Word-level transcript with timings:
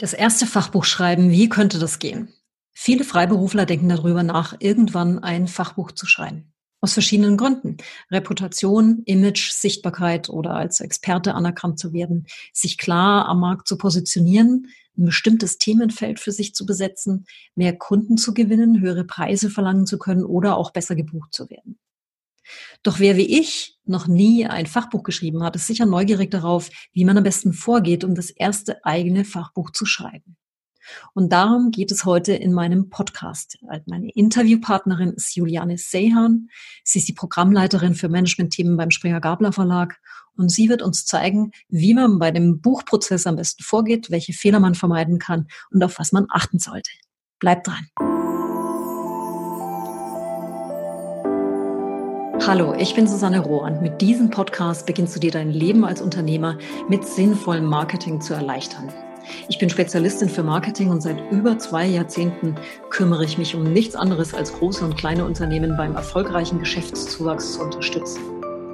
Das 0.00 0.12
erste 0.12 0.46
Fachbuch 0.46 0.84
schreiben, 0.84 1.32
wie 1.32 1.48
könnte 1.48 1.80
das 1.80 1.98
gehen? 1.98 2.32
Viele 2.72 3.02
Freiberufler 3.02 3.66
denken 3.66 3.88
darüber 3.88 4.22
nach, 4.22 4.54
irgendwann 4.60 5.18
ein 5.18 5.48
Fachbuch 5.48 5.90
zu 5.90 6.06
schreiben. 6.06 6.52
Aus 6.80 6.92
verschiedenen 6.92 7.36
Gründen. 7.36 7.78
Reputation, 8.08 9.02
Image, 9.06 9.50
Sichtbarkeit 9.50 10.28
oder 10.28 10.54
als 10.54 10.78
Experte 10.78 11.34
anerkannt 11.34 11.80
zu 11.80 11.92
werden, 11.92 12.28
sich 12.52 12.78
klar 12.78 13.26
am 13.26 13.40
Markt 13.40 13.66
zu 13.66 13.76
positionieren, 13.76 14.68
ein 14.96 15.06
bestimmtes 15.06 15.58
Themenfeld 15.58 16.20
für 16.20 16.30
sich 16.30 16.54
zu 16.54 16.64
besetzen, 16.64 17.26
mehr 17.56 17.76
Kunden 17.76 18.16
zu 18.18 18.32
gewinnen, 18.34 18.80
höhere 18.80 19.04
Preise 19.04 19.50
verlangen 19.50 19.86
zu 19.86 19.98
können 19.98 20.24
oder 20.24 20.56
auch 20.56 20.70
besser 20.70 20.94
gebucht 20.94 21.34
zu 21.34 21.50
werden. 21.50 21.80
Doch 22.82 22.98
wer 22.98 23.16
wie 23.16 23.38
ich 23.38 23.78
noch 23.84 24.06
nie 24.06 24.46
ein 24.46 24.66
Fachbuch 24.66 25.02
geschrieben 25.02 25.42
hat, 25.42 25.56
ist 25.56 25.66
sicher 25.66 25.86
neugierig 25.86 26.30
darauf, 26.30 26.70
wie 26.92 27.04
man 27.04 27.16
am 27.16 27.24
besten 27.24 27.52
vorgeht, 27.52 28.04
um 28.04 28.14
das 28.14 28.30
erste 28.30 28.84
eigene 28.84 29.24
Fachbuch 29.24 29.70
zu 29.70 29.86
schreiben. 29.86 30.36
Und 31.14 31.32
darum 31.32 31.70
geht 31.70 31.90
es 31.90 32.04
heute 32.04 32.32
in 32.32 32.52
meinem 32.52 32.90
Podcast. 32.90 33.58
Meine 33.86 34.10
Interviewpartnerin 34.10 35.12
ist 35.12 35.36
Juliane 35.36 35.78
Sehan. 35.78 36.48
Sie 36.84 36.98
ist 36.98 37.08
die 37.08 37.14
Programmleiterin 37.14 37.94
für 37.94 38.08
Management-Themen 38.08 38.76
beim 38.76 38.90
Springer 38.90 39.20
Gabler 39.20 39.52
Verlag. 39.52 39.98
Und 40.36 40.50
sie 40.50 40.68
wird 40.68 40.82
uns 40.82 41.04
zeigen, 41.04 41.50
wie 41.68 41.94
man 41.94 42.18
bei 42.18 42.30
dem 42.30 42.60
Buchprozess 42.60 43.26
am 43.26 43.36
besten 43.36 43.62
vorgeht, 43.62 44.10
welche 44.10 44.32
Fehler 44.32 44.60
man 44.60 44.74
vermeiden 44.74 45.18
kann 45.18 45.48
und 45.70 45.82
auf 45.82 45.98
was 45.98 46.12
man 46.12 46.26
achten 46.30 46.58
sollte. 46.58 46.90
Bleibt 47.38 47.66
dran. 47.66 48.17
Hallo, 52.48 52.72
ich 52.72 52.94
bin 52.94 53.06
Susanne 53.06 53.40
Rohr 53.40 53.64
und 53.64 53.82
mit 53.82 54.00
diesem 54.00 54.30
Podcast 54.30 54.86
beginnst 54.86 55.14
du 55.14 55.20
dir 55.20 55.30
dein 55.30 55.50
Leben 55.50 55.84
als 55.84 56.00
Unternehmer 56.00 56.56
mit 56.88 57.04
sinnvollem 57.04 57.66
Marketing 57.66 58.22
zu 58.22 58.32
erleichtern. 58.32 58.90
Ich 59.50 59.58
bin 59.58 59.68
Spezialistin 59.68 60.30
für 60.30 60.42
Marketing 60.42 60.88
und 60.88 61.02
seit 61.02 61.30
über 61.30 61.58
zwei 61.58 61.84
Jahrzehnten 61.84 62.54
kümmere 62.88 63.26
ich 63.26 63.36
mich 63.36 63.54
um 63.54 63.64
nichts 63.64 63.94
anderes 63.94 64.32
als 64.32 64.54
große 64.54 64.82
und 64.82 64.96
kleine 64.96 65.26
Unternehmen 65.26 65.76
beim 65.76 65.94
erfolgreichen 65.94 66.58
Geschäftszuwachs 66.58 67.52
zu 67.52 67.60
unterstützen. 67.60 68.37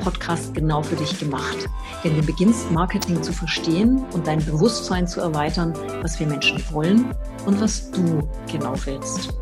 Podcast 0.00 0.54
genau 0.54 0.82
für 0.82 0.96
dich 0.96 1.18
gemacht. 1.18 1.68
Denn 2.02 2.16
du 2.16 2.22
beginnst 2.22 2.70
Marketing 2.70 3.22
zu 3.22 3.32
verstehen 3.32 4.04
und 4.12 4.26
dein 4.26 4.44
Bewusstsein 4.44 5.06
zu 5.06 5.20
erweitern, 5.20 5.74
was 6.02 6.18
wir 6.18 6.26
Menschen 6.26 6.62
wollen 6.72 7.14
und 7.46 7.60
was 7.60 7.90
du 7.90 8.28
genau 8.50 8.74
willst. 8.84 9.34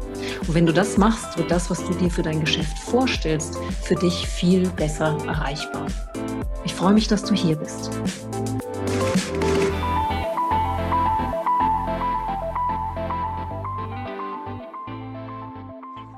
Und 0.47 0.55
wenn 0.55 0.67
du 0.67 0.73
das 0.73 0.99
machst, 0.99 1.39
wird 1.39 1.51
das, 1.51 1.71
was 1.71 1.85
du 1.85 1.95
dir 1.95 2.11
für 2.11 2.23
dein 2.23 2.41
Geschäft 2.41 2.79
vorstellst, 2.79 3.59
für 3.83 3.95
dich 3.95 4.27
viel 4.27 4.69
besser 4.71 5.17
erreichbar. 5.27 5.87
Ich 6.65 6.75
freue 6.75 6.93
mich, 6.93 7.09
dass 7.09 7.23
du 7.23 7.35
hier 7.35 7.57
bist. 7.57 7.91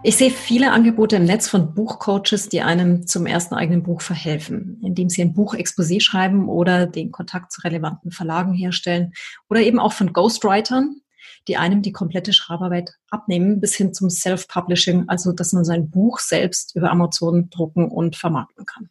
Ich 0.03 0.17
sehe 0.17 0.31
viele 0.31 0.73
Angebote 0.73 1.17
im 1.17 1.25
Netz 1.25 1.47
von 1.47 1.75
Buchcoaches, 1.75 2.49
die 2.49 2.63
einem 2.63 3.07
zum 3.07 3.27
ersten 3.27 3.55
eigenen 3.55 3.83
Buch 3.83 4.01
verhelfen, 4.01 4.81
indem 4.83 5.11
sie 5.11 5.21
ein 5.21 5.35
Buch-Exposé 5.35 6.01
schreiben 6.01 6.49
oder 6.49 6.87
den 6.87 7.13
Kontakt 7.13 7.53
zu 7.53 7.61
relevanten 7.61 8.11
Verlagen 8.11 8.55
herstellen 8.55 9.13
oder 9.51 9.61
eben 9.61 9.79
auch 9.79 9.93
von 9.93 10.15
Ghostwritern, 10.15 11.03
die 11.49 11.59
einem 11.59 11.83
die 11.83 11.93
komplette 11.93 12.33
Schreibarbeit 12.33 12.93
abnehmen, 13.11 13.61
bis 13.61 13.75
hin 13.75 13.93
zum 13.93 14.09
Self-Publishing, 14.09 15.05
also 15.09 15.33
dass 15.33 15.53
man 15.53 15.67
sein 15.67 15.91
Buch 15.91 16.19
selbst 16.19 16.75
über 16.75 16.91
Amazon 16.91 17.51
drucken 17.51 17.91
und 17.91 18.17
vermarkten 18.17 18.65
kann. 18.65 18.89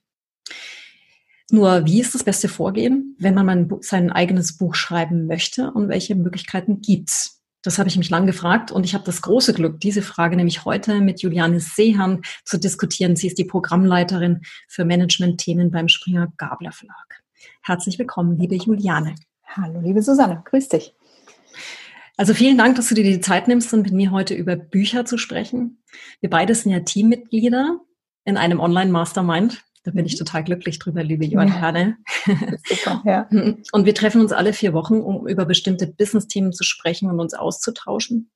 Nur 1.50 1.86
wie 1.86 2.02
ist 2.02 2.14
das 2.14 2.24
beste 2.24 2.50
Vorgehen, 2.50 3.16
wenn 3.18 3.34
man 3.34 3.68
sein 3.82 4.12
eigenes 4.12 4.58
Buch 4.58 4.76
schreiben 4.76 5.26
möchte 5.26 5.72
und 5.72 5.90
welche 5.90 6.14
Möglichkeiten 6.14 6.82
gibt's? 6.82 7.39
Das 7.62 7.78
habe 7.78 7.90
ich 7.90 7.98
mich 7.98 8.10
lang 8.10 8.26
gefragt 8.26 8.72
und 8.72 8.86
ich 8.86 8.94
habe 8.94 9.04
das 9.04 9.22
große 9.22 9.54
Glück, 9.54 9.82
diese 9.82 10.02
Frage 10.02 10.38
nämlich 10.38 10.64
heute 10.64 11.02
mit 11.02 11.22
Juliane 11.22 11.60
Seehan 11.60 12.22
zu 12.46 12.58
diskutieren. 12.58 13.18
Sie 13.18 13.28
ist 13.28 13.38
die 13.38 13.44
Programmleiterin 13.44 14.42
für 14.70 14.86
Management-Themen 14.86 15.70
beim 15.70 15.90
Springer 15.90 16.32
Gabler 16.38 16.72
Verlag. 16.72 17.22
Herzlich 17.62 18.00
willkommen, 18.00 18.38
liebe 18.38 18.56
Juliane. 18.56 19.16
Hallo, 19.46 19.82
liebe 19.82 20.02
Susanne, 20.02 20.42
grüß 20.46 20.70
dich. 20.70 20.96
Also 22.16 22.34
vielen 22.34 22.58
Dank, 22.58 22.76
dass 22.76 22.88
du 22.88 22.96
dir 22.96 23.04
die 23.04 23.20
Zeit 23.20 23.50
nimmst, 23.50 23.74
um 23.74 23.82
mit 23.82 23.92
mir 23.92 24.12
heute 24.12 24.36
über 24.36 24.56
Bücher 24.56 25.04
zu 25.06 25.18
sprechen. 25.18 25.84
Wir 26.22 26.30
beide 26.30 26.56
sind 26.56 26.72
ja 26.72 26.80
Teammitglieder 26.80 27.80
in 28.24 28.38
einem 28.38 28.60
Online-Mastermind 28.60 29.64
da 29.90 29.96
bin 29.96 30.06
ich 30.06 30.14
mhm. 30.14 30.20
total 30.20 30.44
glücklich 30.44 30.78
drüber, 30.78 31.04
liebe 31.04 31.26
Johanne. 31.26 31.98
Super, 32.68 33.02
ja. 33.06 33.28
Und 33.72 33.86
wir 33.86 33.96
treffen 33.96 34.22
uns 34.22 34.32
alle 34.32 34.54
vier 34.54 34.74
Wochen, 34.74 35.02
um 35.02 35.28
über 35.28 35.46
bestimmte 35.46 35.88
Business-Themen 35.88 36.54
zu 36.54 36.64
sprechen 36.64 37.10
und 37.10 37.20
uns 37.20 37.34
auszutauschen. 37.34 38.30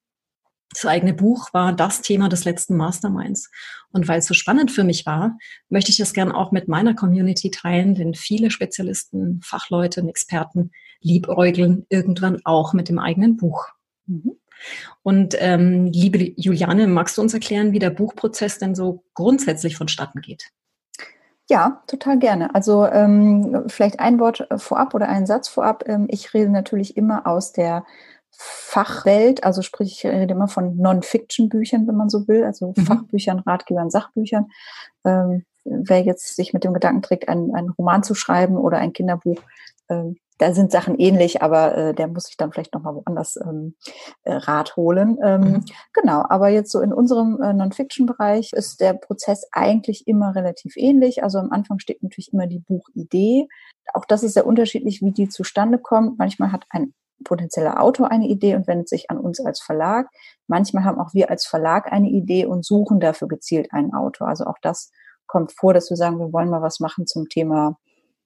Das 0.73 0.87
eigene 0.87 1.13
Buch 1.13 1.53
war 1.53 1.71
das 1.71 2.01
Thema 2.01 2.27
des 2.27 2.43
letzten 2.45 2.75
Masterminds. 2.75 3.51
Und 3.91 4.07
weil 4.07 4.17
es 4.17 4.25
so 4.25 4.33
spannend 4.33 4.71
für 4.71 4.83
mich 4.83 5.05
war, 5.05 5.37
möchte 5.69 5.91
ich 5.91 5.97
das 5.97 6.13
gerne 6.13 6.35
auch 6.35 6.51
mit 6.51 6.67
meiner 6.67 6.95
Community 6.95 7.51
teilen, 7.51 7.93
denn 7.93 8.15
viele 8.15 8.49
Spezialisten, 8.49 9.39
Fachleute 9.43 10.01
und 10.01 10.09
Experten 10.09 10.71
liebäugeln 11.01 11.85
irgendwann 11.89 12.41
auch 12.45 12.73
mit 12.73 12.89
dem 12.89 12.97
eigenen 12.97 13.37
Buch. 13.37 13.67
Mhm. 14.07 14.39
Und 15.03 15.35
ähm, 15.37 15.85
liebe 15.85 16.33
Juliane, 16.35 16.87
magst 16.87 17.19
du 17.19 17.21
uns 17.21 17.35
erklären, 17.35 17.73
wie 17.73 17.79
der 17.79 17.91
Buchprozess 17.91 18.57
denn 18.57 18.73
so 18.73 19.03
grundsätzlich 19.13 19.75
vonstatten 19.75 20.21
geht? 20.21 20.49
Ja, 21.49 21.83
total 21.87 22.19
gerne. 22.19 22.55
Also 22.55 22.85
ähm, 22.85 23.65
vielleicht 23.67 23.99
ein 23.99 24.19
Wort 24.19 24.47
äh, 24.49 24.57
vorab 24.57 24.93
oder 24.93 25.09
einen 25.09 25.25
Satz 25.25 25.49
vorab. 25.49 25.83
Ähm, 25.87 26.07
ich 26.09 26.33
rede 26.33 26.49
natürlich 26.49 26.95
immer 26.95 27.27
aus 27.27 27.51
der 27.51 27.83
Fachwelt, 28.35 29.43
also 29.43 29.61
sprich, 29.61 29.91
ich 29.91 30.05
rede 30.05 30.33
immer 30.33 30.47
von 30.47 30.77
Non-Fiction-Büchern, 30.77 31.87
wenn 31.87 31.95
man 31.95 32.09
so 32.09 32.27
will, 32.27 32.43
also 32.43 32.73
mhm. 32.75 32.85
Fachbüchern, 32.85 33.39
Ratgebern, 33.39 33.91
Sachbüchern. 33.91 34.47
Ähm, 35.05 35.45
wer 35.65 36.01
jetzt 36.01 36.35
sich 36.35 36.53
mit 36.53 36.63
dem 36.63 36.73
Gedanken 36.73 37.01
trägt, 37.01 37.29
einen, 37.29 37.53
einen 37.53 37.69
Roman 37.69 38.03
zu 38.03 38.15
schreiben 38.15 38.57
oder 38.57 38.79
ein 38.79 38.93
Kinderbuch, 38.93 39.39
ähm, 39.89 40.17
da 40.39 40.53
sind 40.53 40.71
Sachen 40.71 40.99
ähnlich, 40.99 41.41
aber 41.41 41.77
äh, 41.77 41.93
der 41.93 42.07
muss 42.07 42.25
sich 42.25 42.37
dann 42.37 42.51
vielleicht 42.51 42.73
nochmal 42.73 42.95
woanders 42.95 43.37
ähm, 43.37 43.75
äh, 44.23 44.33
Rat 44.33 44.75
holen. 44.75 45.17
Ähm, 45.23 45.41
mhm. 45.41 45.65
Genau, 45.93 46.25
aber 46.27 46.49
jetzt 46.49 46.71
so 46.71 46.81
in 46.81 46.91
unserem 46.91 47.41
äh, 47.41 47.53
Non-Fiction-Bereich 47.53 48.51
ist 48.53 48.81
der 48.81 48.93
Prozess 48.93 49.47
eigentlich 49.51 50.07
immer 50.07 50.35
relativ 50.35 50.75
ähnlich. 50.75 51.23
Also 51.23 51.37
am 51.37 51.51
Anfang 51.51 51.79
steht 51.79 52.01
natürlich 52.03 52.33
immer 52.33 52.47
die 52.47 52.59
Buchidee. 52.59 53.47
Auch 53.93 54.05
das 54.05 54.23
ist 54.23 54.33
sehr 54.33 54.47
unterschiedlich, 54.47 55.01
wie 55.01 55.11
die 55.11 55.29
zustande 55.29 55.77
kommt. 55.77 56.17
Manchmal 56.17 56.51
hat 56.51 56.65
ein 56.69 56.93
potenzieller 57.23 57.81
Autor 57.81 58.11
eine 58.11 58.27
Idee 58.27 58.55
und 58.55 58.67
wendet 58.67 58.89
sich 58.89 59.09
an 59.09 59.17
uns 59.17 59.39
als 59.39 59.61
Verlag. 59.61 60.07
Manchmal 60.47 60.83
haben 60.83 60.99
auch 60.99 61.13
wir 61.13 61.29
als 61.29 61.45
Verlag 61.45 61.91
eine 61.91 62.09
Idee 62.09 62.45
und 62.45 62.65
suchen 62.65 62.99
dafür 62.99 63.27
gezielt 63.27 63.71
einen 63.71 63.93
Autor. 63.93 64.27
Also 64.27 64.45
auch 64.45 64.57
das 64.61 64.91
kommt 65.27 65.53
vor, 65.53 65.73
dass 65.73 65.89
wir 65.89 65.97
sagen, 65.97 66.19
wir 66.19 66.33
wollen 66.33 66.49
mal 66.49 66.61
was 66.61 66.79
machen 66.79 67.07
zum 67.07 67.29
Thema 67.29 67.77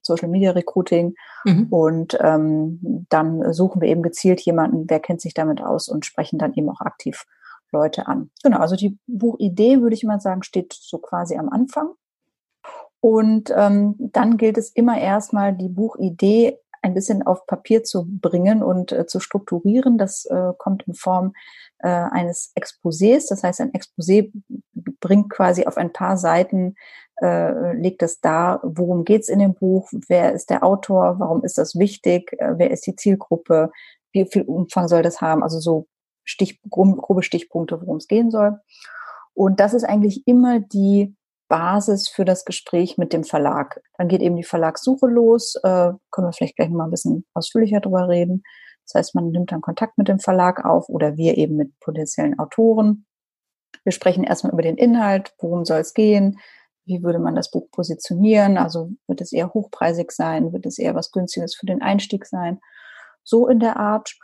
Social 0.08 0.30
Media 0.30 0.52
Recruiting. 0.52 1.16
Mhm. 1.46 1.68
Und 1.70 2.18
ähm, 2.22 3.06
dann 3.10 3.54
suchen 3.54 3.82
wir 3.82 3.90
eben 3.90 4.02
gezielt 4.02 4.42
jemanden, 4.42 4.86
wer 4.90 5.00
kennt 5.00 5.22
sich 5.22 5.34
damit 5.34 5.62
aus 5.62 5.88
und 5.88 6.06
sprechen 6.06 6.40
dann 6.40 6.54
eben 6.54 6.70
auch 6.70 6.82
aktiv 6.82 7.26
Leute 7.72 8.08
an. 8.08 8.32
Genau, 8.44 8.60
also 8.60 8.76
die 8.76 8.98
Buchidee, 9.08 9.82
würde 9.82 9.94
ich 9.94 10.04
mal 10.04 10.20
sagen, 10.20 10.44
steht 10.44 10.74
so 10.74 10.98
quasi 10.98 11.38
am 11.38 11.50
Anfang. 11.50 11.90
Und 13.00 13.54
ähm, 13.56 13.96
dann 14.00 14.38
gilt 14.38 14.58
es 14.58 14.70
immer 14.72 15.00
erstmal, 15.00 15.54
die 15.54 15.70
Buchidee 15.70 16.58
ein 16.82 16.94
bisschen 16.94 17.24
auf 17.24 17.46
Papier 17.46 17.84
zu 17.84 18.06
bringen 18.08 18.64
und 18.64 18.92
äh, 18.92 19.06
zu 19.06 19.20
strukturieren. 19.20 19.98
Das 19.98 20.26
äh, 20.26 20.54
kommt 20.58 20.84
in 20.88 20.94
Form 20.94 21.34
äh, 21.80 21.88
eines 21.88 22.54
Exposés. 22.56 23.28
Das 23.30 23.44
heißt, 23.44 23.62
ein 23.62 23.74
Exposé 23.74 24.32
bringt 25.00 25.30
quasi 25.30 25.66
auf 25.66 25.78
ein 25.78 25.94
paar 25.94 26.18
Seiten 26.18 26.76
äh, 27.22 27.74
legt 27.74 28.04
es 28.04 28.20
dar, 28.20 28.60
worum 28.64 29.04
geht's 29.04 29.30
in 29.30 29.40
dem 29.40 29.54
Buch, 29.54 29.90
wer 30.08 30.34
ist 30.34 30.50
der 30.50 30.64
Autor, 30.64 31.20
warum 31.20 31.44
ist 31.44 31.58
das 31.58 31.76
wichtig, 31.76 32.34
äh, 32.34 32.54
wer 32.58 32.72
ist 32.72 32.86
die 32.86 32.96
Zielgruppe, 32.96 33.72
wie 34.12 34.26
viel 34.26 34.44
Umfang 34.44 34.88
soll 34.88 35.02
das 35.02 35.22
haben, 35.22 35.44
also 35.44 35.60
so 35.60 35.88
Stich, 36.24 36.60
grobe 36.70 37.24
Stichpunkte, 37.24 37.82
worum 37.82 37.98
es 37.98 38.08
gehen 38.08 38.32
soll. 38.32 38.60
Und 39.34 39.62
das 39.62 39.74
ist 39.74 39.86
eigentlich 39.86 40.28
immer 40.28 40.60
die 40.60 41.16
Basis 41.48 42.10
für 42.10 42.26
das 42.26 42.44
Gespräch 42.44 42.98
mit 42.98 43.14
dem 43.14 43.24
Verlag. 43.24 43.82
Dann 43.98 44.10
geht 44.10 44.22
eben 44.22 44.36
die 44.36 44.44
Verlagssuche 44.44 45.08
los, 45.08 45.56
äh, 45.64 45.92
können 46.12 46.28
wir 46.28 46.34
vielleicht 46.34 46.58
gleich 46.58 46.70
mal 46.70 46.86
ein 46.86 46.92
bisschen 46.92 47.26
ausführlicher 47.34 47.80
drüber 47.80 48.10
reden. 48.10 48.44
Das 48.86 48.96
heißt, 48.96 49.16
man 49.16 49.30
nimmt 49.32 49.52
dann 49.52 49.62
Kontakt 49.62 49.98
mit 49.98 50.08
dem 50.08 50.20
Verlag 50.20 50.66
auf 50.66 50.90
oder 50.90 51.18
wir 51.18 51.38
eben 51.38 51.56
mit 51.56 51.78
potenziellen 51.80 52.38
Autoren. 52.40 53.06
Wir 53.84 53.92
sprechen 53.92 54.24
erstmal 54.24 54.54
über 54.54 54.62
den 54.62 54.78
Inhalt, 54.78 55.34
worum 55.40 55.66
soll 55.66 55.80
es 55.80 55.94
gehen, 55.94 56.40
wie 56.88 57.04
würde 57.04 57.20
man 57.20 57.36
das 57.36 57.52
Buch 57.52 57.70
positionieren, 57.72 58.58
also 58.58 58.90
wird 59.08 59.22
es 59.22 59.32
eher 59.32 59.54
hochpreisig 59.54 60.12
sein, 60.12 60.54
wird 60.54 60.66
es 60.66 60.80
eher 60.80 60.96
was 60.96 61.12
Günstiges 61.12 61.56
für 61.56 61.66
den 61.66 61.82
Einstieg 61.82 62.26
sein, 62.26 62.60
so 63.24 63.48
in 63.48 63.60
der 63.60 63.78
Art. 63.78 64.16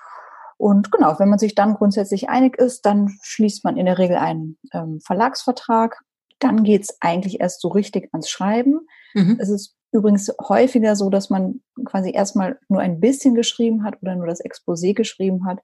Und 0.58 0.92
genau, 0.92 1.20
wenn 1.20 1.30
man 1.30 1.40
sich 1.40 1.56
dann 1.56 1.76
grundsätzlich 1.76 2.30
einig 2.30 2.58
ist, 2.58 2.86
dann 2.86 3.10
schließt 3.22 3.66
man 3.66 3.78
in 3.78 3.86
der 3.86 3.98
Regel 3.98 4.16
einen 4.16 4.58
ähm, 4.74 5.02
Verlagsvertrag. 5.02 6.00
Dann 6.40 6.64
geht's 6.64 6.98
eigentlich 7.02 7.42
erst 7.42 7.62
so 7.62 7.68
richtig 7.68 8.10
ans 8.14 8.30
Schreiben. 8.30 8.80
Mhm. 9.14 9.38
Es 9.40 9.50
ist 9.50 9.76
übrigens 9.92 10.32
häufiger 10.42 10.96
so, 10.96 11.10
dass 11.10 11.30
man 11.30 11.62
quasi 11.86 12.12
erstmal 12.12 12.60
nur 12.70 12.82
ein 12.82 13.00
bisschen 13.00 13.36
geschrieben 13.36 13.84
hat 13.84 14.02
oder 14.02 14.16
nur 14.16 14.28
das 14.28 14.44
Exposé 14.44 14.94
geschrieben 14.94 15.46
hat 15.46 15.60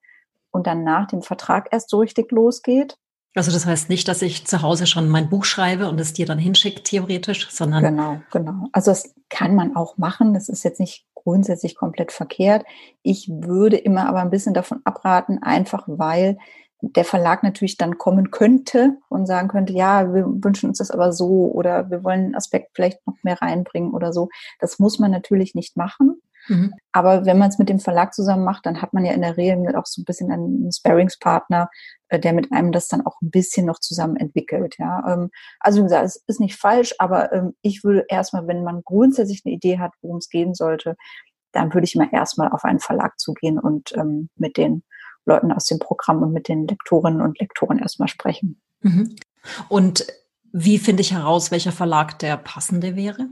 und 0.51 0.67
dann 0.67 0.83
nach 0.83 1.07
dem 1.07 1.21
Vertrag 1.21 1.69
erst 1.71 1.89
so 1.89 1.99
richtig 1.99 2.31
losgeht. 2.31 2.97
Also 3.35 3.51
das 3.51 3.65
heißt 3.65 3.89
nicht, 3.89 4.07
dass 4.07 4.21
ich 4.21 4.47
zu 4.47 4.61
Hause 4.61 4.87
schon 4.87 5.07
mein 5.07 5.29
Buch 5.29 5.45
schreibe 5.45 5.87
und 5.87 5.99
es 6.01 6.13
dir 6.13 6.25
dann 6.25 6.39
hinschickt, 6.39 6.85
theoretisch, 6.85 7.49
sondern. 7.51 7.83
Genau, 7.83 8.21
genau. 8.31 8.67
Also 8.71 8.91
das 8.91 9.13
kann 9.29 9.55
man 9.55 9.75
auch 9.75 9.97
machen. 9.97 10.33
Das 10.33 10.49
ist 10.49 10.63
jetzt 10.63 10.79
nicht 10.79 11.05
grundsätzlich 11.13 11.75
komplett 11.75 12.11
verkehrt. 12.11 12.65
Ich 13.03 13.29
würde 13.29 13.77
immer 13.77 14.07
aber 14.07 14.21
ein 14.21 14.31
bisschen 14.31 14.53
davon 14.53 14.81
abraten, 14.83 15.43
einfach 15.43 15.83
weil 15.87 16.37
der 16.81 17.03
Verlag 17.03 17.43
natürlich 17.43 17.77
dann 17.77 17.97
kommen 17.97 18.31
könnte 18.31 18.97
und 19.09 19.25
sagen 19.25 19.49
könnte, 19.49 19.73
ja, 19.73 20.13
wir 20.13 20.25
wünschen 20.25 20.69
uns 20.69 20.77
das 20.77 20.91
aber 20.91 21.11
so 21.11 21.51
oder 21.51 21.89
wir 21.89 22.03
wollen 22.03 22.25
einen 22.25 22.35
Aspekt 22.35 22.71
vielleicht 22.73 23.05
noch 23.05 23.15
mehr 23.21 23.41
reinbringen 23.41 23.93
oder 23.93 24.13
so. 24.13 24.29
Das 24.59 24.79
muss 24.79 24.97
man 24.97 25.11
natürlich 25.11 25.55
nicht 25.55 25.75
machen. 25.75 26.21
Mhm. 26.49 26.73
Aber 26.91 27.25
wenn 27.25 27.37
man 27.37 27.49
es 27.49 27.59
mit 27.59 27.69
dem 27.69 27.79
Verlag 27.79 28.13
zusammen 28.13 28.43
macht, 28.43 28.65
dann 28.65 28.81
hat 28.81 28.93
man 28.93 29.05
ja 29.05 29.13
in 29.13 29.21
der 29.21 29.37
Regel 29.37 29.75
auch 29.75 29.85
so 29.85 30.01
ein 30.01 30.05
bisschen 30.05 30.31
einen 30.31 30.71
Sparringspartner, 30.71 31.69
äh, 32.09 32.19
der 32.19 32.33
mit 32.33 32.51
einem 32.51 32.71
das 32.71 32.87
dann 32.87 33.05
auch 33.05 33.21
ein 33.21 33.29
bisschen 33.29 33.67
noch 33.67 33.79
zusammen 33.79 34.17
entwickelt. 34.17 34.75
Ja, 34.79 35.03
ähm, 35.07 35.29
also 35.59 35.79
wie 35.79 35.83
gesagt, 35.83 36.05
es 36.05 36.23
ist 36.27 36.39
nicht 36.39 36.57
falsch, 36.57 36.93
aber 36.97 37.31
ähm, 37.31 37.55
ich 37.61 37.83
würde 37.83 38.05
erstmal, 38.09 38.47
wenn 38.47 38.63
man 38.63 38.81
grundsätzlich 38.83 39.43
eine 39.45 39.53
Idee 39.53 39.79
hat, 39.79 39.93
worum 40.01 40.17
es 40.17 40.29
gehen 40.29 40.53
sollte, 40.53 40.97
dann 41.51 41.73
würde 41.73 41.85
ich 41.85 41.95
mal 41.95 42.09
erstmal 42.11 42.49
auf 42.49 42.63
einen 42.63 42.79
Verlag 42.79 43.19
zugehen 43.19 43.59
und 43.59 43.95
ähm, 43.95 44.29
mit 44.35 44.57
den 44.57 44.83
Leuten 45.25 45.51
aus 45.51 45.65
dem 45.65 45.79
Programm 45.79 46.21
und 46.23 46.33
mit 46.33 46.47
den 46.47 46.67
Lektorinnen 46.67 47.21
und 47.21 47.39
Lektoren 47.39 47.79
erstmal 47.79 48.07
sprechen. 48.07 48.61
Mhm. 48.81 49.15
Und 49.67 50.05
wie 50.51 50.79
finde 50.79 51.01
ich 51.01 51.13
heraus, 51.13 51.51
welcher 51.51 51.71
Verlag 51.71 52.17
der 52.19 52.37
passende 52.37 52.95
wäre? 52.95 53.27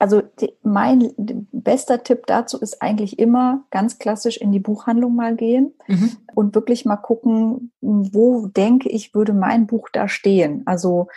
Also 0.00 0.22
die, 0.40 0.52
mein 0.62 1.12
bester 1.52 2.02
Tipp 2.02 2.26
dazu 2.26 2.58
ist 2.58 2.82
eigentlich 2.82 3.18
immer 3.18 3.64
ganz 3.70 3.98
klassisch 3.98 4.38
in 4.38 4.50
die 4.50 4.58
Buchhandlung 4.58 5.14
mal 5.14 5.36
gehen 5.36 5.74
mhm. 5.86 6.16
und 6.34 6.54
wirklich 6.54 6.84
mal 6.84 6.96
gucken, 6.96 7.70
wo 7.80 8.46
denke 8.46 8.88
ich, 8.88 9.14
würde 9.14 9.32
mein 9.32 9.66
Buch 9.66 9.88
da 9.92 10.08
stehen. 10.08 10.62
Also 10.64 11.08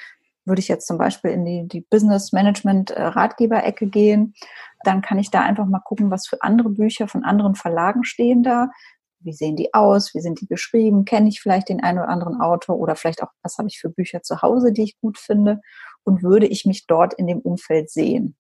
würde 0.46 0.60
ich 0.60 0.68
jetzt 0.68 0.86
zum 0.86 0.98
Beispiel 0.98 1.32
in 1.32 1.46
die, 1.46 1.68
die 1.68 1.82
Business 1.82 2.34
Management 2.34 2.92
äh, 2.92 3.02
Ratgeber-Ecke 3.02 3.88
gehen, 3.88 4.36
dann 4.84 5.02
kann 5.02 5.18
ich 5.18 5.32
da 5.32 5.40
einfach 5.40 5.66
mal 5.66 5.80
gucken, 5.80 6.12
was 6.12 6.28
für 6.28 6.42
andere 6.42 6.70
Bücher 6.70 7.08
von 7.08 7.24
anderen 7.24 7.56
Verlagen 7.56 8.04
stehen 8.04 8.44
da 8.44 8.70
wie 9.24 9.34
sehen 9.34 9.56
die 9.56 9.74
aus, 9.74 10.14
wie 10.14 10.20
sind 10.20 10.42
die 10.42 10.48
geschrieben, 10.48 11.06
kenne 11.06 11.30
ich 11.30 11.42
vielleicht 11.42 11.70
den 11.70 11.82
einen 11.82 12.00
oder 12.00 12.10
anderen 12.10 12.42
Autor 12.42 12.78
oder 12.78 12.96
vielleicht 12.96 13.24
auch, 13.24 13.30
was 13.42 13.58
habe 13.58 13.68
ich 13.70 13.80
für 13.80 13.90
Bücher 13.90 14.22
zu 14.22 14.42
Hause, 14.42 14.72
die 14.72 14.84
ich 14.84 15.00
gut 15.00 15.18
finde 15.18 15.62
und 16.04 16.24
würde 16.24 16.48
ich 16.48 16.66
mich 16.66 16.86
dort 16.88 17.14
in 17.14 17.28
dem 17.28 17.40
Umfeld 17.40 17.90
sehen. 17.90 18.36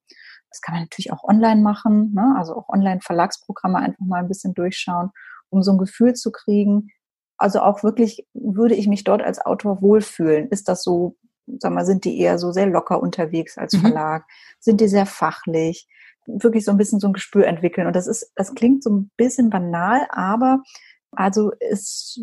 Das 0.53 0.61
kann 0.61 0.75
man 0.75 0.83
natürlich 0.83 1.11
auch 1.11 1.23
online 1.23 1.61
machen, 1.61 2.13
ne? 2.13 2.35
also 2.37 2.55
auch 2.55 2.69
Online-Verlagsprogramme 2.69 3.79
einfach 3.79 4.05
mal 4.05 4.19
ein 4.19 4.27
bisschen 4.27 4.53
durchschauen, 4.53 5.09
um 5.49 5.63
so 5.63 5.71
ein 5.71 5.79
Gefühl 5.79 6.13
zu 6.13 6.31
kriegen. 6.31 6.89
Also 7.37 7.61
auch 7.61 7.83
wirklich, 7.83 8.27
würde 8.33 8.75
ich 8.75 8.87
mich 8.87 9.03
dort 9.03 9.23
als 9.23 9.43
Autor 9.43 9.81
wohlfühlen? 9.81 10.47
Ist 10.49 10.69
das 10.69 10.83
so, 10.83 11.17
sag 11.57 11.73
mal, 11.73 11.85
sind 11.85 12.05
die 12.05 12.19
eher 12.19 12.37
so 12.37 12.51
sehr 12.51 12.67
locker 12.67 13.01
unterwegs 13.01 13.57
als 13.57 13.73
mhm. 13.73 13.81
Verlag? 13.81 14.21
Mhm. 14.21 14.33
Sind 14.59 14.81
die 14.81 14.87
sehr 14.87 15.07
fachlich? 15.07 15.87
wirklich 16.25 16.65
so 16.65 16.71
ein 16.71 16.77
bisschen 16.77 16.99
so 16.99 17.07
ein 17.07 17.13
Gespür 17.13 17.47
entwickeln. 17.47 17.87
Und 17.87 17.95
das 17.95 18.07
ist, 18.07 18.31
das 18.35 18.55
klingt 18.55 18.83
so 18.83 18.89
ein 18.91 19.11
bisschen 19.17 19.49
banal, 19.49 20.07
aber 20.09 20.63
also 21.11 21.51
es 21.59 22.19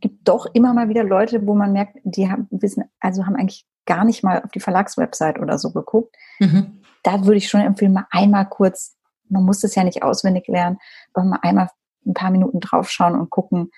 gibt 0.00 0.28
doch 0.28 0.46
immer 0.52 0.74
mal 0.74 0.88
wieder 0.88 1.04
Leute, 1.04 1.46
wo 1.46 1.54
man 1.54 1.72
merkt, 1.72 1.98
die 2.04 2.30
haben 2.30 2.48
wissen, 2.50 2.84
also 3.00 3.26
haben 3.26 3.36
eigentlich 3.36 3.66
gar 3.86 4.04
nicht 4.04 4.22
mal 4.22 4.42
auf 4.42 4.50
die 4.50 4.60
Verlagswebsite 4.60 5.40
oder 5.40 5.58
so 5.58 5.72
geguckt. 5.72 6.14
Mhm. 6.40 6.81
Da 7.02 7.24
würde 7.24 7.38
ich 7.38 7.48
schon 7.48 7.60
empfehlen, 7.60 7.92
mal 7.92 8.06
einmal 8.10 8.48
kurz, 8.48 8.96
man 9.28 9.44
muss 9.44 9.60
das 9.60 9.74
ja 9.74 9.84
nicht 9.84 10.02
auswendig 10.02 10.46
lernen, 10.48 10.78
aber 11.12 11.24
mal 11.24 11.38
einmal 11.42 11.68
ein 12.06 12.14
paar 12.14 12.30
Minuten 12.30 12.60
draufschauen 12.60 13.18
und 13.18 13.30
gucken, 13.30 13.70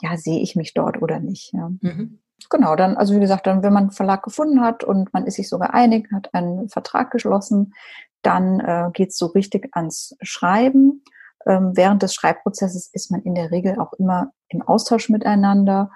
ja, 0.00 0.16
sehe 0.16 0.40
ich 0.40 0.56
mich 0.56 0.74
dort 0.74 1.02
oder 1.02 1.20
nicht. 1.20 1.52
Ja. 1.52 1.70
Mhm. 1.80 2.20
Genau, 2.50 2.76
dann, 2.76 2.96
also 2.96 3.14
wie 3.14 3.20
gesagt, 3.20 3.46
dann, 3.46 3.62
wenn 3.62 3.72
man 3.72 3.84
einen 3.84 3.92
Verlag 3.92 4.22
gefunden 4.22 4.60
hat 4.60 4.84
und 4.84 5.12
man 5.12 5.26
ist 5.26 5.34
sich 5.34 5.48
sogar 5.48 5.74
einig, 5.74 6.08
hat 6.12 6.32
einen 6.34 6.68
Vertrag 6.68 7.10
geschlossen, 7.10 7.74
dann 8.22 8.60
äh, 8.60 8.90
geht 8.92 9.10
es 9.10 9.18
so 9.18 9.26
richtig 9.26 9.68
ans 9.72 10.16
Schreiben. 10.22 11.02
Ähm, 11.46 11.72
während 11.74 12.02
des 12.02 12.14
Schreibprozesses 12.14 12.90
ist 12.92 13.10
man 13.10 13.22
in 13.22 13.34
der 13.34 13.50
Regel 13.50 13.78
auch 13.78 13.92
immer 13.94 14.32
im 14.48 14.62
Austausch 14.62 15.08
miteinander. 15.08 15.90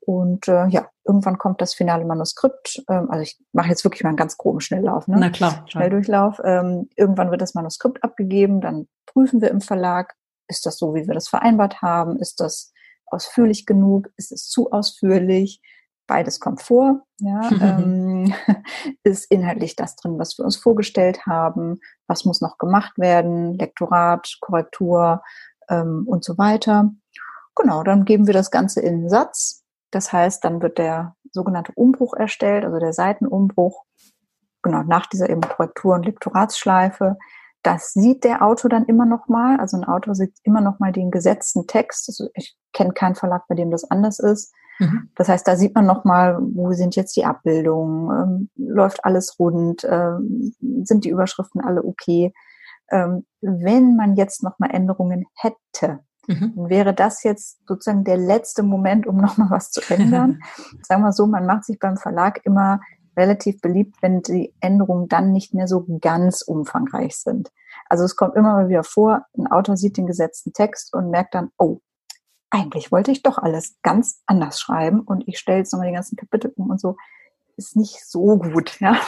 Und 0.00 0.48
äh, 0.48 0.66
ja, 0.68 0.88
irgendwann 1.10 1.38
kommt 1.38 1.60
das 1.60 1.74
finale 1.74 2.04
Manuskript. 2.04 2.82
Ähm, 2.88 3.10
also 3.10 3.22
ich 3.22 3.38
mache 3.52 3.68
jetzt 3.68 3.84
wirklich 3.84 4.02
mal 4.02 4.10
einen 4.10 4.16
ganz 4.16 4.36
groben 4.36 4.60
Schnelllauf. 4.60 5.08
Ne? 5.08 5.16
Na 5.18 5.30
klar. 5.30 5.64
Schnelldurchlauf. 5.66 6.40
Ähm, 6.44 6.88
irgendwann 6.96 7.30
wird 7.30 7.42
das 7.42 7.54
Manuskript 7.54 8.02
abgegeben, 8.04 8.60
dann 8.60 8.88
prüfen 9.06 9.40
wir 9.40 9.50
im 9.50 9.60
Verlag, 9.60 10.14
ist 10.48 10.66
das 10.66 10.78
so, 10.78 10.94
wie 10.94 11.06
wir 11.06 11.14
das 11.14 11.28
vereinbart 11.28 11.82
haben? 11.82 12.18
Ist 12.18 12.40
das 12.40 12.72
ausführlich 13.06 13.66
genug? 13.66 14.08
Ist 14.16 14.32
es 14.32 14.48
zu 14.48 14.70
ausführlich? 14.70 15.60
beides 16.10 16.40
kommt 16.40 16.60
vor. 16.60 17.02
Ja, 17.20 17.48
ähm, 17.62 18.34
ist 19.04 19.30
inhaltlich 19.30 19.76
das 19.76 19.94
drin, 19.96 20.18
was 20.18 20.36
wir 20.36 20.44
uns 20.44 20.56
vorgestellt 20.56 21.24
haben, 21.24 21.78
was 22.08 22.24
muss 22.24 22.40
noch 22.40 22.58
gemacht 22.58 22.98
werden, 22.98 23.54
Lektorat, 23.54 24.36
Korrektur 24.40 25.22
ähm, 25.68 26.04
und 26.06 26.24
so 26.24 26.36
weiter. 26.36 26.90
Genau, 27.54 27.84
dann 27.84 28.04
geben 28.04 28.26
wir 28.26 28.34
das 28.34 28.50
Ganze 28.50 28.80
in 28.80 28.94
einen 28.94 29.08
Satz. 29.08 29.59
Das 29.90 30.12
heißt, 30.12 30.44
dann 30.44 30.62
wird 30.62 30.78
der 30.78 31.16
sogenannte 31.32 31.72
Umbruch 31.74 32.14
erstellt, 32.14 32.64
also 32.64 32.78
der 32.78 32.92
Seitenumbruch. 32.92 33.84
Genau, 34.62 34.82
nach 34.82 35.06
dieser 35.06 35.30
eben 35.30 35.40
Korrektur- 35.40 35.94
und 35.94 36.04
Lektoratsschleife. 36.04 37.16
Das 37.62 37.92
sieht 37.92 38.24
der 38.24 38.42
Autor 38.42 38.70
dann 38.70 38.86
immer 38.86 39.06
noch 39.06 39.28
mal. 39.28 39.58
Also 39.58 39.76
ein 39.76 39.84
Autor 39.84 40.14
sieht 40.14 40.34
immer 40.44 40.60
noch 40.60 40.78
mal 40.78 40.92
den 40.92 41.10
gesetzten 41.10 41.66
Text. 41.66 42.08
Also 42.08 42.28
ich 42.34 42.56
kenne 42.72 42.92
keinen 42.92 43.14
Verlag, 43.14 43.44
bei 43.48 43.54
dem 43.54 43.70
das 43.70 43.90
anders 43.90 44.18
ist. 44.18 44.52
Mhm. 44.78 45.10
Das 45.14 45.28
heißt, 45.28 45.46
da 45.46 45.56
sieht 45.56 45.74
man 45.74 45.86
nochmal, 45.86 46.38
wo 46.40 46.72
sind 46.72 46.96
jetzt 46.96 47.16
die 47.16 47.24
Abbildungen, 47.24 48.10
ähm, 48.10 48.50
läuft 48.56 49.04
alles 49.04 49.38
rund, 49.38 49.86
ähm, 49.88 50.54
sind 50.84 51.04
die 51.04 51.10
Überschriften 51.10 51.60
alle 51.60 51.84
okay. 51.84 52.32
Ähm, 52.90 53.26
wenn 53.40 53.94
man 53.94 54.16
jetzt 54.16 54.42
nochmal 54.42 54.70
Änderungen 54.72 55.26
hätte, 55.34 56.00
mhm. 56.30 56.68
wäre 56.68 56.94
das 56.94 57.22
jetzt 57.22 57.60
sozusagen 57.66 58.04
der 58.04 58.16
letzte 58.16 58.62
Moment, 58.62 59.06
um 59.06 59.16
nochmal 59.20 59.50
was 59.50 59.70
zu 59.70 59.80
ändern. 59.92 60.40
Sagen 60.82 61.02
wir 61.02 61.12
so, 61.12 61.26
man 61.26 61.46
macht 61.46 61.64
sich 61.64 61.78
beim 61.78 61.96
Verlag 61.96 62.40
immer 62.44 62.80
relativ 63.16 63.60
beliebt, 63.60 63.96
wenn 64.00 64.22
die 64.22 64.54
Änderungen 64.60 65.08
dann 65.08 65.32
nicht 65.32 65.52
mehr 65.52 65.66
so 65.66 65.84
ganz 66.00 66.42
umfangreich 66.42 67.16
sind. 67.16 67.50
Also 67.88 68.04
es 68.04 68.16
kommt 68.16 68.36
immer 68.36 68.54
mal 68.54 68.68
wieder 68.68 68.84
vor, 68.84 69.26
ein 69.36 69.48
Autor 69.48 69.76
sieht 69.76 69.96
den 69.96 70.06
gesetzten 70.06 70.52
Text 70.52 70.94
und 70.94 71.10
merkt 71.10 71.34
dann, 71.34 71.50
oh, 71.58 71.80
eigentlich 72.50 72.90
wollte 72.90 73.10
ich 73.10 73.22
doch 73.22 73.38
alles 73.38 73.76
ganz 73.82 74.22
anders 74.26 74.60
schreiben 74.60 75.00
und 75.00 75.26
ich 75.26 75.38
stelle 75.38 75.58
jetzt 75.58 75.72
nochmal 75.72 75.88
die 75.88 75.94
ganzen 75.94 76.16
Kapitel 76.16 76.52
um 76.56 76.70
und 76.70 76.80
so. 76.80 76.96
Ist 77.60 77.76
nicht 77.76 78.06
so 78.06 78.38
gut, 78.38 78.76
ja. 78.80 78.98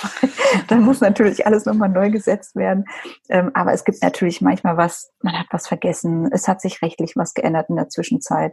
Dann 0.69 0.83
muss 0.83 1.01
natürlich 1.01 1.47
alles 1.47 1.65
nochmal 1.65 1.89
neu 1.89 2.11
gesetzt 2.11 2.55
werden. 2.55 2.85
Ähm, 3.31 3.51
aber 3.55 3.73
es 3.73 3.83
gibt 3.85 4.03
natürlich 4.03 4.43
manchmal 4.43 4.77
was, 4.77 5.11
man 5.23 5.39
hat 5.39 5.47
was 5.51 5.67
vergessen, 5.67 6.29
es 6.31 6.49
hat 6.49 6.61
sich 6.61 6.83
rechtlich 6.83 7.17
was 7.17 7.33
geändert 7.33 7.71
in 7.71 7.77
der 7.77 7.89
Zwischenzeit. 7.89 8.53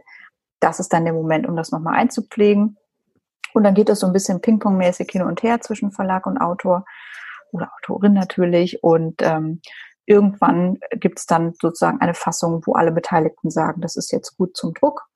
Das 0.58 0.80
ist 0.80 0.94
dann 0.94 1.04
der 1.04 1.12
Moment, 1.12 1.46
um 1.46 1.54
das 1.54 1.70
nochmal 1.70 1.96
einzupflegen. 1.96 2.78
Und 3.52 3.62
dann 3.62 3.74
geht 3.74 3.90
das 3.90 4.00
so 4.00 4.06
ein 4.06 4.14
bisschen 4.14 4.40
Ping-Pong-mäßig 4.40 5.10
hin 5.10 5.20
und 5.20 5.42
her 5.42 5.60
zwischen 5.60 5.92
Verlag 5.92 6.24
und 6.26 6.38
Autor 6.38 6.86
oder 7.52 7.70
Autorin 7.76 8.14
natürlich. 8.14 8.82
Und 8.82 9.20
ähm, 9.20 9.60
irgendwann 10.06 10.78
gibt 10.92 11.18
es 11.18 11.26
dann 11.26 11.52
sozusagen 11.60 12.00
eine 12.00 12.14
Fassung, 12.14 12.62
wo 12.64 12.72
alle 12.72 12.92
Beteiligten 12.92 13.50
sagen, 13.50 13.82
das 13.82 13.96
ist 13.96 14.12
jetzt 14.12 14.38
gut 14.38 14.56
zum 14.56 14.72
Druck. 14.72 15.09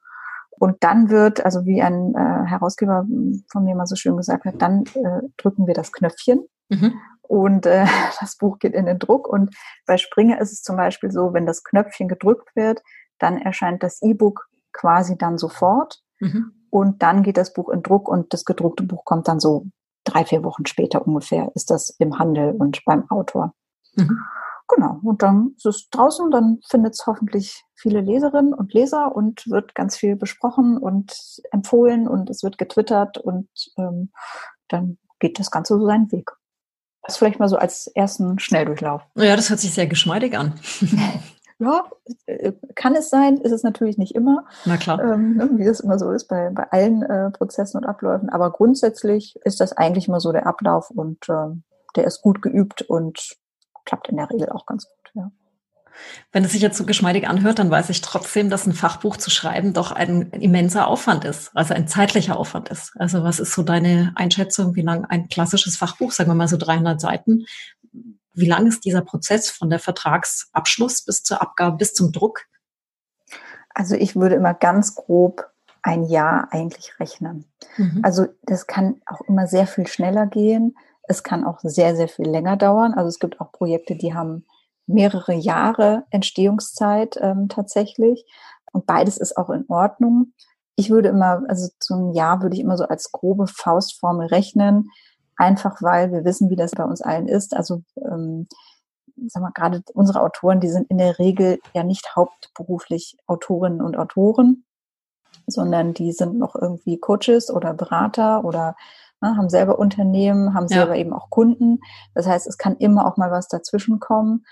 Und 0.58 0.76
dann 0.80 1.10
wird, 1.10 1.44
also 1.44 1.64
wie 1.66 1.82
ein 1.82 2.14
äh, 2.14 2.46
Herausgeber 2.46 3.06
von 3.50 3.64
mir 3.64 3.74
mal 3.74 3.86
so 3.86 3.96
schön 3.96 4.16
gesagt 4.16 4.44
hat, 4.44 4.60
dann 4.60 4.84
äh, 4.94 5.22
drücken 5.36 5.66
wir 5.66 5.74
das 5.74 5.92
Knöpfchen 5.92 6.46
mhm. 6.68 6.94
und 7.22 7.66
äh, 7.66 7.86
das 8.20 8.36
Buch 8.36 8.58
geht 8.58 8.74
in 8.74 8.86
den 8.86 8.98
Druck. 8.98 9.28
Und 9.28 9.54
bei 9.86 9.96
Springer 9.96 10.40
ist 10.40 10.52
es 10.52 10.62
zum 10.62 10.76
Beispiel 10.76 11.10
so, 11.10 11.32
wenn 11.32 11.46
das 11.46 11.64
Knöpfchen 11.64 12.08
gedrückt 12.08 12.54
wird, 12.54 12.82
dann 13.18 13.38
erscheint 13.38 13.82
das 13.82 14.00
E-Book 14.02 14.48
quasi 14.72 15.16
dann 15.16 15.38
sofort. 15.38 16.00
Mhm. 16.20 16.52
Und 16.70 17.02
dann 17.02 17.22
geht 17.22 17.36
das 17.36 17.52
Buch 17.52 17.68
in 17.68 17.82
Druck 17.82 18.08
und 18.08 18.32
das 18.32 18.44
gedruckte 18.44 18.82
Buch 18.82 19.04
kommt 19.04 19.28
dann 19.28 19.38
so 19.38 19.66
drei, 20.04 20.24
vier 20.24 20.44
Wochen 20.44 20.66
später 20.66 21.06
ungefähr, 21.06 21.50
ist 21.54 21.70
das 21.70 21.90
im 21.98 22.18
Handel 22.18 22.52
und 22.52 22.84
beim 22.84 23.10
Autor. 23.10 23.54
Mhm. 23.96 24.18
Genau, 24.68 24.98
und 25.02 25.22
dann 25.22 25.52
ist 25.56 25.66
es 25.66 25.90
draußen, 25.90 26.30
dann 26.30 26.60
findet 26.68 26.94
es 26.94 27.06
hoffentlich 27.06 27.64
viele 27.74 28.00
Leserinnen 28.00 28.54
und 28.54 28.72
Leser 28.72 29.14
und 29.14 29.46
wird 29.48 29.74
ganz 29.74 29.96
viel 29.96 30.16
besprochen 30.16 30.78
und 30.78 31.14
empfohlen 31.52 32.08
und 32.08 32.30
es 32.30 32.42
wird 32.42 32.56
getwittert 32.56 33.18
und 33.18 33.48
ähm, 33.76 34.10
dann 34.68 34.96
geht 35.18 35.38
das 35.38 35.50
Ganze 35.50 35.78
so 35.78 35.86
seinen 35.86 36.10
Weg. 36.12 36.30
Das 37.02 37.18
vielleicht 37.18 37.38
mal 37.38 37.48
so 37.48 37.56
als 37.56 37.88
ersten 37.88 38.38
Schnelldurchlauf. 38.38 39.02
Ja, 39.16 39.36
das 39.36 39.50
hört 39.50 39.60
sich 39.60 39.74
sehr 39.74 39.86
geschmeidig 39.86 40.38
an. 40.38 40.54
ja, 41.58 41.84
äh, 42.24 42.52
kann 42.74 42.94
es 42.94 43.10
sein, 43.10 43.36
ist 43.36 43.52
es 43.52 43.62
natürlich 43.62 43.98
nicht 43.98 44.14
immer. 44.14 44.46
Na 44.64 44.78
klar. 44.78 44.98
Ähm, 45.02 45.58
wie 45.58 45.66
das 45.66 45.80
immer 45.80 45.98
so 45.98 46.10
ist 46.10 46.28
bei, 46.28 46.48
bei 46.48 46.70
allen 46.72 47.02
äh, 47.02 47.30
Prozessen 47.30 47.76
und 47.76 47.84
Abläufen. 47.84 48.30
Aber 48.30 48.50
grundsätzlich 48.50 49.38
ist 49.44 49.60
das 49.60 49.72
eigentlich 49.74 50.08
immer 50.08 50.20
so 50.20 50.32
der 50.32 50.46
Ablauf 50.46 50.90
und 50.90 51.28
äh, 51.28 51.54
der 51.96 52.04
ist 52.04 52.22
gut 52.22 52.40
geübt 52.40 52.80
und 52.80 53.36
klappt 53.84 54.08
in 54.08 54.16
der 54.16 54.30
Regel 54.30 54.48
auch 54.50 54.66
ganz 54.66 54.86
gut. 54.86 55.10
Ja. 55.14 55.30
Wenn 56.32 56.44
es 56.44 56.52
sich 56.52 56.60
jetzt 56.60 56.76
so 56.76 56.84
geschmeidig 56.84 57.28
anhört, 57.28 57.58
dann 57.58 57.70
weiß 57.70 57.88
ich 57.90 58.00
trotzdem, 58.00 58.50
dass 58.50 58.66
ein 58.66 58.72
Fachbuch 58.72 59.16
zu 59.16 59.30
schreiben 59.30 59.72
doch 59.72 59.92
ein 59.92 60.30
immenser 60.32 60.88
Aufwand 60.88 61.24
ist, 61.24 61.50
also 61.54 61.74
ein 61.74 61.86
zeitlicher 61.86 62.36
Aufwand 62.36 62.68
ist. 62.68 62.92
Also 62.98 63.22
was 63.22 63.38
ist 63.38 63.52
so 63.52 63.62
deine 63.62 64.12
Einschätzung, 64.16 64.74
wie 64.74 64.82
lang 64.82 65.04
ein 65.04 65.28
klassisches 65.28 65.76
Fachbuch, 65.76 66.12
sagen 66.12 66.30
wir 66.30 66.34
mal 66.34 66.48
so 66.48 66.56
300 66.56 67.00
Seiten, 67.00 67.46
wie 68.32 68.48
lang 68.48 68.66
ist 68.66 68.84
dieser 68.84 69.02
Prozess 69.02 69.50
von 69.50 69.70
der 69.70 69.78
Vertragsabschluss 69.78 71.04
bis 71.04 71.22
zur 71.22 71.40
Abgabe, 71.40 71.76
bis 71.76 71.94
zum 71.94 72.10
Druck? 72.10 72.46
Also 73.72 73.94
ich 73.94 74.16
würde 74.16 74.34
immer 74.34 74.54
ganz 74.54 74.94
grob 74.96 75.50
ein 75.82 76.04
Jahr 76.04 76.48
eigentlich 76.50 76.98
rechnen. 76.98 77.44
Mhm. 77.76 78.00
Also 78.02 78.26
das 78.42 78.66
kann 78.66 79.00
auch 79.06 79.20
immer 79.22 79.46
sehr 79.46 79.66
viel 79.66 79.86
schneller 79.86 80.26
gehen. 80.26 80.76
Es 81.06 81.22
kann 81.22 81.44
auch 81.44 81.58
sehr, 81.62 81.96
sehr 81.96 82.08
viel 82.08 82.28
länger 82.28 82.56
dauern. 82.56 82.94
Also 82.94 83.08
es 83.08 83.18
gibt 83.18 83.40
auch 83.40 83.52
Projekte, 83.52 83.96
die 83.96 84.14
haben 84.14 84.46
mehrere 84.86 85.34
Jahre 85.34 86.04
Entstehungszeit 86.10 87.16
ähm, 87.20 87.48
tatsächlich. 87.48 88.24
Und 88.72 88.86
beides 88.86 89.18
ist 89.18 89.36
auch 89.36 89.50
in 89.50 89.64
Ordnung. 89.68 90.32
Ich 90.76 90.90
würde 90.90 91.08
immer, 91.08 91.42
also 91.48 91.68
zu 91.78 91.94
einem 91.94 92.12
Jahr 92.12 92.42
würde 92.42 92.56
ich 92.56 92.62
immer 92.62 92.76
so 92.76 92.84
als 92.84 93.12
grobe 93.12 93.46
Faustformel 93.46 94.26
rechnen, 94.26 94.90
einfach 95.36 95.80
weil 95.80 96.12
wir 96.12 96.24
wissen, 96.24 96.50
wie 96.50 96.56
das 96.56 96.72
bei 96.72 96.84
uns 96.84 97.00
allen 97.00 97.28
ist. 97.28 97.54
Also 97.54 97.82
ähm, 97.96 98.48
sag 99.26 99.42
mal, 99.42 99.52
gerade 99.54 99.82
unsere 99.94 100.20
Autoren, 100.22 100.60
die 100.60 100.68
sind 100.68 100.90
in 100.90 100.98
der 100.98 101.18
Regel 101.18 101.60
ja 101.74 101.84
nicht 101.84 102.16
hauptberuflich 102.16 103.16
Autorinnen 103.26 103.80
und 103.80 103.96
Autoren, 103.96 104.64
sondern 105.46 105.94
die 105.94 106.12
sind 106.12 106.38
noch 106.38 106.54
irgendwie 106.54 106.98
Coaches 106.98 107.50
oder 107.50 107.74
Berater 107.74 108.44
oder 108.44 108.76
ne, 109.24 109.36
haben 109.36 109.48
selber 109.48 109.78
Unternehmen, 109.78 110.54
haben 110.54 110.68
selber 110.68 110.94
ja. 110.94 111.00
eben 111.00 111.12
auch 111.12 111.30
Kunden. 111.30 111.80
Das 112.14 112.26
heißt, 112.26 112.46
es 112.46 112.58
kann 112.58 112.76
immer 112.76 113.06
auch 113.06 113.16
mal 113.16 113.30
was 113.30 113.48
dazwischen 113.48 114.00
kommen. 114.00 114.44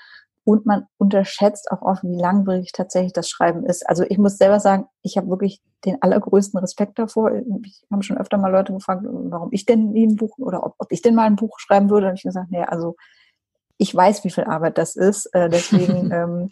Und 0.45 0.67
man 0.67 0.87
unterschätzt 0.99 1.71
auch 1.71 1.83
oft, 1.83 2.03
wie 2.03 2.17
langwierig 2.17 2.73
tatsächlich 2.73 3.13
das 3.13 3.29
Schreiben 3.29 3.65
ist. 3.65 3.89
Also 3.89 4.05
ich 4.09 4.19
muss 4.19 4.39
selber 4.39 4.59
sagen, 4.59 4.87
ich 5.03 5.17
habe 5.17 5.29
wirklich 5.29 5.63
den 5.85 6.03
allergrößten 6.03 6.59
Respekt 6.59 6.99
davor. 6.99 7.31
Ich 7.65 7.85
habe 7.93 8.03
schon 8.03 8.19
öfter 8.19 8.39
mal 8.39 8.51
Leute 8.51 8.73
gefragt, 8.73 9.05
warum 9.05 9.51
ich 9.53 9.67
denn 9.67 9.91
nie 9.93 10.07
ein 10.07 10.17
Buch 10.17 10.37
oder 10.39 10.65
ob, 10.67 10.75
ob 10.79 10.91
ich 10.91 11.01
denn 11.01 11.15
mal 11.15 11.27
ein 11.27 11.37
Buch 11.37 11.61
schreiben 11.61 11.91
würde. 11.91 12.09
Und 12.09 12.15
ich 12.15 12.25
gesagt, 12.25 12.51
nee, 12.51 12.65
also 12.65 12.97
ich 13.79 13.95
weiß, 13.95 14.25
wie 14.25 14.31
viel 14.31 14.45
Arbeit 14.45 14.79
das 14.79 14.97
ist. 14.97 15.27
Äh, 15.27 15.49
deswegen 15.49 16.11
ähm, 16.13 16.51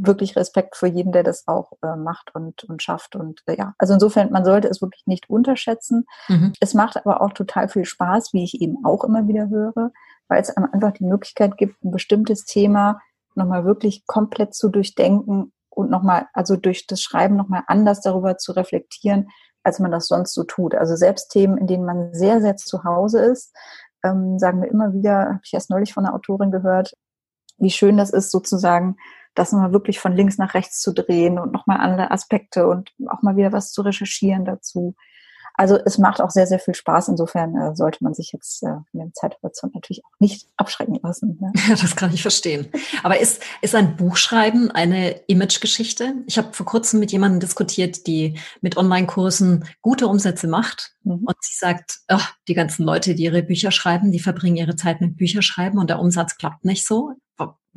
wirklich 0.00 0.36
Respekt 0.36 0.76
vor 0.76 0.88
jedem, 0.88 1.12
der 1.12 1.22
das 1.22 1.46
auch 1.48 1.72
äh, 1.82 1.96
macht 1.96 2.34
und, 2.34 2.64
und 2.64 2.82
schafft. 2.82 3.16
Und 3.16 3.42
äh, 3.46 3.56
ja, 3.56 3.74
also 3.78 3.94
insofern, 3.94 4.30
man 4.30 4.44
sollte 4.44 4.68
es 4.68 4.80
wirklich 4.80 5.06
nicht 5.06 5.28
unterschätzen. 5.28 6.06
Mhm. 6.28 6.52
Es 6.60 6.74
macht 6.74 6.96
aber 6.96 7.20
auch 7.20 7.32
total 7.32 7.68
viel 7.68 7.84
Spaß, 7.84 8.32
wie 8.32 8.44
ich 8.44 8.60
eben 8.60 8.84
auch 8.84 9.04
immer 9.04 9.26
wieder 9.26 9.48
höre, 9.48 9.90
weil 10.28 10.40
es 10.40 10.56
einem 10.56 10.68
einfach 10.72 10.92
die 10.92 11.04
Möglichkeit 11.04 11.56
gibt, 11.56 11.82
ein 11.84 11.90
bestimmtes 11.90 12.44
Thema 12.44 13.00
nochmal 13.34 13.64
wirklich 13.64 14.06
komplett 14.06 14.54
zu 14.54 14.68
durchdenken 14.68 15.52
und 15.70 15.90
nochmal, 15.90 16.26
also 16.32 16.56
durch 16.56 16.86
das 16.86 17.00
Schreiben 17.00 17.36
nochmal 17.36 17.62
anders 17.66 18.00
darüber 18.00 18.36
zu 18.36 18.52
reflektieren, 18.52 19.28
als 19.62 19.78
man 19.78 19.90
das 19.90 20.06
sonst 20.06 20.34
so 20.34 20.44
tut. 20.44 20.74
Also 20.74 20.96
selbst 20.96 21.28
Themen, 21.30 21.58
in 21.58 21.66
denen 21.66 21.84
man 21.84 22.14
sehr, 22.14 22.40
sehr 22.40 22.56
zu 22.56 22.84
Hause 22.84 23.20
ist, 23.20 23.54
ähm, 24.04 24.38
sagen 24.38 24.62
wir 24.62 24.70
immer 24.70 24.92
wieder, 24.92 25.26
habe 25.26 25.40
ich 25.44 25.52
erst 25.52 25.70
neulich 25.70 25.92
von 25.92 26.04
einer 26.04 26.14
Autorin 26.14 26.50
gehört, 26.50 26.94
wie 27.58 27.70
schön 27.70 27.96
das 27.96 28.10
ist, 28.10 28.30
sozusagen 28.30 28.96
das 29.34 29.52
nochmal 29.52 29.72
wirklich 29.72 30.00
von 30.00 30.12
links 30.12 30.38
nach 30.38 30.54
rechts 30.54 30.80
zu 30.80 30.92
drehen 30.92 31.38
und 31.38 31.52
nochmal 31.52 31.78
andere 31.78 32.10
Aspekte 32.10 32.66
und 32.66 32.92
auch 33.08 33.22
mal 33.22 33.36
wieder 33.36 33.52
was 33.52 33.72
zu 33.72 33.82
recherchieren 33.82 34.44
dazu. 34.44 34.94
Also 35.58 35.76
es 35.84 35.98
macht 35.98 36.20
auch 36.20 36.30
sehr, 36.30 36.46
sehr 36.46 36.60
viel 36.60 36.74
Spaß. 36.74 37.08
Insofern 37.08 37.56
äh, 37.56 37.74
sollte 37.74 38.04
man 38.04 38.14
sich 38.14 38.30
jetzt 38.32 38.62
äh, 38.62 38.76
in 38.92 39.00
dem 39.00 39.12
Zeithorizont 39.12 39.74
natürlich 39.74 40.04
auch 40.04 40.20
nicht 40.20 40.46
abschrecken 40.56 41.00
lassen. 41.02 41.36
Ne? 41.40 41.52
Ja, 41.68 41.74
das 41.74 41.96
kann 41.96 42.14
ich 42.14 42.22
verstehen. 42.22 42.68
Aber 43.02 43.18
ist, 43.18 43.42
ist 43.60 43.74
ein 43.74 43.96
Buchschreiben 43.96 44.70
eine 44.70 45.20
Imagegeschichte? 45.26 46.14
Ich 46.26 46.38
habe 46.38 46.52
vor 46.52 46.64
kurzem 46.64 47.00
mit 47.00 47.10
jemandem 47.10 47.40
diskutiert, 47.40 48.06
die 48.06 48.38
mit 48.60 48.76
Online-Kursen 48.76 49.64
gute 49.82 50.06
Umsätze 50.06 50.46
macht. 50.46 50.92
Mhm. 51.02 51.24
Und 51.26 51.36
sie 51.40 51.58
sagt, 51.58 51.98
oh, 52.08 52.20
die 52.46 52.54
ganzen 52.54 52.84
Leute, 52.84 53.16
die 53.16 53.24
ihre 53.24 53.42
Bücher 53.42 53.72
schreiben, 53.72 54.12
die 54.12 54.20
verbringen 54.20 54.56
ihre 54.56 54.76
Zeit 54.76 55.00
mit 55.00 55.16
Bücherschreiben 55.16 55.80
und 55.80 55.90
der 55.90 55.98
Umsatz 55.98 56.36
klappt 56.36 56.64
nicht 56.64 56.86
so. 56.86 57.14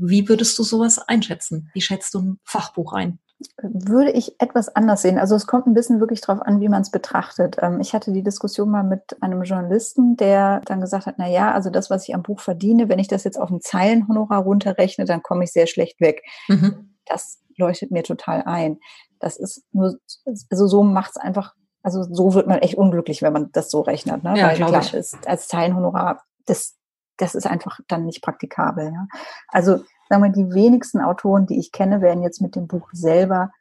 Wie 0.01 0.27
würdest 0.27 0.57
du 0.57 0.63
sowas 0.63 0.99
einschätzen? 0.99 1.69
Wie 1.73 1.81
schätzt 1.81 2.13
du 2.13 2.19
ein 2.19 2.39
Fachbuch 2.43 2.93
ein? 2.93 3.19
Würde 3.61 4.11
ich 4.11 4.39
etwas 4.39 4.69
anders 4.75 5.01
sehen. 5.01 5.17
Also 5.17 5.35
es 5.35 5.47
kommt 5.47 5.65
ein 5.65 5.73
bisschen 5.73 5.99
wirklich 5.99 6.21
darauf 6.21 6.41
an, 6.45 6.59
wie 6.59 6.69
man 6.69 6.81
es 6.81 6.91
betrachtet. 6.91 7.57
Ähm, 7.59 7.79
ich 7.79 7.93
hatte 7.93 8.11
die 8.11 8.23
Diskussion 8.23 8.69
mal 8.69 8.83
mit 8.83 9.21
einem 9.21 9.41
Journalisten, 9.43 10.15
der 10.15 10.61
dann 10.65 10.81
gesagt 10.81 11.07
hat, 11.07 11.15
na 11.17 11.27
ja, 11.27 11.51
also 11.51 11.69
das, 11.69 11.89
was 11.89 12.07
ich 12.07 12.13
am 12.13 12.23
Buch 12.23 12.39
verdiene, 12.39 12.89
wenn 12.89 12.99
ich 12.99 13.07
das 13.07 13.23
jetzt 13.23 13.39
auf 13.39 13.49
ein 13.49 13.61
Zeilenhonorar 13.61 14.43
runterrechne, 14.43 15.05
dann 15.05 15.23
komme 15.23 15.43
ich 15.43 15.51
sehr 15.51 15.67
schlecht 15.67 16.01
weg. 16.01 16.23
Mhm. 16.47 16.95
Das 17.05 17.39
leuchtet 17.57 17.91
mir 17.91 18.03
total 18.03 18.43
ein. 18.43 18.79
Das 19.19 19.37
ist 19.37 19.63
nur, 19.71 19.97
also 20.49 20.67
so 20.67 20.83
macht 20.83 21.11
es 21.11 21.17
einfach, 21.17 21.53
also 21.83 22.03
so 22.03 22.33
wird 22.33 22.47
man 22.47 22.59
echt 22.59 22.75
unglücklich, 22.75 23.21
wenn 23.21 23.33
man 23.33 23.51
das 23.51 23.71
so 23.71 23.81
rechnet. 23.81 24.23
Ne? 24.23 24.37
Ja, 24.37 24.49
Weil 24.49 24.55
klar, 24.55 24.81
ich. 24.81 24.93
ist 24.93 25.27
als 25.27 25.47
Zeilenhonorar, 25.47 26.23
das 26.45 26.75
das 27.21 27.35
ist 27.35 27.47
einfach 27.47 27.79
dann 27.87 28.05
nicht 28.05 28.21
praktikabel. 28.21 28.91
Ja. 28.93 29.07
Also 29.47 29.83
sagen 30.09 30.23
wir, 30.23 30.31
die 30.31 30.53
wenigsten 30.53 30.99
Autoren, 30.99 31.45
die 31.45 31.59
ich 31.59 31.71
kenne, 31.71 32.01
werden 32.01 32.23
jetzt 32.23 32.41
mit 32.41 32.55
dem 32.55 32.67
Buch 32.67 32.89
selber 32.91 33.51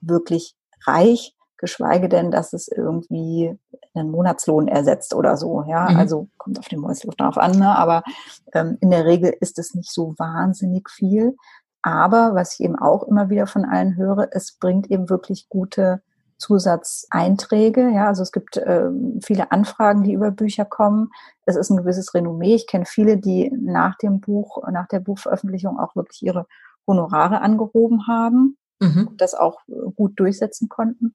wirklich 0.00 0.56
reich, 0.86 1.34
geschweige 1.56 2.08
denn, 2.08 2.30
dass 2.30 2.52
es 2.52 2.68
irgendwie 2.68 3.58
einen 3.94 4.10
Monatslohn 4.10 4.68
ersetzt 4.68 5.14
oder 5.14 5.36
so. 5.36 5.64
Ja, 5.66 5.90
mhm. 5.90 5.96
also 5.96 6.28
kommt 6.38 6.58
auf 6.58 6.68
den 6.68 6.80
Mäusel 6.80 7.10
drauf 7.16 7.36
an, 7.36 7.58
ne? 7.58 7.76
aber 7.76 8.04
ähm, 8.52 8.78
in 8.80 8.90
der 8.90 9.04
Regel 9.04 9.34
ist 9.40 9.58
es 9.58 9.74
nicht 9.74 9.92
so 9.92 10.14
wahnsinnig 10.18 10.88
viel. 10.88 11.36
Aber 11.82 12.34
was 12.34 12.54
ich 12.54 12.60
eben 12.60 12.76
auch 12.76 13.02
immer 13.04 13.30
wieder 13.30 13.46
von 13.46 13.64
allen 13.64 13.96
höre, 13.96 14.28
es 14.32 14.56
bringt 14.58 14.90
eben 14.90 15.08
wirklich 15.08 15.48
gute 15.48 16.02
Zusatzeinträge. 16.38 17.90
Ja, 17.90 18.06
also 18.06 18.22
es 18.22 18.32
gibt 18.32 18.56
äh, 18.56 18.90
viele 19.22 19.50
Anfragen, 19.52 20.02
die 20.04 20.12
über 20.12 20.30
Bücher 20.30 20.64
kommen. 20.64 21.10
Es 21.44 21.56
ist 21.56 21.70
ein 21.70 21.76
gewisses 21.76 22.14
Renommee. 22.14 22.54
Ich 22.54 22.66
kenne 22.66 22.86
viele, 22.86 23.18
die 23.18 23.52
nach 23.60 23.96
dem 23.98 24.20
Buch, 24.20 24.62
nach 24.70 24.88
der 24.88 25.00
Buchveröffentlichung 25.00 25.78
auch 25.78 25.96
wirklich 25.96 26.22
ihre 26.22 26.46
Honorare 26.86 27.40
angehoben 27.40 28.06
haben 28.06 28.56
mhm. 28.80 29.08
und 29.08 29.20
das 29.20 29.34
auch 29.34 29.60
gut 29.96 30.18
durchsetzen 30.18 30.68
konnten. 30.68 31.14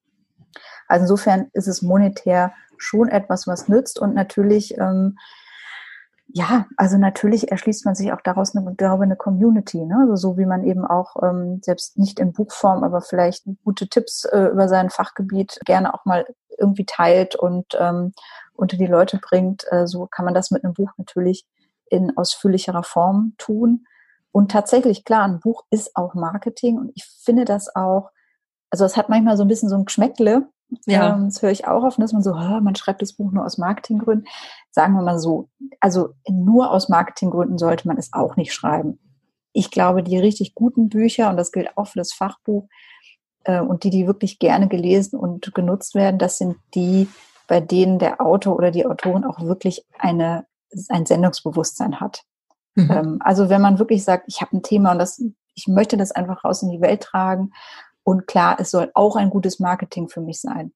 Also 0.87 1.03
insofern 1.03 1.47
ist 1.53 1.67
es 1.67 1.81
monetär 1.81 2.53
schon 2.77 3.07
etwas, 3.07 3.47
was 3.47 3.67
nützt 3.67 3.99
und 3.99 4.13
natürlich 4.13 4.77
ähm, 4.77 5.17
ja, 6.35 6.65
also 6.77 6.97
natürlich 6.97 7.51
erschließt 7.51 7.85
man 7.85 7.93
sich 7.93 8.11
auch 8.11 8.21
daraus 8.21 8.55
eine, 8.55 8.73
glaube 8.73 9.03
eine 9.03 9.15
Community, 9.15 9.85
ne? 9.85 9.99
Also 10.01 10.15
so 10.15 10.35
wie 10.35 10.47
man 10.47 10.63
eben 10.63 10.83
auch 10.83 11.15
ähm, 11.21 11.59
selbst 11.61 11.95
nicht 11.99 12.19
in 12.19 12.33
Buchform, 12.33 12.83
aber 12.83 13.01
vielleicht 13.01 13.45
gute 13.63 13.87
Tipps 13.87 14.25
äh, 14.25 14.47
über 14.47 14.67
sein 14.67 14.89
Fachgebiet 14.89 15.59
gerne 15.63 15.93
auch 15.93 16.05
mal 16.05 16.25
irgendwie 16.57 16.85
teilt 16.85 17.35
und 17.35 17.77
ähm, 17.79 18.13
unter 18.53 18.77
die 18.77 18.87
Leute 18.87 19.19
bringt. 19.19 19.65
Äh, 19.69 19.85
so 19.85 20.07
kann 20.07 20.25
man 20.25 20.33
das 20.33 20.49
mit 20.49 20.63
einem 20.63 20.73
Buch 20.73 20.89
natürlich 20.97 21.45
in 21.85 22.17
ausführlicherer 22.17 22.83
Form 22.83 23.35
tun. 23.37 23.85
Und 24.31 24.49
tatsächlich, 24.49 25.05
klar, 25.05 25.25
ein 25.25 25.39
Buch 25.39 25.63
ist 25.69 25.95
auch 25.95 26.15
Marketing 26.15 26.79
und 26.79 26.91
ich 26.95 27.05
finde 27.05 27.45
das 27.45 27.75
auch, 27.75 28.09
also 28.71 28.85
es 28.85 28.97
hat 28.97 29.07
manchmal 29.07 29.37
so 29.37 29.43
ein 29.43 29.49
bisschen 29.49 29.69
so 29.69 29.75
ein 29.75 29.85
Geschmäckle, 29.85 30.47
ja. 30.85 31.15
Ähm, 31.15 31.25
das 31.25 31.41
höre 31.41 31.51
ich 31.51 31.67
auch 31.67 31.83
oft, 31.83 31.99
dass 31.99 32.13
man 32.13 32.23
so, 32.23 32.31
oh, 32.31 32.59
man 32.61 32.75
schreibt 32.75 33.01
das 33.01 33.13
Buch 33.13 33.31
nur 33.31 33.45
aus 33.45 33.57
Marketinggründen. 33.57 34.27
Sagen 34.71 34.93
wir 34.93 35.01
mal 35.01 35.19
so, 35.19 35.49
also 35.79 36.09
nur 36.29 36.71
aus 36.71 36.89
Marketinggründen 36.89 37.57
sollte 37.57 37.87
man 37.87 37.97
es 37.97 38.13
auch 38.13 38.35
nicht 38.35 38.53
schreiben. 38.53 38.99
Ich 39.51 39.71
glaube, 39.71 40.03
die 40.03 40.17
richtig 40.17 40.55
guten 40.55 40.89
Bücher, 40.89 41.29
und 41.29 41.37
das 41.37 41.51
gilt 41.51 41.77
auch 41.77 41.87
für 41.87 41.99
das 41.99 42.13
Fachbuch, 42.13 42.67
äh, 43.43 43.59
und 43.59 43.83
die, 43.83 43.89
die 43.89 44.07
wirklich 44.07 44.39
gerne 44.39 44.67
gelesen 44.67 45.19
und 45.19 45.53
genutzt 45.53 45.95
werden, 45.95 46.17
das 46.17 46.37
sind 46.37 46.57
die, 46.73 47.07
bei 47.47 47.59
denen 47.59 47.99
der 47.99 48.21
Autor 48.21 48.55
oder 48.55 48.71
die 48.71 48.85
Autorin 48.85 49.25
auch 49.25 49.41
wirklich 49.41 49.85
eine, 49.97 50.45
ein 50.89 51.05
Sendungsbewusstsein 51.05 51.99
hat. 51.99 52.23
Mhm. 52.75 52.91
Ähm, 52.91 53.17
also 53.21 53.49
wenn 53.49 53.61
man 53.61 53.79
wirklich 53.79 54.03
sagt, 54.03 54.25
ich 54.27 54.41
habe 54.41 54.57
ein 54.57 54.63
Thema 54.63 54.91
und 54.91 54.99
das, 54.99 55.21
ich 55.53 55.67
möchte 55.67 55.97
das 55.97 56.11
einfach 56.11 56.43
raus 56.43 56.63
in 56.63 56.69
die 56.69 56.81
Welt 56.81 57.01
tragen 57.01 57.51
und 58.03 58.27
klar, 58.27 58.57
es 58.59 58.71
soll 58.71 58.91
auch 58.93 59.15
ein 59.15 59.29
gutes 59.29 59.59
Marketing 59.59 60.09
für 60.09 60.21
mich 60.21 60.41
sein. 60.41 60.73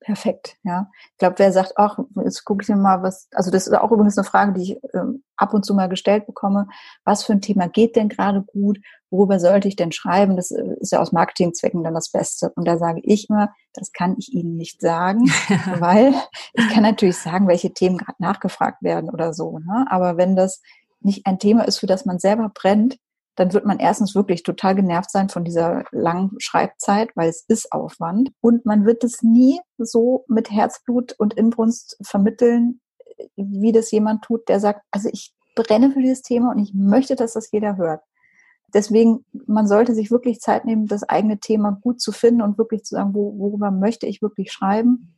Perfekt, 0.00 0.56
ja. 0.62 0.90
Ich 1.12 1.18
glaube, 1.18 1.38
wer 1.38 1.52
sagt, 1.52 1.74
ach, 1.76 1.98
jetzt 2.24 2.46
gucke 2.46 2.62
ich 2.62 2.68
mir 2.70 2.76
mal 2.76 3.02
was, 3.02 3.28
also 3.32 3.50
das 3.50 3.66
ist 3.66 3.74
auch 3.74 3.92
übrigens 3.92 4.16
eine 4.16 4.24
Frage, 4.24 4.54
die 4.54 4.62
ich 4.62 4.84
äh, 4.94 5.02
ab 5.36 5.52
und 5.52 5.66
zu 5.66 5.74
mal 5.74 5.90
gestellt 5.90 6.24
bekomme. 6.26 6.68
Was 7.04 7.24
für 7.24 7.32
ein 7.32 7.42
Thema 7.42 7.68
geht 7.68 7.96
denn 7.96 8.08
gerade 8.08 8.42
gut? 8.42 8.78
Worüber 9.10 9.38
sollte 9.38 9.68
ich 9.68 9.76
denn 9.76 9.92
schreiben? 9.92 10.36
Das 10.36 10.52
äh, 10.52 10.74
ist 10.80 10.92
ja 10.92 11.00
aus 11.00 11.12
Marketingzwecken 11.12 11.84
dann 11.84 11.92
das 11.92 12.10
Beste. 12.10 12.50
Und 12.56 12.66
da 12.66 12.78
sage 12.78 13.02
ich 13.04 13.28
immer, 13.28 13.50
das 13.74 13.92
kann 13.92 14.16
ich 14.18 14.32
Ihnen 14.32 14.56
nicht 14.56 14.80
sagen, 14.80 15.26
weil 15.80 16.14
ich 16.54 16.68
kann 16.70 16.82
natürlich 16.82 17.18
sagen, 17.18 17.46
welche 17.46 17.74
Themen 17.74 17.98
gerade 17.98 18.22
nachgefragt 18.22 18.82
werden 18.82 19.10
oder 19.10 19.34
so. 19.34 19.58
Ne? 19.58 19.84
Aber 19.90 20.16
wenn 20.16 20.34
das 20.34 20.62
nicht 21.00 21.26
ein 21.26 21.38
Thema 21.38 21.64
ist, 21.64 21.78
für 21.78 21.86
das 21.86 22.06
man 22.06 22.18
selber 22.18 22.50
brennt, 22.54 22.96
dann 23.36 23.52
wird 23.52 23.64
man 23.64 23.78
erstens 23.78 24.14
wirklich 24.14 24.42
total 24.42 24.74
genervt 24.74 25.10
sein 25.10 25.28
von 25.28 25.44
dieser 25.44 25.84
langen 25.92 26.32
Schreibzeit, 26.38 27.10
weil 27.14 27.28
es 27.28 27.44
ist 27.48 27.72
Aufwand. 27.72 28.32
Und 28.40 28.66
man 28.66 28.84
wird 28.84 29.04
es 29.04 29.22
nie 29.22 29.60
so 29.78 30.24
mit 30.28 30.50
Herzblut 30.50 31.14
und 31.18 31.34
Inbrunst 31.34 31.96
vermitteln, 32.02 32.80
wie 33.36 33.72
das 33.72 33.90
jemand 33.90 34.24
tut, 34.24 34.48
der 34.48 34.60
sagt, 34.60 34.82
also 34.90 35.08
ich 35.12 35.34
brenne 35.54 35.90
für 35.90 36.00
dieses 36.00 36.22
Thema 36.22 36.50
und 36.52 36.58
ich 36.58 36.74
möchte, 36.74 37.16
dass 37.16 37.34
das 37.34 37.50
jeder 37.52 37.76
hört. 37.76 38.02
Deswegen, 38.72 39.24
man 39.46 39.66
sollte 39.66 39.94
sich 39.94 40.10
wirklich 40.10 40.40
Zeit 40.40 40.64
nehmen, 40.64 40.86
das 40.86 41.02
eigene 41.02 41.38
Thema 41.38 41.72
gut 41.82 42.00
zu 42.00 42.12
finden 42.12 42.42
und 42.42 42.56
wirklich 42.56 42.84
zu 42.84 42.94
sagen, 42.94 43.14
wo, 43.14 43.36
worüber 43.38 43.70
möchte 43.70 44.06
ich 44.06 44.22
wirklich 44.22 44.52
schreiben. 44.52 45.14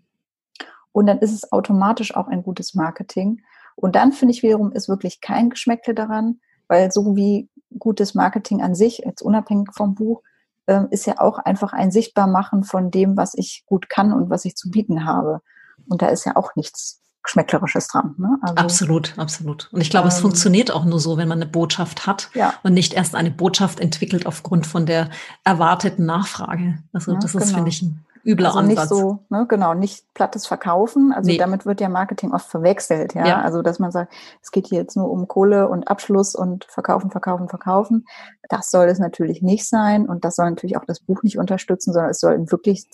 Und 0.93 1.07
dann 1.07 1.19
ist 1.19 1.33
es 1.33 1.53
automatisch 1.53 2.15
auch 2.15 2.29
ein 2.29 2.43
gutes 2.43 2.75
Marketing. 2.75 3.43
Und 3.77 3.95
dann 3.95 4.13
finde 4.13 4.33
ich 4.33 4.43
wiederum, 4.43 4.73
ist 4.73 4.89
wirklich 4.89 5.21
kein 5.21 5.51
Geschmäckle 5.51 5.95
daran, 5.95 6.41
weil 6.69 6.91
so 6.91 7.15
wie 7.17 7.49
gutes 7.79 8.15
Marketing 8.15 8.63
an 8.63 8.75
sich, 8.75 8.99
jetzt 9.05 9.23
unabhängig 9.23 9.69
vom 9.75 9.95
Buch, 9.95 10.23
ähm, 10.67 10.89
ist 10.91 11.07
ja 11.07 11.19
auch 11.19 11.39
einfach 11.39 11.73
ein 11.73 11.91
Sichtbarmachen 11.91 12.65
von 12.65 12.91
dem, 12.91 13.17
was 13.17 13.35
ich 13.35 13.65
gut 13.67 13.89
kann 13.89 14.13
und 14.13 14.31
was 14.31 14.45
ich 14.45 14.57
zu 14.57 14.71
bieten 14.71 15.05
habe. 15.05 15.41
Und 15.89 16.03
da 16.03 16.07
ist 16.07 16.25
ja 16.25 16.37
auch 16.37 16.55
nichts 16.55 17.01
Geschmäcklerisches 17.25 17.87
dran. 17.87 18.15
Ne? 18.19 18.37
Also, 18.43 18.55
absolut, 18.57 19.17
absolut. 19.17 19.69
Und 19.73 19.81
ich 19.81 19.91
glaube, 19.91 20.09
ähm, 20.09 20.15
es 20.15 20.21
funktioniert 20.21 20.73
auch 20.73 20.85
nur 20.85 20.99
so, 20.99 21.17
wenn 21.17 21.29
man 21.29 21.41
eine 21.41 21.51
Botschaft 21.51 22.07
hat 22.07 22.31
ja. 22.35 22.55
und 22.65 22.75
nicht 22.75 22.95
erst 22.95 23.15
eine 23.15 23.31
Botschaft 23.31 23.79
entwickelt 23.79 24.27
aufgrund 24.27 24.67
von 24.67 24.87
der 24.87 25.09
erwarteten 25.45 26.05
Nachfrage. 26.05 26.79
Also 26.93 27.13
ja, 27.13 27.19
das 27.21 27.35
ist, 27.35 27.43
genau. 27.43 27.55
finde 27.55 27.69
ich, 27.71 27.83
ein 27.83 28.05
übler 28.25 28.49
also 28.49 28.59
Ansatz. 28.61 28.91
Nicht 28.91 29.01
so, 29.01 29.19
ne, 29.29 29.47
genau, 29.49 29.75
nicht 29.75 30.05
plattes 30.15 30.47
Verkaufen. 30.47 31.13
Also 31.13 31.31
nee. 31.31 31.39
damit 31.39 31.67
wird 31.67 31.81
ja 31.81 31.89
Marketing 31.89 32.33
oft 32.33 32.49
verwechselt, 32.49 33.15
ja? 33.15 33.27
ja. 33.27 33.41
Also 33.41 33.63
dass 33.63 33.79
man 33.79 33.91
sagt, 33.91 34.13
es 34.43 34.51
geht 34.51 34.69
hier 34.69 34.81
jetzt 34.81 34.97
nur 34.97 35.11
um 35.11 35.29
Kohle 35.29 35.69
und 35.69 35.89
Abschluss 35.89 36.35
und 36.35 36.65
verkaufen, 36.65 37.11
verkaufen, 37.11 37.49
verkaufen. 37.49 38.07
Das 38.49 38.71
soll 38.71 38.87
es 38.87 38.99
natürlich 38.99 39.43
nicht 39.43 39.69
sein 39.69 40.09
und 40.09 40.25
das 40.25 40.37
soll 40.37 40.49
natürlich 40.51 40.77
auch 40.77 40.85
das 40.85 41.01
Buch 41.01 41.23
nicht 41.23 41.39
unterstützen, 41.39 41.93
sondern 41.93 42.11
es 42.11 42.21
soll 42.21 42.51
wirklich 42.51 42.87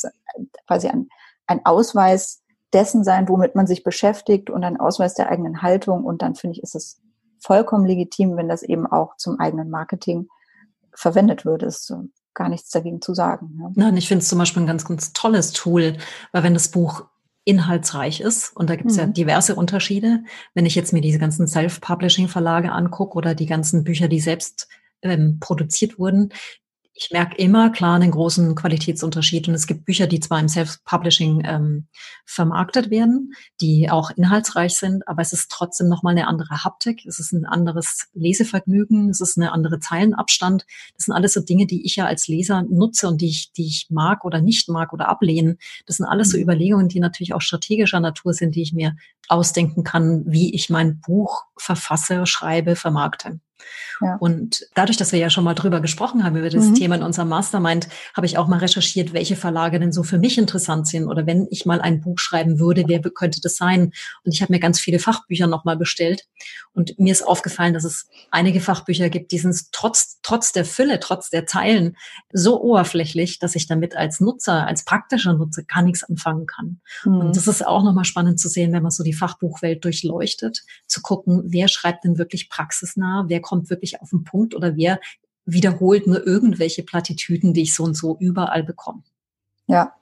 quasi 0.67 0.89
ein, 0.89 1.09
ein 1.47 1.65
Ausweis 1.65 2.43
dessen 2.73 3.05
sein, 3.05 3.29
womit 3.29 3.55
man 3.55 3.67
sich 3.67 3.83
beschäftigt 3.83 4.51
und 4.51 4.65
ein 4.65 4.79
Ausweis 4.79 5.15
der 5.15 5.31
eigenen 5.31 5.63
Haltung. 5.63 6.05
Und 6.05 6.23
dann 6.23 6.35
finde 6.35 6.57
ich, 6.57 6.63
ist 6.63 6.75
es 6.75 7.01
vollkommen 7.41 7.87
legitim, 7.87 8.37
wenn 8.37 8.49
das 8.49 8.63
eben 8.63 8.87
auch 8.87 9.17
zum 9.17 9.41
eigenen 9.41 9.71
Marketing 9.71 10.29
verwendet 10.93 11.45
wird. 11.45 11.63
Das 11.63 11.93
gar 12.39 12.49
nichts 12.49 12.71
dagegen 12.71 13.03
zu 13.03 13.13
sagen. 13.13 13.59
Ja. 13.61 13.71
Nein, 13.75 13.97
ich 13.99 14.09
finde 14.09 14.23
es 14.23 14.29
zum 14.29 14.39
Beispiel 14.39 14.63
ein 14.63 14.67
ganz, 14.67 14.87
ganz 14.87 15.13
tolles 15.13 15.53
Tool, 15.53 15.99
weil 16.33 16.43
wenn 16.43 16.55
das 16.55 16.69
Buch 16.69 17.05
inhaltsreich 17.45 18.21
ist, 18.21 18.57
und 18.57 18.71
da 18.71 18.77
gibt 18.77 18.91
es 18.91 18.97
mhm. 18.97 19.01
ja 19.01 19.07
diverse 19.09 19.55
Unterschiede, 19.55 20.25
wenn 20.55 20.67
ich 20.67 20.75
jetzt 20.75 20.93
mir 20.93 21.01
diese 21.01 21.19
ganzen 21.19 21.47
Self-Publishing-Verlage 21.47 22.73
angucke 22.73 23.17
oder 23.17 23.35
die 23.35 23.47
ganzen 23.47 23.85
Bücher, 23.85 24.09
die 24.09 24.21
selbst 24.21 24.69
ähm, 25.03 25.39
produziert 25.41 25.99
wurden, 25.99 26.33
ich 27.01 27.11
merke 27.13 27.37
immer 27.37 27.71
klar 27.71 27.95
einen 27.95 28.11
großen 28.11 28.57
Qualitätsunterschied. 28.57 29.47
Und 29.47 29.55
es 29.55 29.69
gibt 29.69 29.85
Bücher, 29.85 30.09
die 30.09 30.19
zwar 30.19 30.41
im 30.41 30.49
Self-Publishing 30.49 31.43
ähm, 31.45 31.87
vermarktet 32.27 32.91
werden, 32.91 33.35
die 33.61 33.89
auch 33.89 34.11
inhaltsreich 34.11 34.77
sind, 34.77 35.07
aber 35.07 35.23
es 35.23 35.33
ist 35.33 35.49
trotzdem 35.51 35.89
nochmal 35.89 36.13
eine 36.13 36.27
andere 36.27 36.65
Haptik. 36.65 37.07
Es 37.07 37.21
ist 37.21 37.33
ein 37.33 37.47
anderes 37.47 38.09
Lesevergnügen. 38.15 39.11
Es 39.11 39.21
ist 39.21 39.39
eine 39.39 39.53
andere 39.53 39.79
Zeilenabstand. 39.79 40.67
Das 40.97 41.07
sind 41.07 41.15
alles 41.15 41.35
so 41.35 41.41
Dinge, 41.41 41.67
die 41.67 41.87
ich 41.87 41.95
ja 41.95 42.07
als 42.07 42.27
Leser 42.27 42.63
nutze 42.63 43.07
und 43.07 43.21
die 43.21 43.29
ich, 43.29 43.53
die 43.53 43.67
ich 43.67 43.87
mag 43.91 44.25
oder 44.25 44.41
nicht 44.41 44.69
mag 44.69 44.93
oder 44.93 45.09
ablehne. 45.09 45.57
Das 45.87 45.99
sind 45.99 46.07
alles 46.07 46.31
so 46.31 46.37
mhm. 46.37 46.43
Überlegungen, 46.43 46.89
die 46.89 46.99
natürlich 46.99 47.33
auch 47.33 47.43
strategischer 47.43 48.01
Natur 48.01 48.33
sind, 48.33 48.57
die 48.57 48.63
ich 48.63 48.73
mir 48.73 48.97
ausdenken 49.29 49.85
kann, 49.85 50.25
wie 50.27 50.53
ich 50.53 50.69
mein 50.69 51.01
Buch 51.01 51.45
verfasse, 51.57 52.27
schreibe, 52.27 52.75
vermarkte. 52.75 53.39
Ja. 54.01 54.17
Und 54.17 54.67
dadurch, 54.75 54.97
dass 54.97 55.13
wir 55.13 55.19
ja 55.19 55.31
schon 55.31 55.45
mal 55.45 55.55
drüber 55.55 55.81
gesprochen 55.81 56.25
haben, 56.25 56.37
über 56.37 56.51
das 56.51 56.67
mhm. 56.67 56.75
Thema 56.75 56.95
in 56.97 57.03
unserem 57.03 57.29
Mastermind, 57.29 57.89
habe 58.15 58.27
ich 58.27 58.39
auch 58.39 58.49
mal 58.49 58.59
recherchiert, 58.59 59.13
welche 59.13 59.37
Verlage 59.37 59.81
denn 59.81 59.93
so 59.93 60.03
für 60.03 60.19
mich 60.19 60.39
interessant 60.39 60.87
sind. 60.87 61.09
Oder 61.09 61.27
wenn 61.27 61.47
ich 61.51 61.67
mal 61.67 61.81
ein 61.81 62.01
Buch 62.01 62.19
schreiben 62.19 62.59
würde, 62.59 62.85
wer 62.87 63.01
könnte 63.01 63.41
das 63.41 63.57
sein? 63.57 63.93
Und 64.25 64.33
ich 64.33 64.43
habe 64.43 64.53
mir 64.53 64.61
ganz 64.61 64.81
viele 64.81 64.99
Fachbücher 64.99 65.47
nochmal 65.47 65.77
bestellt. 65.77 66.27
Und 66.75 66.99
mir 66.99 67.13
ist 67.13 67.27
aufgefallen, 67.27 67.75
dass 67.75 67.85
es 67.85 68.09
einige 68.31 68.61
Fachbücher 68.61 69.09
gibt, 69.09 69.33
die 69.33 69.39
sind 69.39 69.73
trotz, 69.73 70.21
trotz 70.23 70.53
der 70.53 70.65
Fülle, 70.65 71.01
trotz 71.01 71.31
der 71.31 71.47
Zeilen 71.47 71.97
so 72.33 72.63
oberflächlich, 72.63 73.39
dass 73.39 73.57
ich 73.57 73.67
damit 73.67 73.97
als 73.97 74.21
Nutzer, 74.21 74.67
als 74.67 74.85
praktischer 74.85 75.33
Nutzer 75.33 75.63
gar 75.65 75.83
nichts 75.83 76.05
anfangen 76.05 76.47
kann. 76.47 76.81
Mhm. 77.05 77.19
Und 77.19 77.37
das 77.37 77.49
ist 77.49 77.67
auch 77.67 77.83
nochmal 77.83 78.05
spannend 78.05 78.39
zu 78.39 78.49
sehen, 78.49 78.73
wenn 78.73 78.83
man 78.83 78.93
so 78.93 79.03
die 79.03 79.13
Fachbuchwelt 79.13 79.85
durchleuchtet, 79.85 80.63
zu 80.87 81.03
gucken, 81.03 81.43
wer 81.47 81.69
schreibt 81.69 82.05
denn 82.05 82.19
wirklich 82.19 82.49
praxisnah, 82.49 83.25
wer 83.29 83.41
kommt 83.49 83.71
wirklich 83.71 84.01
auf 84.01 84.11
den 84.11 84.25
Punkt 84.25 84.55
oder 84.55 84.77
wer 84.77 85.01
wiederholt 85.47 86.07
nur 86.07 86.27
irgendwelche 86.27 86.83
Plattitüden, 86.83 87.55
die 87.55 87.63
ich 87.63 87.75
so 87.75 87.85
und 87.85 87.95
so 87.95 88.17
überall 88.19 88.63
bekomme. 88.63 89.03
Ja. 89.67 89.95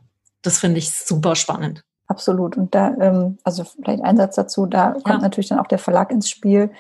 Das 0.43 0.59
finde 0.59 0.79
ich 0.79 0.93
super 0.93 1.37
spannend. 1.37 1.85
Absolut. 2.09 2.57
Und 2.57 2.75
da, 2.75 2.95
ähm, 3.01 3.39
also 3.45 3.65
vielleicht 3.65 4.03
ein 4.03 4.17
Satz 4.17 4.37
dazu, 4.37 4.67
da 4.67 4.93
kommt 4.93 5.07
ja. 5.07 5.19
natürlich 5.19 5.49
dann 5.49 5.59
auch 5.59 5.67
der 5.67 5.79
Verlag 5.79 6.11
ins 6.11 6.29
Spiel, 6.29 6.71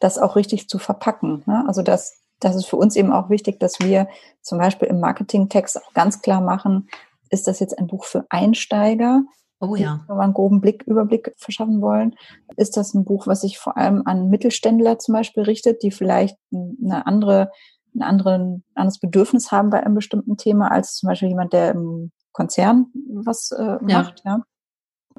das 0.00 0.18
auch 0.18 0.36
richtig 0.36 0.68
zu 0.68 0.78
verpacken. 0.78 1.42
Ne? 1.46 1.64
Also 1.66 1.82
das, 1.82 2.20
das 2.40 2.56
ist 2.56 2.66
für 2.66 2.76
uns 2.76 2.96
eben 2.96 3.12
auch 3.12 3.30
wichtig, 3.30 3.60
dass 3.60 3.78
wir 3.80 4.08
zum 4.42 4.58
Beispiel 4.58 4.88
im 4.88 5.00
Marketingtext 5.00 5.82
auch 5.82 5.92
ganz 5.94 6.20
klar 6.22 6.40
machen, 6.40 6.88
ist 7.30 7.46
das 7.46 7.60
jetzt 7.60 7.78
ein 7.78 7.86
Buch 7.86 8.04
für 8.04 8.26
Einsteiger? 8.28 9.22
Oh 9.68 9.76
ja. 9.76 10.04
Wenn 10.06 10.16
wir 10.16 10.22
einen 10.22 10.34
groben 10.34 10.60
Blick, 10.60 10.82
Überblick 10.84 11.34
verschaffen 11.36 11.80
wollen. 11.80 12.14
Ist 12.56 12.76
das 12.76 12.94
ein 12.94 13.04
Buch, 13.04 13.26
was 13.26 13.42
sich 13.42 13.58
vor 13.58 13.76
allem 13.76 14.02
an 14.04 14.30
Mittelständler 14.30 14.98
zum 14.98 15.14
Beispiel 15.14 15.42
richtet, 15.42 15.82
die 15.82 15.90
vielleicht 15.90 16.36
eine 16.52 17.06
andere, 17.06 17.50
ein 17.94 18.02
anderen, 18.02 18.64
anderes 18.74 18.98
Bedürfnis 18.98 19.52
haben 19.52 19.70
bei 19.70 19.82
einem 19.82 19.94
bestimmten 19.94 20.36
Thema 20.36 20.70
als 20.70 20.96
zum 20.96 21.08
Beispiel 21.08 21.28
jemand, 21.28 21.52
der 21.52 21.72
im 21.72 22.12
Konzern 22.32 22.86
was 23.12 23.52
äh, 23.52 23.78
macht, 23.80 24.22
ja. 24.24 24.38
ja. 24.38 24.42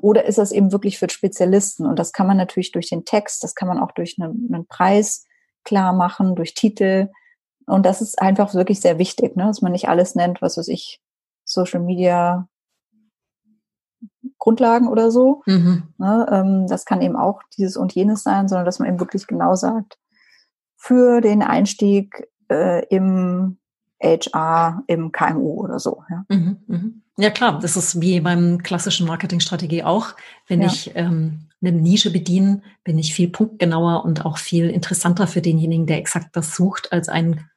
Oder 0.01 0.25
ist 0.25 0.37
das 0.37 0.51
eben 0.51 0.71
wirklich 0.71 0.99
für 0.99 1.09
Spezialisten? 1.09 1.85
Und 1.85 1.97
das 1.97 2.11
kann 2.11 2.27
man 2.27 2.37
natürlich 2.37 2.71
durch 2.71 2.89
den 2.89 3.05
Text, 3.05 3.43
das 3.43 3.55
kann 3.55 3.67
man 3.67 3.79
auch 3.79 3.91
durch 3.93 4.17
einen, 4.19 4.49
einen 4.53 4.67
Preis 4.67 5.25
klar 5.63 5.93
machen, 5.93 6.35
durch 6.35 6.53
Titel. 6.53 7.09
Und 7.65 7.85
das 7.85 8.01
ist 8.01 8.21
einfach 8.21 8.53
wirklich 8.53 8.81
sehr 8.81 8.99
wichtig, 8.99 9.35
ne? 9.35 9.45
dass 9.45 9.61
man 9.61 9.71
nicht 9.71 9.87
alles 9.87 10.15
nennt, 10.15 10.41
was 10.41 10.57
weiß 10.57 10.67
ich, 10.67 11.01
Social 11.45 11.79
Media 11.79 12.47
Grundlagen 14.45 14.87
oder 14.87 15.09
so. 15.09 15.41
Mhm. 15.47 15.83
Ne, 15.97 16.27
ähm, 16.31 16.67
das 16.67 16.85
kann 16.85 17.01
eben 17.01 17.15
auch 17.15 17.41
dieses 17.57 17.77
und 17.77 17.95
jenes 17.95 18.21
sein, 18.21 18.47
sondern 18.47 18.65
dass 18.65 18.77
man 18.77 18.87
eben 18.87 18.99
wirklich 18.99 19.25
genau 19.25 19.55
sagt, 19.55 19.97
für 20.75 21.19
den 21.19 21.41
Einstieg 21.41 22.27
äh, 22.51 22.85
im 22.89 23.57
HR, 24.03 24.83
im 24.85 25.11
KMU 25.11 25.63
oder 25.63 25.79
so. 25.79 26.03
Ja. 26.11 26.25
Mhm, 26.29 26.57
mhm. 26.67 27.01
ja 27.17 27.31
klar, 27.31 27.57
das 27.59 27.75
ist 27.75 28.01
wie 28.01 28.19
beim 28.19 28.61
klassischen 28.61 29.07
Marketingstrategie 29.07 29.81
auch. 29.81 30.09
Wenn 30.47 30.61
ja. 30.61 30.67
ich 30.67 30.91
ähm, 30.93 31.49
eine 31.59 31.71
Nische 31.71 32.11
bediene, 32.11 32.61
bin 32.83 32.99
ich 32.99 33.15
viel 33.15 33.29
punktgenauer 33.29 34.05
und 34.05 34.27
auch 34.27 34.37
viel 34.37 34.69
interessanter 34.69 35.25
für 35.25 35.41
denjenigen, 35.41 35.87
der 35.87 35.97
exakt 35.97 36.35
das 36.35 36.55
sucht, 36.55 36.93
als 36.93 37.09
ein 37.09 37.49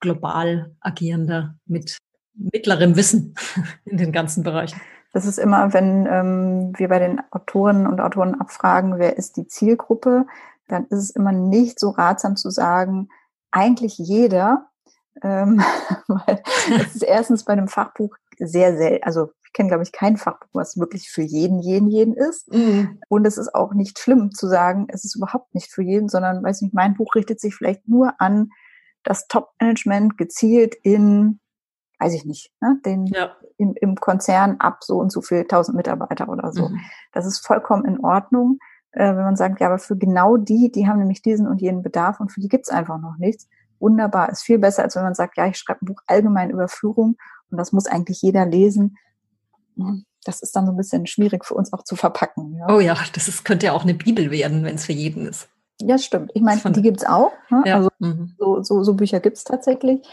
global 0.00 0.74
agierender 0.80 1.58
mit 1.66 1.98
mittlerem 2.32 2.96
Wissen 2.96 3.34
in 3.84 3.98
den 3.98 4.10
ganzen 4.10 4.42
Bereichen. 4.42 4.80
Das 5.12 5.26
ist 5.26 5.38
immer, 5.38 5.72
wenn 5.72 6.06
ähm, 6.06 6.72
wir 6.76 6.88
bei 6.88 6.98
den 6.98 7.20
Autoren 7.30 7.86
und 7.86 8.00
Autoren 8.00 8.40
abfragen, 8.40 8.98
wer 8.98 9.16
ist 9.16 9.36
die 9.36 9.46
Zielgruppe, 9.46 10.26
dann 10.68 10.84
ist 10.86 10.98
es 10.98 11.10
immer 11.10 11.32
nicht 11.32 11.80
so 11.80 11.90
ratsam 11.90 12.36
zu 12.36 12.50
sagen, 12.50 13.08
eigentlich 13.50 13.98
jeder, 13.98 14.68
ähm, 15.22 15.62
weil 16.08 16.42
es 16.80 16.94
ist 16.94 17.02
erstens 17.02 17.44
bei 17.44 17.52
einem 17.52 17.68
Fachbuch 17.68 18.16
sehr 18.38 18.76
selten, 18.76 19.04
also 19.04 19.30
ich 19.50 19.52
kenne, 19.52 19.68
glaube 19.68 19.82
ich, 19.82 19.90
kein 19.90 20.16
Fachbuch, 20.16 20.48
was 20.52 20.78
wirklich 20.78 21.10
für 21.10 21.22
jeden, 21.22 21.58
jeden, 21.58 21.88
jeden 21.88 22.14
ist. 22.14 22.52
Mhm. 22.52 23.00
Und 23.08 23.26
es 23.26 23.36
ist 23.36 23.52
auch 23.52 23.74
nicht 23.74 23.98
schlimm 23.98 24.30
zu 24.30 24.46
sagen, 24.46 24.86
es 24.90 25.04
ist 25.04 25.16
überhaupt 25.16 25.52
nicht 25.56 25.72
für 25.72 25.82
jeden, 25.82 26.08
sondern, 26.08 26.44
weiß 26.44 26.62
nicht, 26.62 26.72
mein 26.72 26.94
Buch 26.94 27.16
richtet 27.16 27.40
sich 27.40 27.56
vielleicht 27.56 27.88
nur 27.88 28.14
an 28.20 28.50
das 29.02 29.26
Top-Management 29.26 30.16
gezielt 30.16 30.76
in 30.84 31.40
weiß 32.00 32.14
ich 32.14 32.24
nicht, 32.24 32.50
ne, 32.60 32.80
den 32.84 33.06
ja. 33.06 33.36
im, 33.58 33.74
im 33.74 33.94
Konzern 33.96 34.56
ab 34.58 34.78
so 34.82 34.98
und 34.98 35.12
so 35.12 35.20
viel 35.20 35.44
tausend 35.44 35.76
Mitarbeiter 35.76 36.28
oder 36.28 36.52
so. 36.52 36.70
Mhm. 36.70 36.80
Das 37.12 37.26
ist 37.26 37.46
vollkommen 37.46 37.84
in 37.84 38.00
Ordnung, 38.00 38.58
äh, 38.92 39.08
wenn 39.08 39.24
man 39.24 39.36
sagt, 39.36 39.60
ja, 39.60 39.66
aber 39.66 39.78
für 39.78 39.96
genau 39.96 40.36
die, 40.36 40.72
die 40.72 40.88
haben 40.88 40.98
nämlich 40.98 41.22
diesen 41.22 41.46
und 41.46 41.60
jenen 41.60 41.82
Bedarf 41.82 42.20
und 42.20 42.32
für 42.32 42.40
die 42.40 42.48
gibt's 42.48 42.70
einfach 42.70 42.98
noch 42.98 43.18
nichts. 43.18 43.48
Wunderbar, 43.78 44.30
ist 44.30 44.42
viel 44.42 44.58
besser, 44.58 44.82
als 44.82 44.96
wenn 44.96 45.02
man 45.02 45.14
sagt, 45.14 45.36
ja, 45.36 45.46
ich 45.46 45.56
schreibe 45.56 45.84
ein 45.84 45.86
Buch 45.86 46.02
allgemein 46.06 46.50
über 46.50 46.68
Führung 46.68 47.16
und 47.50 47.58
das 47.58 47.72
muss 47.72 47.86
eigentlich 47.86 48.22
jeder 48.22 48.46
lesen. 48.46 48.96
hm, 49.76 50.04
das 50.24 50.42
ist 50.42 50.54
dann 50.54 50.66
so 50.66 50.72
ein 50.72 50.76
bisschen 50.76 51.06
schwierig 51.06 51.46
für 51.46 51.54
uns 51.54 51.72
auch 51.72 51.82
zu 51.82 51.96
verpacken. 51.96 52.56
Ja. 52.56 52.74
Oh 52.74 52.80
ja, 52.80 52.94
das 53.14 53.26
ist, 53.28 53.44
könnte 53.44 53.66
ja 53.66 53.72
auch 53.72 53.84
eine 53.84 53.94
Bibel 53.94 54.30
werden, 54.30 54.64
wenn 54.64 54.74
es 54.74 54.84
für 54.84 54.92
jeden 54.92 55.26
ist. 55.26 55.48
Ja, 55.80 55.96
stimmt. 55.96 56.30
Ich 56.34 56.42
meine, 56.42 56.60
die 56.72 56.82
gibt's 56.82 57.06
auch. 57.06 57.32
Ne? 57.48 57.62
Ja. 57.64 57.76
Also 57.76 57.88
mhm. 58.00 58.34
so, 58.38 58.62
so, 58.62 58.82
so 58.82 58.94
Bücher 58.94 59.20
gibt's 59.20 59.44
tatsächlich. 59.44 60.06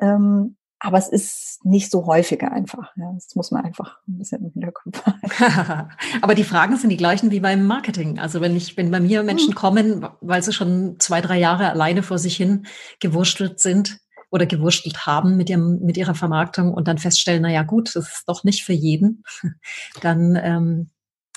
Ähm, 0.00 0.56
aber 0.82 0.98
es 0.98 1.08
ist 1.08 1.64
nicht 1.64 1.90
so 1.92 2.06
häufiger 2.06 2.50
einfach. 2.50 2.90
Ja, 2.96 3.12
das 3.14 3.34
muss 3.36 3.52
man 3.52 3.64
einfach 3.64 3.98
ein 4.08 4.18
bisschen 4.18 4.44
im 4.44 4.50
Hinterkopf 4.50 5.06
haben. 5.06 5.88
aber 6.22 6.34
die 6.34 6.44
Fragen 6.44 6.76
sind 6.76 6.90
die 6.90 6.96
gleichen 6.96 7.30
wie 7.30 7.38
beim 7.38 7.66
Marketing. 7.66 8.18
Also 8.18 8.40
wenn 8.40 8.56
ich, 8.56 8.76
wenn 8.76 8.90
bei 8.90 8.98
mir 8.98 9.22
Menschen 9.22 9.50
hm. 9.50 9.54
kommen, 9.54 10.06
weil 10.20 10.42
sie 10.42 10.52
schon 10.52 10.96
zwei, 10.98 11.20
drei 11.20 11.38
Jahre 11.38 11.70
alleine 11.70 12.02
vor 12.02 12.18
sich 12.18 12.36
hin 12.36 12.66
gewurstelt 12.98 13.60
sind 13.60 13.98
oder 14.30 14.44
gewurstelt 14.44 15.06
haben 15.06 15.36
mit 15.36 15.50
ihrem, 15.50 15.78
mit 15.82 15.96
ihrer 15.96 16.16
Vermarktung 16.16 16.74
und 16.74 16.88
dann 16.88 16.98
feststellen, 16.98 17.42
na 17.42 17.50
ja, 17.50 17.62
gut, 17.62 17.94
das 17.94 18.08
ist 18.08 18.24
doch 18.26 18.42
nicht 18.42 18.64
für 18.64 18.72
jeden, 18.72 19.22
dann 20.00 20.34
ähm, 20.34 20.90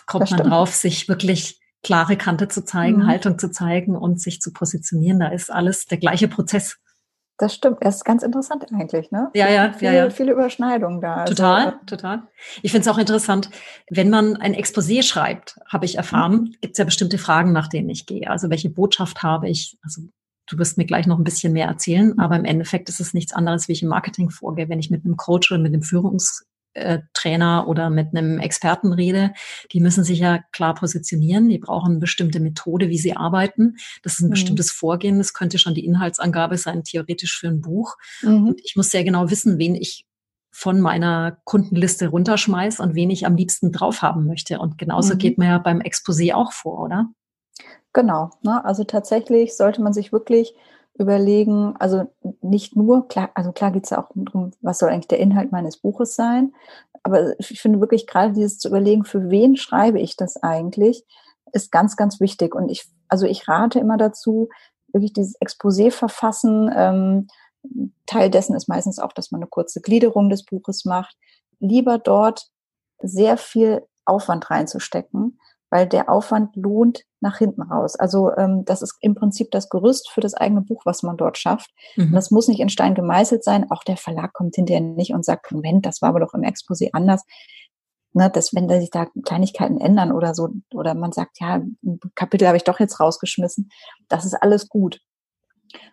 kommt 0.07 0.31
man 0.31 0.49
drauf, 0.49 0.73
sich 0.73 1.07
wirklich 1.07 1.59
klare 1.83 2.17
Kante 2.17 2.47
zu 2.47 2.65
zeigen, 2.65 3.03
mhm. 3.03 3.07
Haltung 3.07 3.37
zu 3.37 3.51
zeigen 3.51 3.95
und 3.95 4.19
sich 4.19 4.41
zu 4.41 4.51
positionieren. 4.51 5.19
Da 5.19 5.27
ist 5.27 5.51
alles 5.51 5.85
der 5.85 5.99
gleiche 5.99 6.27
Prozess. 6.27 6.77
Das 7.37 7.53
stimmt. 7.53 7.77
Das 7.81 7.95
ist 7.97 8.05
ganz 8.05 8.23
interessant 8.23 8.65
eigentlich, 8.73 9.11
ne? 9.11 9.29
Ja, 9.33 9.49
ja, 9.49 9.73
viele, 9.73 9.91
ja, 9.91 10.05
ja. 10.05 10.09
Viele 10.09 10.31
Überschneidungen 10.31 11.01
da. 11.01 11.25
Total, 11.25 11.65
also, 11.65 11.77
total. 11.85 12.23
Ich 12.61 12.71
finde 12.71 12.87
es 12.87 12.93
auch 12.93 12.97
interessant, 12.97 13.49
wenn 13.89 14.09
man 14.09 14.37
ein 14.37 14.53
Exposé 14.53 15.03
schreibt, 15.03 15.59
habe 15.67 15.85
ich 15.85 15.97
erfahren, 15.97 16.33
mhm. 16.33 16.55
gibt 16.61 16.73
es 16.73 16.77
ja 16.77 16.85
bestimmte 16.85 17.17
Fragen, 17.17 17.51
nach 17.51 17.67
denen 17.67 17.89
ich 17.89 18.05
gehe. 18.05 18.29
Also 18.29 18.49
welche 18.49 18.69
Botschaft 18.69 19.21
habe 19.21 19.49
ich? 19.49 19.77
Also 19.81 20.03
du 20.47 20.57
wirst 20.57 20.77
mir 20.77 20.85
gleich 20.85 21.07
noch 21.07 21.17
ein 21.17 21.25
bisschen 21.25 21.51
mehr 21.51 21.67
erzählen, 21.67 22.13
mhm. 22.13 22.19
aber 22.19 22.37
im 22.37 22.45
Endeffekt 22.45 22.87
ist 22.87 23.01
es 23.01 23.13
nichts 23.13 23.33
anderes, 23.33 23.67
wie 23.67 23.73
ich 23.73 23.83
im 23.83 23.89
Marketing 23.89 24.29
vorgehe. 24.29 24.69
Wenn 24.69 24.79
ich 24.79 24.89
mit 24.89 25.03
einem 25.03 25.17
Coach 25.17 25.51
oder 25.51 25.61
mit 25.61 25.73
einem 25.73 25.81
Führungs 25.81 26.45
äh, 26.75 26.99
Trainer 27.13 27.67
oder 27.67 27.89
mit 27.89 28.09
einem 28.15 28.39
Experten 28.39 28.93
rede, 28.93 29.33
die 29.71 29.79
müssen 29.79 30.03
sich 30.03 30.19
ja 30.19 30.39
klar 30.51 30.75
positionieren. 30.75 31.49
Die 31.49 31.57
brauchen 31.57 31.93
eine 31.93 31.99
bestimmte 31.99 32.39
Methode, 32.39 32.89
wie 32.89 32.97
sie 32.97 33.15
arbeiten. 33.15 33.77
Das 34.03 34.13
ist 34.13 34.19
ein 34.19 34.27
mhm. 34.27 34.31
bestimmtes 34.31 34.71
Vorgehen. 34.71 35.17
Das 35.17 35.33
könnte 35.33 35.57
schon 35.57 35.73
die 35.73 35.85
Inhaltsangabe 35.85 36.57
sein, 36.57 36.83
theoretisch 36.83 37.37
für 37.37 37.47
ein 37.47 37.61
Buch. 37.61 37.95
Mhm. 38.21 38.47
Und 38.49 38.61
ich 38.63 38.75
muss 38.75 38.91
sehr 38.91 39.03
genau 39.03 39.29
wissen, 39.29 39.57
wen 39.57 39.75
ich 39.75 40.05
von 40.51 40.79
meiner 40.79 41.37
Kundenliste 41.43 42.07
runterschmeiß 42.07 42.79
und 42.79 42.95
wen 42.95 43.09
ich 43.09 43.25
am 43.25 43.35
liebsten 43.35 43.71
drauf 43.71 44.01
haben 44.01 44.25
möchte. 44.25 44.59
Und 44.59 44.77
genauso 44.77 45.15
mhm. 45.15 45.17
geht 45.17 45.37
man 45.37 45.47
ja 45.47 45.57
beim 45.57 45.79
Exposé 45.79 46.33
auch 46.33 46.53
vor, 46.53 46.81
oder? 46.81 47.09
Genau. 47.93 48.31
Ne? 48.41 48.63
Also 48.63 48.83
tatsächlich 48.83 49.55
sollte 49.55 49.81
man 49.81 49.93
sich 49.93 50.11
wirklich 50.11 50.53
überlegen, 50.97 51.75
also 51.77 52.05
nicht 52.41 52.75
nur, 52.75 53.07
klar, 53.07 53.29
also 53.35 53.51
klar 53.51 53.71
geht 53.71 53.83
es 53.83 53.89
ja 53.89 54.01
auch 54.01 54.09
darum, 54.15 54.51
was 54.61 54.79
soll 54.79 54.89
eigentlich 54.89 55.07
der 55.07 55.19
Inhalt 55.19 55.51
meines 55.51 55.77
Buches 55.77 56.15
sein, 56.15 56.53
aber 57.03 57.39
ich 57.39 57.61
finde 57.61 57.81
wirklich 57.81 58.07
gerade 58.07 58.33
dieses 58.33 58.57
zu 58.57 58.69
überlegen, 58.69 59.05
für 59.05 59.29
wen 59.29 59.57
schreibe 59.57 59.99
ich 59.99 60.15
das 60.15 60.41
eigentlich, 60.41 61.05
ist 61.51 61.71
ganz, 61.71 61.95
ganz 61.95 62.19
wichtig. 62.19 62.55
Und 62.55 62.69
ich, 62.69 62.85
also 63.07 63.25
ich 63.27 63.47
rate 63.47 63.79
immer 63.79 63.97
dazu, 63.97 64.49
wirklich 64.91 65.13
dieses 65.13 65.39
Exposé 65.39 65.91
verfassen. 65.91 66.71
Ähm, 66.75 67.27
Teil 68.05 68.29
dessen 68.29 68.55
ist 68.55 68.67
meistens 68.67 68.97
auch, 68.97 69.13
dass 69.13 69.31
man 69.31 69.41
eine 69.41 69.49
kurze 69.49 69.81
Gliederung 69.81 70.29
des 70.29 70.45
Buches 70.45 70.85
macht. 70.85 71.15
Lieber 71.59 71.99
dort 71.99 72.47
sehr 72.99 73.37
viel 73.37 73.83
Aufwand 74.05 74.49
reinzustecken, 74.49 75.39
weil 75.75 75.87
der 75.87 76.09
Aufwand 76.09 76.55
lohnt 76.55 77.03
nach 77.19 77.37
hinten 77.37 77.61
raus. 77.61 77.97
Also 77.97 78.31
ähm, 78.37 78.63
das 78.63 78.81
ist 78.81 78.95
im 79.01 79.13
Prinzip 79.13 79.51
das 79.51 79.67
Gerüst 79.67 80.09
für 80.09 80.21
das 80.21 80.33
eigene 80.33 80.61
Buch, 80.61 80.83
was 80.85 81.03
man 81.03 81.17
dort 81.17 81.37
schafft. 81.37 81.69
Mhm. 81.97 82.05
Und 82.05 82.13
das 82.13 82.31
muss 82.31 82.47
nicht 82.47 82.61
in 82.61 82.69
Stein 82.69 82.95
gemeißelt 82.95 83.43
sein. 83.43 83.69
Auch 83.69 83.83
der 83.83 83.97
Verlag 83.97 84.31
kommt 84.31 84.55
hinterher 84.55 84.79
nicht 84.79 85.13
und 85.13 85.25
sagt, 85.25 85.51
Moment, 85.51 85.85
das 85.85 86.01
war 86.01 86.09
aber 86.09 86.21
doch 86.21 86.33
im 86.33 86.43
Exposé 86.43 86.91
anders. 86.93 87.25
Ne, 88.13 88.29
dass 88.29 88.55
wenn 88.55 88.69
da 88.69 88.79
sich 88.79 88.89
da 88.89 89.07
Kleinigkeiten 89.25 89.81
ändern 89.81 90.13
oder 90.13 90.33
so, 90.33 90.47
oder 90.73 90.93
man 90.93 91.11
sagt, 91.11 91.41
ja, 91.41 91.55
ein 91.55 91.99
Kapitel 92.15 92.47
habe 92.47 92.55
ich 92.55 92.63
doch 92.63 92.79
jetzt 92.79 93.01
rausgeschmissen, 93.01 93.67
das 94.07 94.23
ist 94.23 94.35
alles 94.35 94.69
gut. 94.69 95.01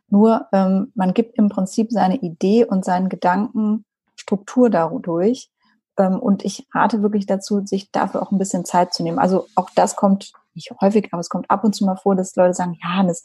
Nur 0.07 0.47
ähm, 0.53 0.93
man 0.95 1.13
gibt 1.13 1.37
im 1.37 1.49
Prinzip 1.49 1.91
seine 1.91 2.19
Idee 2.19 2.65
und 2.65 2.85
seinen 2.85 3.09
Gedanken 3.09 3.85
Struktur 4.15 4.71
dadurch 4.71 5.51
und 5.97 6.45
ich 6.45 6.67
rate 6.73 7.03
wirklich 7.03 7.27
dazu, 7.27 7.65
sich 7.65 7.91
dafür 7.91 8.23
auch 8.23 8.33
ein 8.33 8.39
bisschen 8.39 8.65
Zeit 8.65 8.95
zu 8.95 9.03
nehmen. 9.03 9.19
Also 9.19 9.47
auch 9.55 9.71
das 9.75 9.97
kommt 9.97 10.33
nicht 10.55 10.71
häufig, 10.81 11.09
aber 11.13 11.21
es 11.21 11.29
kommt 11.29 11.51
ab 11.51 11.65
und 11.65 11.75
zu 11.75 11.85
mal 11.85 11.97
vor, 11.97 12.17
dass 12.17 12.37
Leute 12.37 12.55
sagen, 12.55 12.79
ja, 12.83 13.03
das, 13.05 13.23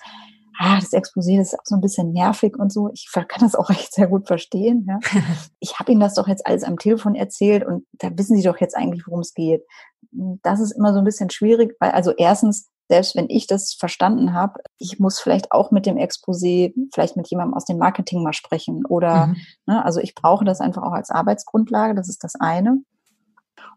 ah, 0.58 0.76
das 0.76 0.94
Exposé 0.94 1.38
das 1.38 1.54
ist 1.54 1.60
auch 1.60 1.66
so 1.66 1.76
ein 1.76 1.82
bisschen 1.82 2.12
nervig 2.12 2.58
und 2.58 2.72
so. 2.72 2.90
Ich 2.94 3.10
kann 3.14 3.42
das 3.42 3.56
auch 3.56 3.70
echt 3.70 3.94
sehr 3.94 4.08
gut 4.08 4.28
verstehen. 4.28 4.86
Ja. 4.88 5.00
Ich 5.60 5.80
habe 5.80 5.92
Ihnen 5.92 6.02
das 6.02 6.16
doch 6.16 6.28
jetzt 6.28 6.46
alles 6.46 6.64
am 6.64 6.78
Telefon 6.78 7.16
erzählt 7.16 7.66
und 7.66 7.86
da 7.94 8.10
wissen 8.18 8.38
Sie 8.38 8.44
doch 8.44 8.60
jetzt 8.60 8.76
eigentlich, 8.76 9.06
worum 9.08 9.22
es 9.22 9.34
geht. 9.34 9.64
Das 10.12 10.60
ist 10.60 10.72
immer 10.72 10.94
so 10.94 11.00
ein 11.00 11.06
bisschen 11.06 11.30
schwierig, 11.30 11.76
weil 11.80 11.92
also 11.92 12.12
erstens 12.12 12.70
selbst 12.90 13.16
wenn 13.16 13.30
ich 13.30 13.48
das 13.48 13.74
verstanden 13.74 14.34
habe, 14.34 14.62
ich 14.78 15.00
muss 15.00 15.20
vielleicht 15.20 15.52
auch 15.52 15.72
mit 15.72 15.86
dem 15.86 15.98
Exposé, 15.98 16.74
vielleicht 16.94 17.18
mit 17.18 17.28
jemandem 17.30 17.54
aus 17.54 17.66
dem 17.66 17.78
Marketing 17.78 18.24
mal 18.24 18.34
sprechen 18.34 18.86
oder, 18.86 19.28
mhm. 19.28 19.36
ne, 19.66 19.84
also 19.84 20.00
ich 20.00 20.16
brauche 20.16 20.46
das 20.46 20.62
einfach 20.62 20.84
auch 20.84 20.94
als 20.94 21.10
Arbeitsgrundlage, 21.10 21.96
das 21.96 22.08
ist 22.08 22.24
das 22.24 22.36
eine. 22.36 22.82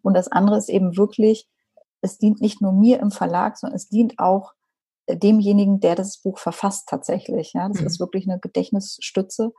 Und 0.02 0.14
das 0.14 0.28
andere 0.28 0.56
ist 0.56 0.68
eben 0.68 0.96
wirklich, 0.96 1.48
es 2.02 2.18
dient 2.18 2.40
nicht 2.40 2.62
nur 2.62 2.72
mir 2.72 3.00
im 3.00 3.10
Verlag, 3.10 3.58
sondern 3.58 3.76
es 3.76 3.88
dient 3.88 4.18
auch 4.18 4.52
demjenigen, 5.08 5.80
der 5.80 5.96
das 5.96 6.18
Buch 6.18 6.38
verfasst 6.38 6.88
tatsächlich. 6.88 7.52
Ja, 7.52 7.68
das 7.68 7.80
mhm. 7.80 7.86
ist 7.86 8.00
wirklich 8.00 8.28
eine 8.28 8.38
Gedächtnisstütze. 8.38 9.52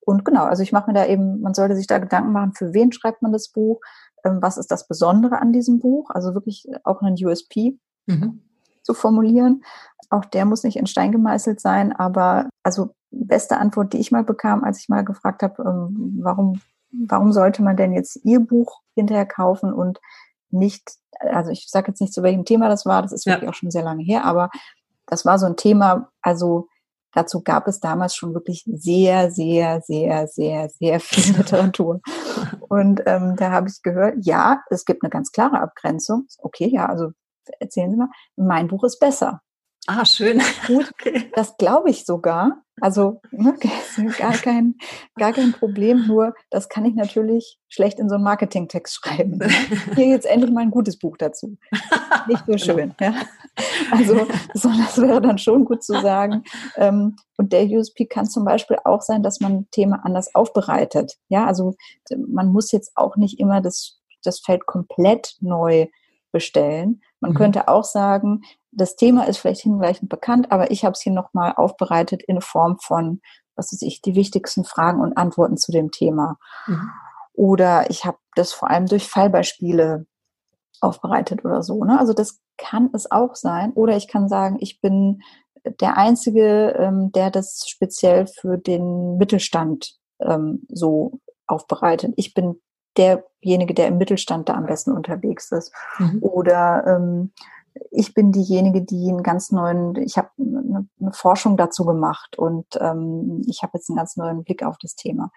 Und 0.00 0.24
genau, 0.24 0.44
also 0.44 0.62
ich 0.62 0.72
mache 0.72 0.90
mir 0.90 0.94
da 0.94 1.06
eben, 1.06 1.40
man 1.40 1.54
sollte 1.54 1.76
sich 1.76 1.86
da 1.86 1.98
Gedanken 1.98 2.32
machen, 2.32 2.52
für 2.54 2.74
wen 2.74 2.92
schreibt 2.92 3.22
man 3.22 3.32
das 3.32 3.48
Buch, 3.48 3.80
ähm, 4.24 4.38
was 4.42 4.58
ist 4.58 4.70
das 4.70 4.86
Besondere 4.86 5.40
an 5.40 5.52
diesem 5.52 5.78
Buch, 5.78 6.10
also 6.10 6.34
wirklich 6.34 6.66
auch 6.84 7.00
ein 7.00 7.14
USP. 7.14 7.78
Mhm 8.06 8.42
zu 8.88 8.94
formulieren. 8.94 9.62
Auch 10.08 10.24
der 10.24 10.46
muss 10.46 10.64
nicht 10.64 10.76
in 10.78 10.86
Stein 10.86 11.12
gemeißelt 11.12 11.60
sein, 11.60 11.94
aber 11.94 12.48
also 12.62 12.94
beste 13.10 13.58
Antwort, 13.58 13.92
die 13.92 13.98
ich 13.98 14.10
mal 14.10 14.24
bekam, 14.24 14.64
als 14.64 14.80
ich 14.80 14.88
mal 14.88 15.04
gefragt 15.04 15.42
habe, 15.42 15.62
ähm, 15.62 16.20
warum, 16.22 16.62
warum 16.90 17.32
sollte 17.32 17.62
man 17.62 17.76
denn 17.76 17.92
jetzt 17.92 18.18
Ihr 18.24 18.40
Buch 18.40 18.80
hinterher 18.94 19.26
kaufen 19.26 19.72
und 19.74 20.00
nicht, 20.50 20.90
also 21.20 21.50
ich 21.50 21.68
sage 21.68 21.88
jetzt 21.88 22.00
nicht, 22.00 22.14
zu 22.14 22.22
welchem 22.22 22.46
Thema 22.46 22.70
das 22.70 22.86
war, 22.86 23.02
das 23.02 23.12
ist 23.12 23.26
wirklich 23.26 23.42
ja. 23.42 23.50
auch 23.50 23.54
schon 23.54 23.70
sehr 23.70 23.82
lange 23.82 24.02
her, 24.02 24.24
aber 24.24 24.48
das 25.06 25.26
war 25.26 25.38
so 25.38 25.44
ein 25.44 25.56
Thema, 25.56 26.10
also 26.22 26.68
dazu 27.12 27.42
gab 27.42 27.68
es 27.68 27.80
damals 27.80 28.14
schon 28.14 28.32
wirklich 28.32 28.64
sehr, 28.66 29.30
sehr, 29.30 29.82
sehr, 29.82 30.28
sehr, 30.28 30.70
sehr 30.70 31.00
viel 31.00 31.36
Literatur. 31.36 32.00
Und 32.68 33.02
ähm, 33.06 33.34
da 33.36 33.50
habe 33.50 33.68
ich 33.68 33.82
gehört, 33.82 34.14
ja, 34.20 34.62
es 34.70 34.84
gibt 34.84 35.02
eine 35.02 35.10
ganz 35.10 35.32
klare 35.32 35.60
Abgrenzung. 35.60 36.26
Okay, 36.38 36.68
ja, 36.72 36.86
also 36.86 37.12
erzählen 37.60 37.90
Sie 37.90 37.96
mal, 37.96 38.10
mein 38.36 38.68
Buch 38.68 38.84
ist 38.84 38.98
besser. 38.98 39.42
Ah, 39.90 40.04
schön. 40.04 40.42
Gut, 40.66 40.90
okay. 41.00 41.30
das 41.34 41.56
glaube 41.56 41.88
ich 41.88 42.04
sogar. 42.04 42.62
Also 42.78 43.22
ne, 43.30 43.54
gar, 44.18 44.34
kein, 44.34 44.74
gar 45.16 45.32
kein 45.32 45.52
Problem, 45.52 46.06
nur 46.06 46.34
das 46.50 46.68
kann 46.68 46.84
ich 46.84 46.94
natürlich 46.94 47.58
schlecht 47.68 47.98
in 47.98 48.10
so 48.10 48.16
einen 48.16 48.24
Marketingtext 48.24 48.94
schreiben. 48.94 49.38
Ne? 49.38 49.48
Hier 49.94 50.08
jetzt 50.08 50.26
endlich 50.26 50.52
mal 50.52 50.60
ein 50.60 50.70
gutes 50.70 50.98
Buch 50.98 51.16
dazu. 51.16 51.56
Nicht 52.26 52.44
so 52.46 52.58
schön. 52.58 52.94
Ja. 53.00 53.14
Also 53.90 54.26
so, 54.52 54.68
das 54.68 55.00
wäre 55.00 55.22
dann 55.22 55.38
schon 55.38 55.64
gut 55.64 55.82
zu 55.82 55.98
sagen. 56.02 56.44
Ähm, 56.76 57.16
und 57.38 57.54
der 57.54 57.64
USP 57.64 58.04
kann 58.04 58.26
zum 58.26 58.44
Beispiel 58.44 58.76
auch 58.84 59.00
sein, 59.00 59.22
dass 59.22 59.40
man 59.40 59.52
ein 59.52 59.68
Thema 59.70 60.04
anders 60.04 60.34
aufbereitet. 60.34 61.16
Ja, 61.30 61.46
also 61.46 61.74
man 62.10 62.52
muss 62.52 62.72
jetzt 62.72 62.92
auch 62.94 63.16
nicht 63.16 63.40
immer 63.40 63.62
das, 63.62 64.02
das 64.22 64.40
Feld 64.40 64.66
komplett 64.66 65.36
neu 65.40 65.86
bestellen. 66.32 67.02
Man 67.20 67.32
mhm. 67.32 67.36
könnte 67.36 67.68
auch 67.68 67.84
sagen, 67.84 68.42
das 68.70 68.96
Thema 68.96 69.24
ist 69.24 69.38
vielleicht 69.38 69.62
hinreichend 69.62 70.08
bekannt, 70.08 70.52
aber 70.52 70.70
ich 70.70 70.84
habe 70.84 70.92
es 70.92 71.00
hier 71.00 71.12
nochmal 71.12 71.54
aufbereitet 71.56 72.22
in 72.22 72.40
Form 72.40 72.78
von, 72.78 73.20
was 73.56 73.72
weiß 73.72 73.82
ich, 73.82 74.02
die 74.02 74.14
wichtigsten 74.14 74.64
Fragen 74.64 75.00
und 75.00 75.16
Antworten 75.16 75.56
zu 75.56 75.72
dem 75.72 75.90
Thema. 75.90 76.38
Mhm. 76.66 76.90
Oder 77.32 77.90
ich 77.90 78.04
habe 78.04 78.18
das 78.34 78.52
vor 78.52 78.70
allem 78.70 78.86
durch 78.86 79.08
Fallbeispiele 79.08 80.06
aufbereitet 80.80 81.44
oder 81.44 81.62
so. 81.62 81.84
Ne? 81.84 81.98
Also 81.98 82.12
das 82.12 82.40
kann 82.56 82.90
es 82.92 83.10
auch 83.10 83.34
sein. 83.34 83.72
Oder 83.72 83.96
ich 83.96 84.08
kann 84.08 84.28
sagen, 84.28 84.56
ich 84.60 84.80
bin 84.80 85.22
der 85.80 85.96
Einzige, 85.96 86.74
ähm, 86.78 87.12
der 87.12 87.30
das 87.30 87.64
speziell 87.66 88.26
für 88.26 88.58
den 88.58 89.16
Mittelstand 89.16 89.96
ähm, 90.20 90.66
so 90.68 91.20
aufbereitet. 91.46 92.14
Ich 92.16 92.34
bin 92.34 92.60
derjenige, 92.98 93.74
der 93.74 93.88
im 93.88 93.98
Mittelstand 93.98 94.48
da 94.48 94.54
am 94.54 94.66
besten 94.66 94.92
unterwegs 94.92 95.52
ist. 95.52 95.72
Mhm. 95.98 96.18
Oder 96.20 96.84
ähm, 96.86 97.32
ich 97.90 98.14
bin 98.14 98.32
diejenige, 98.32 98.82
die 98.82 99.08
einen 99.08 99.22
ganz 99.22 99.52
neuen, 99.52 99.96
ich 99.96 100.18
habe 100.18 100.30
eine, 100.38 100.88
Forschung 101.12 101.56
dazu 101.56 101.84
gemacht 101.84 102.36
und 102.36 102.66
ähm, 102.80 103.42
ich 103.46 103.62
habe 103.62 103.72
jetzt 103.74 103.88
einen 103.88 103.96
ganz 103.96 104.16
neuen 104.16 104.44
Blick 104.44 104.62
auf 104.62 104.76
das 104.78 104.94
Thema. 104.94 105.30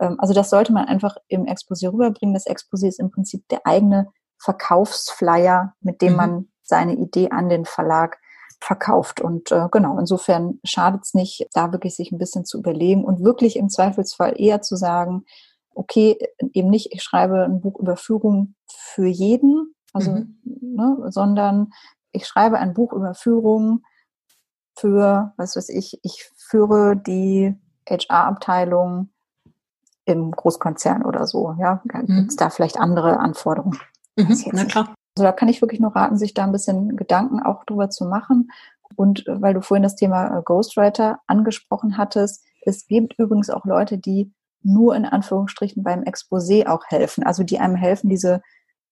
Ähm, 0.00 0.16
also 0.18 0.32
das 0.32 0.50
sollte 0.50 0.72
man 0.72 0.86
einfach 0.86 1.16
im 1.28 1.44
Exposé 1.44 1.92
rüberbringen. 1.92 2.34
Das 2.34 2.46
Exposé 2.46 2.86
ist 2.86 3.00
im 3.00 3.10
Prinzip 3.10 3.46
der 3.48 3.66
eigene 3.66 4.08
Verkaufsflyer, 4.38 5.74
mit 5.80 6.00
dem 6.00 6.12
mhm. 6.12 6.16
man 6.16 6.48
seine 6.62 6.94
Idee 6.94 7.30
an 7.30 7.48
den 7.48 7.64
Verlag 7.64 8.18
verkauft. 8.60 9.20
Und 9.20 9.52
äh, 9.52 9.68
genau, 9.70 9.98
insofern 9.98 10.58
schadet 10.64 11.02
es 11.04 11.14
nicht, 11.14 11.48
da 11.52 11.72
wirklich 11.72 11.96
sich 11.96 12.12
ein 12.12 12.18
bisschen 12.18 12.44
zu 12.44 12.58
überlegen 12.58 13.04
und 13.04 13.24
wirklich 13.24 13.56
im 13.56 13.68
Zweifelsfall 13.68 14.34
eher 14.36 14.62
zu 14.62 14.76
sagen, 14.76 15.24
okay, 15.78 16.18
eben 16.52 16.68
nicht, 16.68 16.92
ich 16.92 17.02
schreibe 17.02 17.44
ein 17.44 17.60
Buch 17.60 17.78
über 17.78 17.96
Führung 17.96 18.54
für 18.66 19.06
jeden, 19.06 19.74
also, 19.92 20.10
mhm. 20.10 20.38
ne, 20.44 21.06
sondern 21.10 21.70
ich 22.12 22.26
schreibe 22.26 22.58
ein 22.58 22.74
Buch 22.74 22.92
über 22.92 23.14
Führung 23.14 23.82
für, 24.76 25.32
was 25.36 25.56
weiß 25.56 25.68
ich, 25.70 26.00
ich 26.02 26.30
führe 26.36 26.96
die 26.96 27.54
HR-Abteilung 27.88 29.10
im 30.04 30.30
Großkonzern 30.32 31.04
oder 31.04 31.26
so. 31.26 31.54
Ja, 31.58 31.80
mhm. 31.84 32.06
gibt 32.06 32.30
es 32.30 32.36
da 32.36 32.50
vielleicht 32.50 32.78
andere 32.78 33.20
Anforderungen? 33.20 33.78
Mhm. 34.16 34.36
Na 34.52 34.64
klar. 34.64 34.94
Also 35.16 35.24
da 35.24 35.32
kann 35.32 35.48
ich 35.48 35.60
wirklich 35.60 35.80
nur 35.80 35.94
raten, 35.94 36.16
sich 36.16 36.34
da 36.34 36.44
ein 36.44 36.52
bisschen 36.52 36.96
Gedanken 36.96 37.40
auch 37.40 37.64
drüber 37.64 37.90
zu 37.90 38.04
machen. 38.04 38.50
Und 38.96 39.26
äh, 39.26 39.40
weil 39.40 39.54
du 39.54 39.62
vorhin 39.62 39.82
das 39.82 39.96
Thema 39.96 40.38
äh, 40.38 40.42
Ghostwriter 40.42 41.20
angesprochen 41.26 41.98
hattest, 41.98 42.44
es 42.62 42.86
gibt 42.86 43.18
übrigens 43.18 43.50
auch 43.50 43.64
Leute, 43.64 43.98
die 43.98 44.32
nur 44.62 44.94
in 44.96 45.04
Anführungsstrichen 45.04 45.82
beim 45.82 46.02
Exposé 46.02 46.66
auch 46.66 46.82
helfen, 46.88 47.24
also 47.24 47.42
die 47.42 47.58
einem 47.58 47.76
helfen, 47.76 48.08
diese 48.08 48.42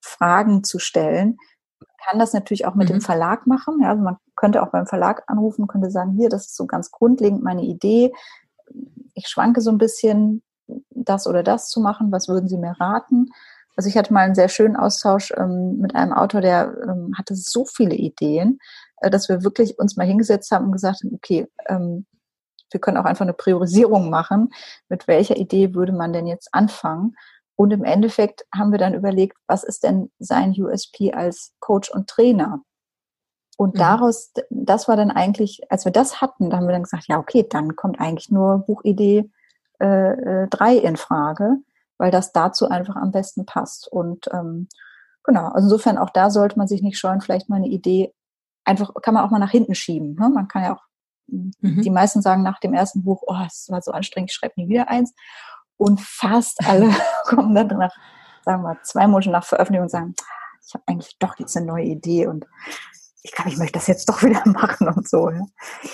Fragen 0.01 0.65
zu 0.65 0.79
stellen. 0.79 1.37
Man 1.81 2.11
kann 2.11 2.19
das 2.19 2.33
natürlich 2.33 2.67
auch 2.67 2.75
mit 2.75 2.89
mhm. 2.89 2.95
dem 2.95 3.01
Verlag 3.01 3.47
machen. 3.47 3.81
Ja, 3.83 3.91
also 3.91 4.03
man 4.03 4.17
könnte 4.37 4.63
auch 4.63 4.71
beim 4.71 4.87
Verlag 4.87 5.25
anrufen, 5.27 5.67
könnte 5.67 5.91
sagen, 5.91 6.13
hier, 6.13 6.29
das 6.29 6.47
ist 6.47 6.57
so 6.57 6.67
ganz 6.67 6.91
grundlegend 6.91 7.43
meine 7.43 7.63
Idee. 7.63 8.13
Ich 9.15 9.29
schwanke 9.29 9.61
so 9.61 9.71
ein 9.71 9.79
bisschen, 9.79 10.43
das 10.91 11.27
oder 11.27 11.43
das 11.43 11.69
zu 11.69 11.81
machen. 11.81 12.13
Was 12.13 12.29
würden 12.29 12.49
Sie 12.49 12.59
mir 12.59 12.77
raten? 12.81 13.29
Also 13.77 13.89
ich 13.89 13.97
hatte 13.97 14.13
mal 14.13 14.21
einen 14.21 14.35
sehr 14.35 14.49
schönen 14.49 14.77
Austausch 14.77 15.33
ähm, 15.37 15.79
mit 15.79 15.95
einem 15.95 16.13
Autor, 16.13 16.41
der 16.41 16.75
ähm, 16.89 17.13
hatte 17.17 17.35
so 17.35 17.67
viele 17.67 17.95
Ideen, 17.95 18.59
äh, 18.99 19.11
dass 19.11 19.29
wir 19.29 19.45
wirklich 19.45 19.79
uns 19.79 19.97
mal 19.97 20.07
hingesetzt 20.07 20.51
haben 20.51 20.67
und 20.67 20.73
gesagt 20.73 21.01
haben, 21.05 21.15
okay, 21.15 21.47
ähm, 21.69 22.07
wir 22.77 22.81
können 22.81 22.99
auch 22.99 23.07
einfach 23.07 23.25
eine 23.25 23.33
Priorisierung 23.33 24.11
machen. 24.11 24.51
Mit 24.91 25.09
welcher 25.09 25.37
Idee 25.39 25.75
würde 25.75 25.93
man 25.93 26.13
denn 26.13 26.27
jetzt 26.27 26.53
anfangen? 26.53 27.17
Und 27.57 27.73
im 27.73 27.85
Endeffekt 27.85 28.45
haben 28.55 28.71
wir 28.71 28.79
dann 28.79 28.93
überlegt, 28.93 29.39
was 29.47 29.65
ist 29.65 29.83
denn 29.83 30.11
sein 30.19 30.51
USP 30.51 31.15
als 31.15 31.55
Coach 31.59 31.91
und 31.91 32.07
Trainer? 32.07 32.61
Und 33.57 33.77
mhm. 33.77 33.79
daraus, 33.79 34.33
das 34.51 34.89
war 34.89 34.97
dann 34.97 35.11
eigentlich, 35.11 35.63
als 35.71 35.87
wir 35.87 35.93
das 35.93 36.21
hatten, 36.21 36.51
da 36.51 36.59
haben 36.59 36.67
wir 36.67 36.73
dann 36.73 36.83
gesagt, 36.83 37.09
ja, 37.09 37.19
okay, 37.19 37.47
dann 37.49 37.77
kommt 37.77 37.99
eigentlich 37.99 38.31
nur 38.31 38.59
Buchidee 38.59 39.31
äh, 39.81 40.11
äh, 40.11 40.49
drei 40.49 40.77
in 40.77 40.97
Frage, 40.97 41.57
weil 41.97 42.11
das 42.11 42.33
dazu 42.33 42.69
einfach 42.69 42.97
am 42.97 43.11
besten 43.11 43.47
passt. 43.47 43.91
Und 43.91 44.29
ähm, 44.35 44.69
genau, 45.25 45.47
also 45.47 45.65
insofern 45.69 45.97
auch 45.97 46.11
da 46.11 46.29
sollte 46.29 46.59
man 46.59 46.69
sich 46.69 46.83
nicht 46.83 46.99
scheuen, 46.99 47.23
vielleicht 47.23 47.49
mal 47.49 47.57
eine 47.57 47.69
Idee 47.69 48.13
einfach, 48.67 48.93
kann 49.01 49.15
man 49.15 49.25
auch 49.25 49.31
mal 49.31 49.39
nach 49.39 49.51
hinten 49.51 49.75
schieben. 49.75 50.15
Ne? 50.15 50.29
Man 50.29 50.49
kann 50.49 50.63
ja 50.63 50.77
auch, 50.77 50.83
mhm. 51.29 51.83
die 51.83 51.91
meisten 51.91 52.23
sagen 52.23 52.43
nach 52.43 52.61
dem 52.61 52.75
ersten 52.75 53.03
Buch, 53.03 53.23
oh, 53.27 53.37
es 53.47 53.67
war 53.71 53.83
so 53.83 53.93
anstrengend, 53.93 54.31
ich 54.31 54.37
schreibe 54.37 54.55
nie 54.57 54.69
wieder 54.69 54.89
eins. 54.89 55.15
Und 55.77 56.01
fast 56.01 56.59
alle 56.67 56.91
kommen 57.25 57.55
dann 57.55 57.79
nach, 57.79 57.95
sagen 58.45 58.63
wir 58.63 58.75
mal, 58.75 58.79
zwei 58.83 59.07
Monate 59.07 59.31
nach 59.31 59.45
Veröffentlichung 59.45 59.85
und 59.85 59.91
sagen, 59.91 60.15
ich 60.67 60.75
habe 60.75 60.85
eigentlich 60.87 61.17
doch 61.19 61.39
jetzt 61.39 61.57
eine 61.57 61.67
neue 61.67 61.85
Idee 61.85 62.27
und 62.27 62.47
ich 63.23 63.33
glaube, 63.33 63.51
ich 63.51 63.57
möchte 63.57 63.73
das 63.73 63.87
jetzt 63.87 64.09
doch 64.09 64.23
wieder 64.23 64.43
machen 64.45 64.89
und 64.89 65.09
so. 65.09 65.31
Ja. 65.31 65.45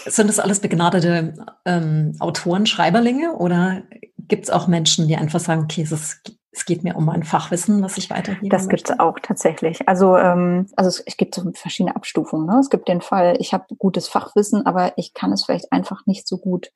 Sind 0.07 0.29
das 0.29 0.39
alles 0.39 0.61
begnadete 0.61 1.35
ähm, 1.65 2.15
Autoren, 2.21 2.67
Schreiberlinge 2.67 3.35
oder 3.35 3.83
gibt 4.19 4.45
es 4.45 4.51
auch 4.51 4.67
Menschen, 4.67 5.09
die 5.09 5.17
einfach 5.17 5.41
sagen, 5.41 5.63
okay, 5.63 5.83
es, 5.83 5.93
ist, 5.93 6.39
es 6.55 6.67
geht 6.67 6.85
mir 6.85 6.97
um 6.97 7.07
mein 7.07 7.23
Fachwissen, 7.23 7.83
was 7.83 7.97
ich 7.97 8.11
weitergebe? 8.11 8.51
Das 8.51 8.69
gibt 8.69 8.91
es 8.91 8.99
auch 9.01 9.19
tatsächlich. 9.19 9.89
Also, 9.89 10.19
ähm, 10.19 10.67
also 10.77 10.89
es, 10.89 11.01
es 11.01 11.17
gibt 11.17 11.35
so 11.35 11.51
verschiedene 11.55 11.97
Abstufungen. 11.97 12.47
Ne? 12.47 12.61
Es 12.61 12.69
gibt 12.69 12.89
den 12.89 13.01
Fall, 13.01 13.37
ich 13.39 13.55
habe 13.55 13.75
gutes 13.77 14.07
Fachwissen, 14.07 14.67
aber 14.67 14.93
ich 14.99 15.15
kann 15.15 15.33
es 15.33 15.45
vielleicht 15.45 15.73
einfach 15.73 16.05
nicht 16.07 16.29
so 16.29 16.37
gut 16.37 16.71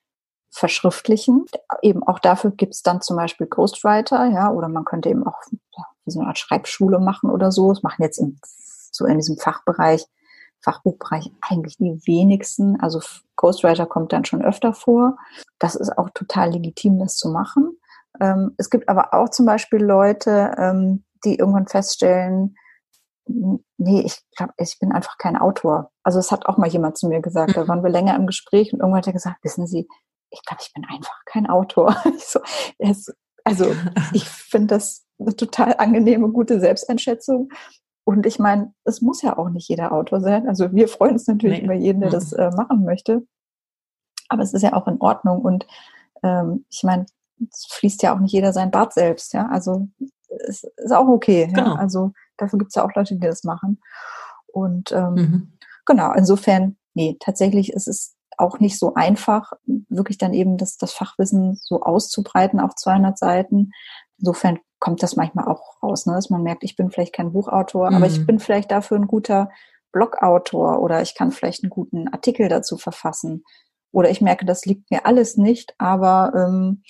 verschriftlichen. 0.50 1.44
Eben 1.82 2.02
auch 2.02 2.18
dafür 2.18 2.52
gibt 2.52 2.74
es 2.74 2.82
dann 2.82 3.02
zum 3.02 3.16
Beispiel 3.16 3.46
Ghostwriter, 3.46 4.24
ja, 4.30 4.50
oder 4.50 4.68
man 4.68 4.86
könnte 4.86 5.10
eben 5.10 5.26
auch 5.26 5.38
ja, 5.52 5.84
so 6.06 6.20
eine 6.20 6.28
Art 6.28 6.38
Schreibschule 6.38 6.98
machen 6.98 7.30
oder 7.30 7.52
so. 7.52 7.68
Das 7.68 7.82
machen 7.82 8.02
jetzt 8.02 8.18
im, 8.18 8.38
so 8.90 9.04
in 9.04 9.18
diesem 9.18 9.36
Fachbereich 9.36 10.06
Fachbuchbereich 10.60 11.30
eigentlich 11.42 11.76
die 11.76 12.00
wenigsten. 12.06 12.80
Also 12.80 13.00
Ghostwriter 13.36 13.84
kommt 13.84 14.12
dann 14.12 14.24
schon 14.24 14.42
öfter 14.42 14.72
vor. 14.72 15.18
Das 15.58 15.74
ist 15.74 15.96
auch 15.96 16.10
total 16.10 16.52
legitim, 16.52 16.98
das 16.98 17.16
zu 17.16 17.28
machen. 17.28 17.76
Ähm, 18.20 18.54
es 18.58 18.70
gibt 18.70 18.88
aber 18.88 19.14
auch 19.14 19.30
zum 19.30 19.46
Beispiel 19.46 19.82
Leute, 19.82 20.54
ähm, 20.58 21.04
die 21.24 21.36
irgendwann 21.36 21.66
feststellen, 21.66 22.56
nee, 23.26 24.00
ich 24.00 24.22
glaube, 24.36 24.52
ich 24.58 24.78
bin 24.78 24.92
einfach 24.92 25.18
kein 25.18 25.36
Autor. 25.36 25.90
Also 26.02 26.18
es 26.18 26.30
hat 26.30 26.46
auch 26.46 26.58
mal 26.58 26.68
jemand 26.68 26.96
zu 26.96 27.08
mir 27.08 27.20
gesagt, 27.20 27.50
mhm. 27.50 27.54
da 27.54 27.68
waren 27.68 27.82
wir 27.82 27.90
länger 27.90 28.16
im 28.16 28.26
Gespräch 28.26 28.72
und 28.72 28.80
irgendwann 28.80 28.98
hat 28.98 29.06
er 29.06 29.12
gesagt, 29.12 29.42
wissen 29.42 29.66
Sie, 29.66 29.88
ich 30.30 30.42
glaube, 30.44 30.62
ich 30.62 30.72
bin 30.72 30.84
einfach 30.84 31.24
kein 31.26 31.46
Autor. 31.48 31.96
so, 32.18 32.40
es, 32.78 33.12
also 33.44 33.66
ich 34.12 34.28
finde 34.28 34.74
das 34.74 35.04
eine 35.18 35.34
total 35.34 35.74
angenehme, 35.78 36.28
gute 36.28 36.60
Selbsteinschätzung. 36.60 37.50
Und 38.04 38.24
ich 38.26 38.38
meine, 38.38 38.72
es 38.84 39.00
muss 39.00 39.22
ja 39.22 39.36
auch 39.36 39.48
nicht 39.48 39.68
jeder 39.68 39.92
Autor 39.92 40.20
sein. 40.20 40.48
Also 40.48 40.72
wir 40.72 40.86
freuen 40.86 41.14
uns 41.14 41.26
natürlich 41.26 41.58
nee. 41.58 41.64
über 41.64 41.74
jeden, 41.74 42.00
der 42.00 42.10
mhm. 42.10 42.14
das 42.14 42.32
äh, 42.32 42.50
machen 42.50 42.84
möchte. 42.84 43.26
Aber 44.28 44.42
es 44.42 44.54
ist 44.54 44.62
ja 44.62 44.74
auch 44.74 44.86
in 44.86 45.00
Ordnung. 45.00 45.42
Und 45.42 45.66
ähm, 46.22 46.64
ich 46.70 46.84
meine, 46.84 47.06
fließt 47.70 48.02
ja 48.02 48.14
auch 48.14 48.20
nicht 48.20 48.32
jeder 48.32 48.52
sein 48.52 48.70
Bart 48.70 48.92
selbst. 48.92 49.32
Ja, 49.32 49.48
also 49.48 49.88
es 50.48 50.64
ist 50.76 50.92
auch 50.92 51.08
okay. 51.08 51.46
Genau. 51.46 51.74
Ja? 51.74 51.74
Also 51.74 52.12
dafür 52.36 52.58
gibt 52.58 52.70
es 52.70 52.74
ja 52.74 52.84
auch 52.84 52.94
Leute, 52.94 53.14
die 53.14 53.26
das 53.26 53.44
machen. 53.44 53.80
Und 54.46 54.92
ähm, 54.92 55.14
mhm. 55.14 55.52
genau, 55.84 56.12
insofern, 56.14 56.76
nee, 56.94 57.16
tatsächlich 57.20 57.72
ist 57.72 57.88
es 57.88 58.16
auch 58.38 58.58
nicht 58.58 58.78
so 58.78 58.94
einfach, 58.94 59.52
wirklich 59.88 60.18
dann 60.18 60.34
eben 60.34 60.58
das, 60.58 60.76
das 60.76 60.92
Fachwissen 60.92 61.58
so 61.60 61.80
auszubreiten 61.80 62.60
auf 62.60 62.74
200 62.74 63.18
Seiten. 63.18 63.72
Insofern 64.18 64.58
kommt 64.78 65.02
das 65.02 65.16
manchmal 65.16 65.46
auch 65.46 65.82
raus, 65.82 66.06
ne? 66.06 66.14
dass 66.14 66.30
man 66.30 66.42
merkt, 66.42 66.64
ich 66.64 66.76
bin 66.76 66.90
vielleicht 66.90 67.14
kein 67.14 67.32
Buchautor, 67.32 67.90
mhm. 67.90 67.96
aber 67.96 68.06
ich 68.06 68.20
mhm. 68.20 68.26
bin 68.26 68.38
vielleicht 68.38 68.70
dafür 68.70 68.98
ein 68.98 69.06
guter 69.06 69.50
Blogautor 69.92 70.80
oder 70.80 71.00
ich 71.00 71.14
kann 71.14 71.32
vielleicht 71.32 71.62
einen 71.62 71.70
guten 71.70 72.08
Artikel 72.08 72.48
dazu 72.48 72.76
verfassen. 72.76 73.44
Oder 73.92 74.10
ich 74.10 74.20
merke, 74.20 74.44
das 74.44 74.66
liegt 74.66 74.90
mir 74.90 75.06
alles 75.06 75.38
nicht, 75.38 75.74
aber 75.78 76.32
ähm, 76.34 76.82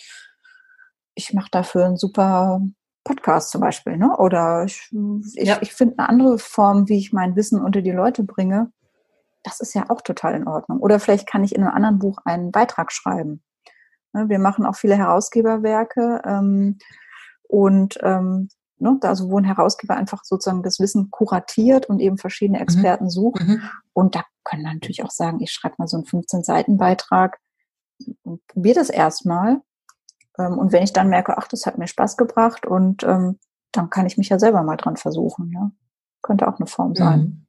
ich 1.17 1.33
mache 1.33 1.49
dafür 1.51 1.87
einen 1.87 1.97
super 1.97 2.61
Podcast 3.03 3.51
zum 3.51 3.61
Beispiel. 3.61 3.97
Ne? 3.97 4.17
Oder 4.17 4.65
ich, 4.65 4.91
ich, 5.35 5.49
ja. 5.49 5.59
ich 5.61 5.73
finde 5.73 5.99
eine 5.99 6.09
andere 6.09 6.39
Form, 6.39 6.89
wie 6.89 6.99
ich 6.99 7.13
mein 7.13 7.35
Wissen 7.35 7.61
unter 7.61 7.83
die 7.83 7.93
Leute 7.93 8.23
bringe. 8.23 8.71
Das 9.43 9.61
ist 9.61 9.75
ja 9.75 9.89
auch 9.89 10.03
total 10.03 10.35
in 10.35 10.47
Ordnung. 10.47 10.81
Oder 10.81 11.01
vielleicht 11.01 11.27
kann 11.27 11.43
ich 11.43 11.55
in 11.55 11.63
einem 11.63 11.75
anderen 11.75 11.99
Buch 11.99 12.19
einen 12.25 12.53
Beitrag 12.53 12.93
schreiben. 12.93 13.43
Ne? 14.13 14.29
Wir 14.29 14.39
machen 14.39 14.67
auch 14.67 14.77
viele 14.77 14.97
Herausgeberwerke. 14.97 16.21
Ähm, 16.25 16.79
und 17.49 17.99
ähm, 18.03 18.49
ne, 18.79 18.99
also 19.03 19.31
wo 19.31 19.39
ein 19.39 19.45
Herausgeber 19.45 19.97
einfach 19.97 20.25
sozusagen 20.25 20.63
das 20.63 20.81
Wissen 20.81 21.11
kuratiert 21.11 21.87
und 21.87 22.01
eben 22.01 22.19
verschiedene 22.19 22.59
mhm. 22.59 22.63
Experten 22.63 23.05
mhm. 23.05 23.11
sucht. 23.11 23.43
Mhm. 23.43 23.63
Und 23.93 24.15
da 24.15 24.25
können 24.45 24.63
wir 24.63 24.75
natürlich 24.75 25.03
auch 25.03 25.11
sagen, 25.11 25.41
ich 25.41 25.53
schreibe 25.53 25.77
mal 25.79 25.89
so 25.89 25.97
einen 25.97 26.07
15-Seiten-Beitrag 26.07 27.39
und 28.23 28.47
probiere 28.49 28.75
das 28.75 28.91
erstmal. 28.91 29.63
Ähm, 30.39 30.59
und 30.59 30.73
wenn 30.73 30.83
ich 30.83 30.93
dann 30.93 31.09
merke, 31.09 31.37
ach, 31.39 31.49
das 31.49 31.67
hat 31.67 31.79
mir 31.79 31.89
Spaß 31.89 32.17
gebracht 32.17 32.67
und 32.67 33.03
ähm, 33.05 33.39
dann 33.73 33.91
kann 33.91 34.07
ich 34.07 34.17
mich 34.17 34.29
ja 34.29 34.39
selber 34.39 34.63
mal 34.63 34.77
dran 34.77 34.97
versuchen. 34.97 35.51
Ja? 35.53 35.71
Könnte 36.23 36.49
auch 36.49 36.59
eine 36.59 36.67
Form 36.67 36.95
sein. 36.95 37.21
Mhm. 37.21 37.47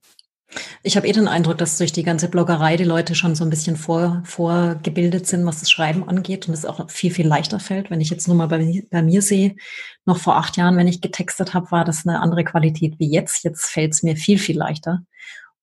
Ich 0.81 0.95
habe 0.95 1.07
eh 1.07 1.11
den 1.11 1.27
Eindruck, 1.27 1.57
dass 1.57 1.77
durch 1.77 1.91
die 1.91 2.03
ganze 2.03 2.29
Bloggerei 2.29 2.77
die 2.77 2.85
Leute 2.85 3.15
schon 3.15 3.35
so 3.35 3.43
ein 3.43 3.49
bisschen 3.49 3.75
vor, 3.75 4.21
vorgebildet 4.25 5.27
sind, 5.27 5.45
was 5.45 5.59
das 5.59 5.69
Schreiben 5.69 6.07
angeht 6.07 6.47
und 6.47 6.53
es 6.53 6.65
auch 6.65 6.89
viel, 6.89 7.11
viel 7.11 7.27
leichter 7.27 7.59
fällt. 7.59 7.91
Wenn 7.91 7.99
ich 7.99 8.09
jetzt 8.09 8.27
nur 8.27 8.37
mal 8.37 8.47
bei, 8.47 8.83
bei 8.89 9.01
mir 9.01 9.21
sehe, 9.21 9.57
noch 10.05 10.17
vor 10.17 10.37
acht 10.37 10.55
Jahren, 10.55 10.77
wenn 10.77 10.87
ich 10.87 11.01
getextet 11.01 11.53
habe, 11.53 11.69
war 11.71 11.83
das 11.83 12.07
eine 12.07 12.21
andere 12.21 12.45
Qualität 12.45 12.97
wie 12.97 13.11
jetzt. 13.11 13.43
Jetzt 13.43 13.65
fällt 13.65 13.93
es 13.93 14.03
mir 14.03 14.15
viel, 14.15 14.39
viel 14.39 14.57
leichter. 14.57 15.01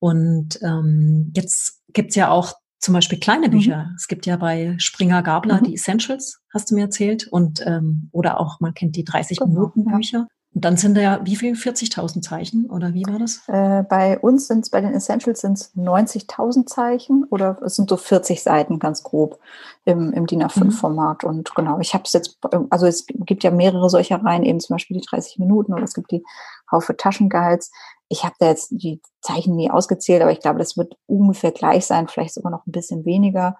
Und 0.01 0.61
ähm, 0.63 1.33
jetzt 1.35 1.81
gibt's 1.95 2.15
ja 2.15 2.29
auch 2.29 2.53
zum 2.85 2.95
Beispiel 2.95 3.19
kleine 3.19 3.49
mhm. 3.49 3.53
Bücher. 3.53 3.77
Mhm. 3.89 3.95
Es 3.97 4.09
gibt 4.09 4.27
ja 4.27 4.37
bei 4.37 4.75
Springer 4.79 5.23
Gabler 5.23 5.61
mhm. 5.61 5.65
die 5.65 5.75
Essentials, 5.75 6.41
hast 6.53 6.71
du 6.71 6.75
mir 6.75 6.83
erzählt, 6.83 7.27
und 7.29 7.65
ähm, 7.67 8.11
oder 8.13 8.39
auch 8.39 8.61
man 8.61 8.75
kennt 8.75 8.95
die 8.97 9.05
30 9.05 9.39
genau, 9.39 9.51
Minuten 9.51 9.85
Bücher. 9.85 10.19
Ja. 10.19 10.27
Und 10.55 10.65
dann 10.65 10.77
sind 10.77 10.97
da 10.97 11.01
ja 11.01 11.21
wie 11.25 11.35
viel? 11.35 11.55
40.000 11.55 12.21
Zeichen 12.21 12.71
oder 12.71 12.95
wie 12.95 13.05
war 13.07 13.19
das? 13.19 13.43
Äh, 13.49 13.83
bei 13.89 14.19
uns 14.21 14.47
sind 14.47 14.61
es, 14.61 14.71
bei 14.71 14.81
den 14.81 14.95
Essentials 14.95 15.41
sind 15.41 15.55
es 15.55 15.75
90.000 15.75 16.67
Zeichen 16.67 17.25
oder 17.25 17.59
es 17.65 17.75
sind 17.75 17.91
so 17.91 17.97
40 17.97 18.41
Seiten 18.41 18.79
ganz 18.79 19.03
grob 19.03 19.41
im, 19.85 20.13
im 20.13 20.27
DIN 20.27 20.45
A5-Format. 20.45 21.25
Mhm. 21.25 21.29
Und 21.29 21.55
genau, 21.57 21.81
ich 21.81 21.93
habe 21.95 22.05
es 22.05 22.13
jetzt, 22.13 22.39
also 22.71 22.87
es 22.87 23.07
gibt 23.07 23.43
ja 23.43 23.51
mehrere 23.51 23.91
solcher 23.91 24.23
Reihen, 24.23 24.45
eben 24.45 24.61
zum 24.61 24.75
Beispiel 24.75 25.01
die 25.01 25.07
30 25.07 25.41
Minuten 25.41 25.75
oder 25.75 25.83
es 25.83 25.95
gibt 25.95 26.13
die 26.13 26.23
Haufe 26.71 26.97
Taschenguides. 26.97 27.73
Ich 28.09 28.25
habe 28.25 28.35
da 28.39 28.49
jetzt 28.49 28.71
die 28.71 29.01
Zeichen 29.21 29.57
nie 29.57 29.71
ausgezählt, 29.71 30.23
aber 30.23 30.33
ich 30.33 30.41
glaube, 30.41 30.59
das 30.59 30.77
wird 30.77 30.95
ungefähr 31.07 31.53
gleich 31.53 31.87
sein, 31.87 32.09
vielleicht 32.09 32.35
sogar 32.35 32.53
noch 32.53 32.67
ein 32.67 32.73
bisschen 32.73 33.05
weniger. 33.05 33.57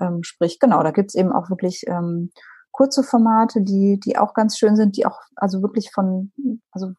Ähm, 0.00 0.22
sprich, 0.22 0.58
genau, 0.58 0.82
da 0.82 0.90
gibt 0.90 1.10
es 1.10 1.14
eben 1.14 1.32
auch 1.32 1.50
wirklich 1.50 1.84
ähm, 1.86 2.30
kurze 2.72 3.02
Formate, 3.02 3.62
die, 3.62 4.00
die 4.00 4.18
auch 4.18 4.34
ganz 4.34 4.58
schön 4.58 4.76
sind, 4.76 4.96
die 4.96 5.06
auch 5.06 5.20
also 5.36 5.62
wirklich 5.62 5.92
von, 5.92 6.32
also 6.72 6.92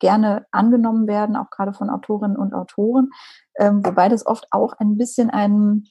gerne 0.00 0.46
angenommen 0.50 1.06
werden, 1.06 1.36
auch 1.36 1.48
gerade 1.50 1.72
von 1.72 1.88
Autorinnen 1.88 2.36
und 2.36 2.54
Autoren, 2.54 3.10
ähm, 3.56 3.86
wobei 3.86 4.08
das 4.08 4.26
oft 4.26 4.48
auch 4.50 4.72
ein 4.74 4.98
bisschen 4.98 5.30
ein, 5.30 5.84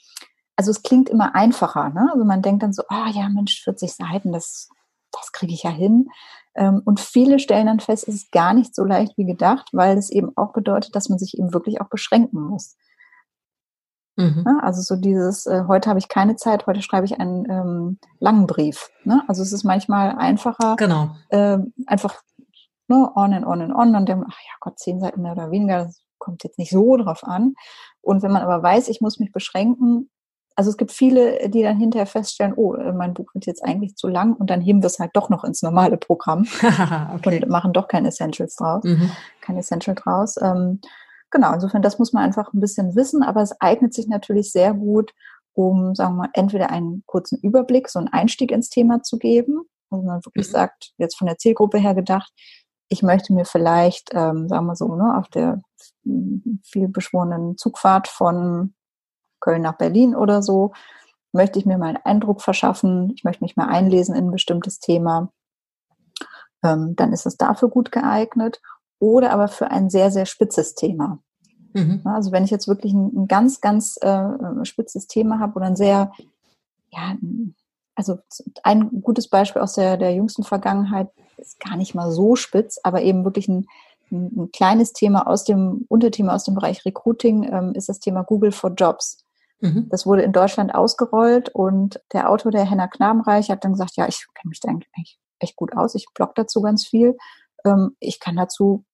also 0.58 0.70
es 0.70 0.84
klingt 0.84 1.08
immer 1.08 1.34
einfacher, 1.34 1.90
ne? 1.90 2.10
Also 2.12 2.26
man 2.26 2.42
denkt 2.42 2.62
dann 2.62 2.74
so, 2.74 2.84
ah 2.90 3.06
oh, 3.08 3.12
ja, 3.12 3.30
Mensch, 3.30 3.64
40 3.64 3.94
Seiten, 3.94 4.34
das 4.34 4.68
das 5.12 5.32
kriege 5.32 5.54
ich 5.54 5.64
ja 5.64 5.70
hin. 5.70 6.10
Ähm, 6.56 6.82
und 6.84 7.00
viele 7.00 7.40
stellen 7.40 7.68
dann 7.68 7.80
fest, 7.80 8.08
es 8.08 8.16
ist 8.16 8.32
gar 8.32 8.54
nicht 8.54 8.76
so 8.76 8.84
leicht 8.84 9.18
wie 9.18 9.26
gedacht, 9.26 9.70
weil 9.72 9.98
es 9.98 10.10
eben 10.10 10.36
auch 10.36 10.54
bedeutet, 10.54 10.96
dass 10.96 11.10
man 11.10 11.18
sich 11.18 11.38
eben 11.38 11.54
wirklich 11.54 11.80
auch 11.80 11.90
beschränken 11.90 12.42
muss. 12.42 12.76
Mhm. 14.18 14.44
Ne? 14.46 14.60
Also 14.62 14.82
so 14.82 14.96
dieses, 15.00 15.46
äh, 15.46 15.64
heute 15.68 15.90
habe 15.90 16.00
ich 16.00 16.10
keine 16.10 16.36
Zeit, 16.36 16.68
heute 16.68 16.82
schreibe 16.82 17.06
ich 17.06 17.20
einen 17.20 17.50
ähm, 17.50 18.00
langen 18.20 18.48
Brief. 18.48 18.90
Ne? 19.06 19.24
Also 19.28 19.42
es 19.42 19.54
ist 19.54 19.64
manchmal 19.64 20.18
einfacher, 20.18 20.76
genau. 20.76 21.16
äh, 21.30 21.58
einfach 21.86 22.22
ne, 22.88 23.10
on 23.16 23.34
and 23.34 23.46
on 23.46 23.62
and 23.62 23.74
on 23.74 23.96
und 23.96 24.10
dann, 24.10 24.26
ach 24.28 24.40
ja 24.40 24.54
Gott, 24.60 24.78
zehn 24.78 25.00
Seiten 25.00 25.22
mehr 25.22 25.32
oder 25.32 25.52
weniger, 25.52 25.86
das 25.86 26.04
kommt 26.18 26.44
jetzt 26.44 26.60
nicht 26.60 26.72
so 26.72 26.98
drauf 26.98 27.24
an. 27.24 27.54
Und 28.02 28.22
wenn 28.22 28.32
man 28.32 28.44
aber 28.44 28.62
weiß, 28.62 28.90
ich 28.90 29.02
muss 29.02 29.20
mich 29.20 29.32
beschränken, 29.32 30.10
also 30.62 30.70
es 30.70 30.78
gibt 30.78 30.92
viele, 30.92 31.50
die 31.50 31.64
dann 31.64 31.80
hinterher 31.80 32.06
feststellen, 32.06 32.54
oh, 32.56 32.76
äh, 32.76 32.94
mein 32.94 33.16
Buch 33.16 33.34
wird 33.34 33.48
jetzt 33.48 33.66
eigentlich 33.66 33.96
zu 33.96 34.08
lang 34.08 34.36
und 34.36 34.52
dann 34.52 34.62
heben 34.62 34.84
wir 34.84 34.86
es 34.86 35.00
halt 35.00 35.10
doch 35.16 35.28
noch 35.32 35.44
ins 35.44 35.64
normale 35.64 35.98
Programm 35.98 36.46
okay. 37.16 37.42
und 37.42 37.50
machen 37.50 37.74
doch 37.74 37.88
kein 37.88 38.06
Essentials 38.06 38.58
draus, 38.58 38.84
mhm. 38.84 39.10
kein 39.42 39.58
Essential 39.58 39.96
draus. 39.96 40.36
Ähm, 40.40 40.80
genau, 41.32 41.52
insofern, 41.52 41.82
das 41.82 41.98
muss 41.98 42.14
man 42.14 42.24
einfach 42.24 42.54
ein 42.54 42.60
bisschen 42.60 42.96
wissen, 42.96 43.24
aber 43.24 43.42
es 43.42 43.60
eignet 43.60 43.96
sich 43.96 44.08
natürlich 44.08 44.52
sehr 44.52 44.76
gut, 44.76 45.16
um, 45.54 45.96
sagen 45.96 46.14
wir 46.14 46.26
mal, 46.26 46.30
entweder 46.34 46.70
einen 46.70 47.02
kurzen 47.08 47.40
Überblick, 47.40 47.90
so 47.90 47.98
einen 47.98 48.10
Einstieg 48.10 48.52
ins 48.52 48.70
Thema 48.70 49.02
zu 49.02 49.18
geben, 49.18 49.62
wo 49.90 50.04
man 50.04 50.24
wirklich 50.24 50.48
mhm. 50.48 50.52
sagt, 50.52 50.92
jetzt 51.00 51.18
von 51.18 51.26
der 51.26 51.40
Zielgruppe 51.40 51.80
her 51.80 51.96
gedacht, 51.96 52.32
ich 52.88 53.02
möchte 53.02 53.34
mir 53.34 53.46
vielleicht, 53.46 54.12
ähm, 54.14 54.48
sagen 54.48 54.68
wir 54.68 54.76
so, 54.76 54.94
ne, 54.96 55.18
auf 55.18 55.28
der 55.30 55.60
viel 56.64 56.88
beschworenen 56.88 57.58
Zugfahrt 57.58 58.08
von 58.08 58.76
Köln 59.42 59.62
nach 59.62 59.78
Berlin 59.78 60.16
oder 60.16 60.42
so, 60.42 60.72
möchte 61.34 61.60
ich 61.60 61.66
mir 61.66 61.78
mal 61.78 61.88
einen 61.88 62.06
Eindruck 62.06 62.42
verschaffen, 62.42 63.12
ich 63.16 63.24
möchte 63.24 63.44
mich 63.44 63.58
mal 63.58 63.68
einlesen 63.68 64.16
in 64.16 64.28
ein 64.28 64.32
bestimmtes 64.32 64.80
Thema, 64.80 65.32
ähm, 66.64 66.96
dann 66.96 67.14
ist 67.14 67.26
es 67.26 67.38
dafür 67.38 67.70
gut 67.70 67.92
geeignet 67.92 68.62
oder 69.00 69.32
aber 69.32 69.48
für 69.48 69.72
ein 69.72 69.90
sehr, 69.90 70.12
sehr 70.12 70.26
spitzes 70.26 70.76
Thema. 70.76 71.20
Mhm. 71.74 72.02
Also 72.04 72.32
wenn 72.32 72.44
ich 72.44 72.52
jetzt 72.52 72.68
wirklich 72.68 72.94
ein, 72.94 73.12
ein 73.16 73.28
ganz, 73.28 73.62
ganz 73.62 73.98
äh, 74.02 74.64
spitzes 74.64 75.08
Thema 75.08 75.40
habe 75.40 75.56
oder 75.56 75.66
ein 75.68 75.76
sehr, 75.76 76.12
ja, 76.90 77.16
also 77.96 78.20
ein 78.64 79.02
gutes 79.02 79.28
Beispiel 79.30 79.62
aus 79.62 79.74
der, 79.74 79.98
der 79.98 80.14
jüngsten 80.14 80.44
Vergangenheit 80.44 81.10
ist 81.38 81.60
gar 81.60 81.78
nicht 81.78 81.96
mal 81.96 82.12
so 82.12 82.36
spitz, 82.36 82.80
aber 82.84 83.02
eben 83.02 83.24
wirklich 83.24 83.48
ein, 83.48 83.68
ein, 84.12 84.32
ein 84.38 84.52
kleines 84.52 84.94
Thema 84.94 85.28
aus 85.28 85.44
dem 85.44 85.86
Unterthema 85.88 86.36
aus 86.36 86.44
dem 86.44 86.56
Bereich 86.56 86.86
Recruiting 86.86 87.44
ähm, 87.52 87.74
ist 87.74 87.90
das 87.90 88.00
Thema 88.00 88.24
Google 88.24 88.52
for 88.52 88.72
Jobs. 88.72 89.24
Mhm. 89.62 89.88
Das 89.90 90.06
wurde 90.06 90.24
in 90.24 90.34
Deutschland 90.34 90.76
ausgerollt 90.76 91.50
und 91.50 92.02
der 92.14 92.30
Autor, 92.30 92.52
der 92.52 92.70
Henna 92.70 92.88
Knabenreich, 92.88 93.50
hat 93.50 93.64
dann 93.64 93.74
gesagt, 93.74 93.96
ja, 93.96 94.08
ich 94.08 94.26
kenne 94.34 94.50
mich 94.50 94.60
da 94.60 94.70
eigentlich 94.70 95.20
echt 95.40 95.56
gut 95.56 95.76
aus, 95.76 95.96
ich 95.96 96.08
blog 96.14 96.36
dazu 96.36 96.62
ganz 96.62 96.86
viel. 96.86 97.18
Ähm, 97.66 97.96
ich 98.00 98.20
kann 98.20 98.36
dazu 98.36 98.86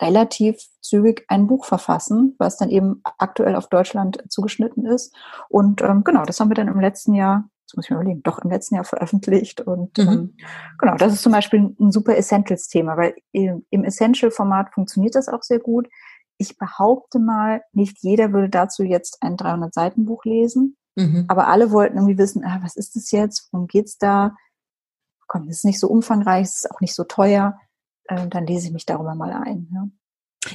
relativ 0.00 0.58
zügig 0.80 1.24
ein 1.28 1.46
Buch 1.46 1.64
verfassen, 1.64 2.34
was 2.38 2.56
dann 2.56 2.70
eben 2.70 3.02
aktuell 3.18 3.56
auf 3.56 3.68
Deutschland 3.68 4.22
zugeschnitten 4.28 4.86
ist. 4.86 5.14
Und 5.48 5.82
ähm, 5.82 6.04
genau, 6.04 6.24
das 6.24 6.38
haben 6.38 6.50
wir 6.50 6.54
dann 6.54 6.68
im 6.68 6.80
letzten 6.80 7.14
Jahr, 7.14 7.48
das 7.66 7.76
muss 7.76 7.86
ich 7.86 7.90
mir 7.90 7.96
überlegen, 7.96 8.22
doch 8.22 8.38
im 8.38 8.50
letzten 8.50 8.74
Jahr 8.74 8.84
veröffentlicht. 8.84 9.62
Und 9.62 9.96
mhm. 9.98 10.08
ähm, 10.08 10.36
genau, 10.78 10.96
das 10.96 11.14
ist 11.14 11.22
zum 11.22 11.32
Beispiel 11.32 11.74
ein 11.80 11.92
super 11.92 12.16
Essentials-Thema, 12.16 12.96
weil 12.96 13.14
im, 13.32 13.64
im 13.70 13.84
Essential-Format 13.84 14.74
funktioniert 14.74 15.14
das 15.14 15.28
auch 15.28 15.42
sehr 15.42 15.58
gut. 15.58 15.88
Ich 16.38 16.58
behaupte 16.58 17.18
mal, 17.18 17.62
nicht 17.72 17.98
jeder 18.00 18.32
würde 18.32 18.48
dazu 18.48 18.82
jetzt 18.82 19.18
ein 19.22 19.36
300-Seiten-Buch 19.36 20.24
lesen, 20.24 20.76
mhm. 20.96 21.24
aber 21.28 21.48
alle 21.48 21.70
wollten 21.70 21.96
irgendwie 21.96 22.18
wissen, 22.18 22.44
ah, 22.44 22.60
was 22.62 22.76
ist 22.76 22.96
das 22.96 23.10
jetzt, 23.10 23.48
worum 23.52 23.66
geht's 23.66 23.98
da? 23.98 24.34
Komm, 25.28 25.46
das 25.46 25.58
ist 25.58 25.64
nicht 25.64 25.80
so 25.80 25.88
umfangreich, 25.88 26.44
es 26.44 26.64
ist 26.64 26.70
auch 26.70 26.80
nicht 26.80 26.94
so 26.94 27.04
teuer 27.04 27.58
äh, 28.08 28.26
dann 28.28 28.46
lese 28.46 28.68
ich 28.68 28.72
mich 28.72 28.86
darüber 28.86 29.14
mal 29.14 29.32
ein. 29.32 29.68
Ja. 29.72 29.88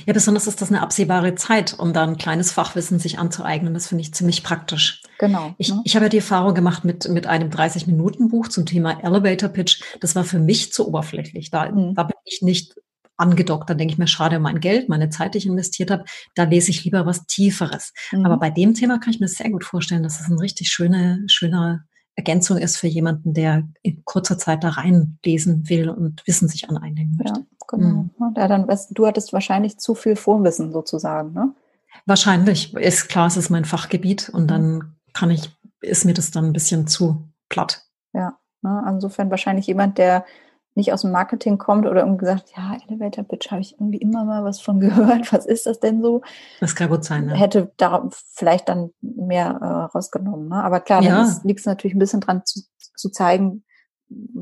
Ja, 0.06 0.14
besonders 0.14 0.48
ist 0.48 0.62
das 0.62 0.70
eine 0.70 0.82
absehbare 0.82 1.36
Zeit, 1.36 1.78
um 1.78 1.92
da 1.92 2.04
ein 2.04 2.18
kleines 2.18 2.54
Fachwissen 2.54 2.98
sich 2.98 3.20
anzueignen. 3.20 3.74
Das 3.74 3.88
finde 3.88 4.04
ich 4.04 4.14
ziemlich 4.14 4.42
praktisch. 4.42 5.04
Genau. 5.20 5.54
Ich, 5.58 5.70
ne? 5.70 5.82
ich 5.84 5.96
habe 5.96 6.06
ja 6.06 6.10
die 6.10 6.18
Erfahrung 6.18 6.54
gemacht 6.54 6.86
mit, 6.86 7.10
mit 7.10 7.28
einem 7.28 7.50
30-Minuten-Buch 7.50 8.48
zum 8.48 8.66
Thema 8.66 9.04
Elevator 9.04 9.50
Pitch. 9.50 9.84
Das 10.00 10.16
war 10.16 10.24
für 10.24 10.40
mich 10.40 10.72
zu 10.72 10.88
oberflächlich. 10.88 11.52
Da, 11.52 11.70
mhm. 11.70 11.94
da 11.94 12.04
bin 12.04 12.16
ich 12.24 12.42
nicht 12.42 12.76
angedockt. 13.22 13.70
Da 13.70 13.74
denke 13.74 13.94
ich 13.94 13.98
mir, 13.98 14.08
schade 14.08 14.38
um 14.38 14.44
mein 14.44 14.60
Geld, 14.60 14.90
meine 14.90 15.10
Zeit, 15.10 15.34
die 15.34 15.38
ich 15.38 15.46
investiert 15.46 15.92
habe. 15.92 16.04
Da 16.36 16.44
lese 16.44 16.72
ich 16.72 16.84
lieber 16.84 17.06
was 17.06 17.26
Tieferes. 17.28 17.94
Mhm. 18.12 18.26
Aber 18.26 18.38
bei 18.38 18.50
dem 18.50 18.74
Thema 18.74 19.00
kann 19.00 19.14
ich 19.14 19.20
mir 19.20 19.28
sehr 19.28 19.50
gut 19.50 19.64
vorstellen, 19.64 20.04
dass 20.04 20.20
es 20.20 20.28
ein 20.28 20.40
richtig 20.40 20.70
schöner, 20.70 21.20
schöner 21.28 21.86
Ergänzung 22.16 22.58
ist 22.58 22.78
für 22.78 22.88
jemanden, 22.88 23.34
der 23.34 23.68
in 23.84 24.04
kurzer 24.04 24.38
Zeit 24.38 24.64
da 24.64 24.70
reinlesen 24.70 25.70
will 25.70 25.90
und 25.90 26.28
Wissen 26.28 26.50
sich 26.50 26.70
aneignen 26.70 27.18
möchte. 27.18 27.40
Ja, 27.40 27.46
genau. 27.68 27.88
Mhm. 27.88 28.34
Ja, 28.36 28.48
dann, 28.48 28.68
du 28.92 29.08
hattest 29.08 29.32
wahrscheinlich 29.32 29.78
zu 29.78 29.96
viel 29.96 30.16
Vorwissen 30.16 30.74
sozusagen, 30.74 31.34
ne? 31.34 31.54
Wahrscheinlich. 32.06 32.74
Ist 32.74 33.10
klar, 33.10 33.28
es 33.28 33.38
ist 33.38 33.50
mein 33.50 33.66
Fachgebiet 33.66 34.30
und 34.30 34.48
dann 34.48 34.96
kann 35.14 35.30
ich, 35.30 35.52
ist 35.82 36.06
mir 36.06 36.14
das 36.14 36.32
dann 36.32 36.46
ein 36.46 36.54
bisschen 36.54 36.88
zu 36.88 37.28
platt. 37.50 37.84
Ja, 38.14 38.38
ne? 38.62 38.84
insofern 38.90 39.30
wahrscheinlich 39.30 39.68
jemand, 39.68 39.98
der 39.98 40.26
nicht 40.76 40.94
aus 40.94 41.02
dem 41.02 41.12
Marketing 41.12 41.58
kommt 41.58 41.86
oder 41.86 42.02
irgendwie 42.02 42.20
gesagt, 42.20 42.52
ja, 42.56 42.78
Elevator 42.88 43.24
Pitch 43.24 43.52
habe 43.52 43.62
ich 43.62 43.74
irgendwie 43.74 43.98
immer 43.98 44.24
mal 44.24 44.44
was 44.44 44.62
von 44.62 44.80
gehört. 44.80 45.32
Was 45.34 45.46
ist 45.46 45.66
das 45.66 45.80
denn 45.80 46.02
so? 46.02 46.22
Das 46.60 46.76
kann 46.76 46.90
gut 46.90 47.04
sein. 47.04 47.26
Ne? 47.26 47.36
Hätte 47.36 47.72
da 47.78 48.08
vielleicht 48.34 48.70
dann 48.70 48.92
mehr 49.02 49.60
äh, 49.62 49.96
rausgenommen. 49.96 50.50
Ne? 50.50 50.64
Aber 50.64 50.80
klar, 50.80 51.04
ja. 51.04 51.24
dann 51.24 51.42
liegt 51.44 51.60
es 51.60 51.66
natürlich 51.66 51.96
ein 51.96 52.00
bisschen 52.00 52.22
dran 52.22 52.44
zu, 52.46 52.62
zu 52.96 53.10
zeigen, 53.10 53.64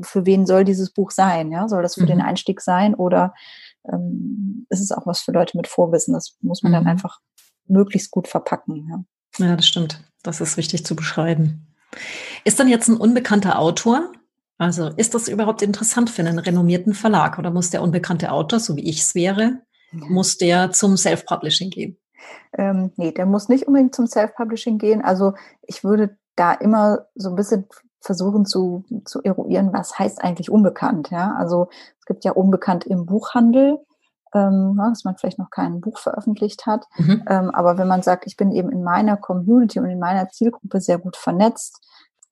für 0.02 0.26
wen 0.26 0.46
soll 0.46 0.64
dieses 0.64 0.92
Buch 0.92 1.10
sein? 1.10 1.52
Ja, 1.52 1.68
soll 1.68 1.82
das 1.82 1.94
für 1.94 2.02
mhm. 2.02 2.08
den 2.08 2.20
Einstieg 2.20 2.60
sein 2.60 2.94
oder 2.94 3.34
ähm, 3.90 4.66
ist 4.68 4.80
es 4.80 4.92
auch 4.92 5.06
was 5.06 5.20
für 5.20 5.32
Leute 5.32 5.56
mit 5.56 5.68
Vorwissen? 5.68 6.14
Das 6.14 6.36
muss 6.40 6.62
man 6.62 6.72
mhm. 6.72 6.76
dann 6.76 6.86
einfach 6.86 7.20
möglichst 7.66 8.10
gut 8.10 8.28
verpacken. 8.28 8.88
Ja. 9.38 9.46
ja, 9.46 9.56
das 9.56 9.66
stimmt. 9.66 10.02
Das 10.22 10.40
ist 10.40 10.56
wichtig 10.56 10.84
zu 10.84 10.96
beschreiben. 10.96 11.66
Ist 12.44 12.60
dann 12.60 12.68
jetzt 12.68 12.88
ein 12.88 12.96
unbekannter 12.96 13.58
Autor 13.58 14.12
also 14.60 14.88
ist 14.88 15.14
das 15.14 15.26
überhaupt 15.26 15.62
interessant 15.62 16.10
für 16.10 16.20
einen 16.20 16.38
renommierten 16.38 16.92
Verlag 16.92 17.38
oder 17.38 17.50
muss 17.50 17.70
der 17.70 17.80
unbekannte 17.80 18.30
Autor, 18.30 18.60
so 18.60 18.76
wie 18.76 18.86
ich 18.90 19.00
es 19.00 19.14
wäre, 19.14 19.62
muss 19.90 20.36
der 20.36 20.70
zum 20.70 20.98
Self-Publishing 20.98 21.70
gehen? 21.70 21.96
Ähm, 22.52 22.92
nee, 22.96 23.10
der 23.10 23.24
muss 23.24 23.48
nicht 23.48 23.66
unbedingt 23.66 23.94
zum 23.94 24.06
Self-Publishing 24.06 24.76
gehen. 24.76 25.00
Also 25.00 25.32
ich 25.62 25.82
würde 25.82 26.18
da 26.36 26.52
immer 26.52 27.06
so 27.14 27.30
ein 27.30 27.36
bisschen 27.36 27.68
versuchen 28.02 28.44
zu, 28.44 28.84
zu 29.06 29.22
eruieren, 29.22 29.72
was 29.72 29.98
heißt 29.98 30.22
eigentlich 30.22 30.50
unbekannt. 30.50 31.10
Ja? 31.10 31.34
Also 31.38 31.70
es 31.98 32.04
gibt 32.04 32.26
ja 32.26 32.32
unbekannt 32.32 32.84
im 32.84 33.06
Buchhandel, 33.06 33.78
ähm, 34.34 34.76
dass 34.76 35.04
man 35.04 35.16
vielleicht 35.16 35.38
noch 35.38 35.48
kein 35.48 35.80
Buch 35.80 35.98
veröffentlicht 35.98 36.66
hat. 36.66 36.84
Mhm. 36.98 37.24
Ähm, 37.30 37.50
aber 37.54 37.78
wenn 37.78 37.88
man 37.88 38.02
sagt, 38.02 38.26
ich 38.26 38.36
bin 38.36 38.52
eben 38.52 38.70
in 38.70 38.82
meiner 38.82 39.16
Community 39.16 39.78
und 39.78 39.86
in 39.86 39.98
meiner 39.98 40.28
Zielgruppe 40.28 40.82
sehr 40.82 40.98
gut 40.98 41.16
vernetzt, 41.16 41.80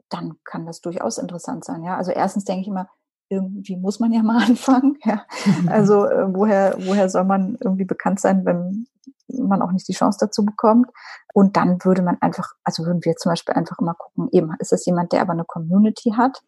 dann 0.09 0.37
kann 0.45 0.67
das 0.67 0.81
durchaus 0.81 1.19
interessant 1.19 1.65
sein. 1.65 1.83
Ja, 1.83 1.97
also 1.97 2.11
erstens 2.11 2.45
denke 2.45 2.63
ich 2.63 2.69
immer, 2.69 2.89
irgendwie 3.29 3.77
muss 3.77 4.01
man 4.01 4.13
ja 4.13 4.23
mal 4.25 4.43
anfangen. 4.43 4.99
Ja. 5.05 5.25
Also 5.67 6.07
äh, 6.07 6.35
woher, 6.35 6.77
woher 6.81 7.09
soll 7.09 7.25
man 7.25 7.57
irgendwie 7.61 7.85
bekannt 7.85 8.21
sein, 8.21 8.45
wenn 8.45 8.87
man 9.29 9.63
auch 9.63 9.73
nicht 9.73 9.89
die 9.89 9.93
Chance 9.95 10.19
dazu 10.21 10.45
bekommt? 10.45 10.91
Und 11.35 11.57
dann 11.57 11.85
würde 11.85 12.03
man 12.03 12.17
einfach, 12.21 12.53
also 12.65 12.85
würden 12.85 13.05
wir 13.05 13.17
zum 13.17 13.31
Beispiel 13.31 13.55
einfach 13.55 13.79
immer 13.79 13.95
gucken, 13.95 14.29
eben, 14.33 14.55
ist 14.59 14.73
das 14.73 14.87
jemand, 14.87 15.13
der 15.13 15.23
aber 15.23 15.33
eine 15.33 15.45
Community 15.45 16.15
hat? 16.17 16.43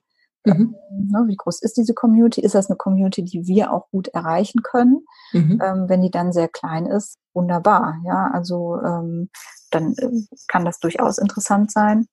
Mhm. 0.45 0.75
Ähm, 0.91 1.09
ne, 1.11 1.25
wie 1.27 1.37
groß 1.37 1.61
ist 1.63 1.77
diese 1.77 1.93
Community? 1.93 2.41
Ist 2.41 2.55
das 2.55 2.71
eine 2.71 2.77
Community, 2.77 3.23
die 3.23 3.47
wir 3.47 3.73
auch 3.73 3.91
gut 3.91 4.09
erreichen 4.09 4.63
können? 4.63 5.05
Mhm. 5.33 5.61
Ähm, 5.63 5.89
wenn 5.89 6.01
die 6.01 6.11
dann 6.11 6.33
sehr 6.33 6.49
klein 6.49 6.87
ist, 6.87 7.19
wunderbar. 7.35 8.01
Ja, 8.05 8.31
also 8.33 8.81
ähm, 8.83 9.29
dann 9.71 9.95
äh, 9.99 10.11
kann 10.49 10.65
das 10.65 10.81
durchaus 10.81 11.19
interessant 11.19 11.71
sein. 11.71 12.07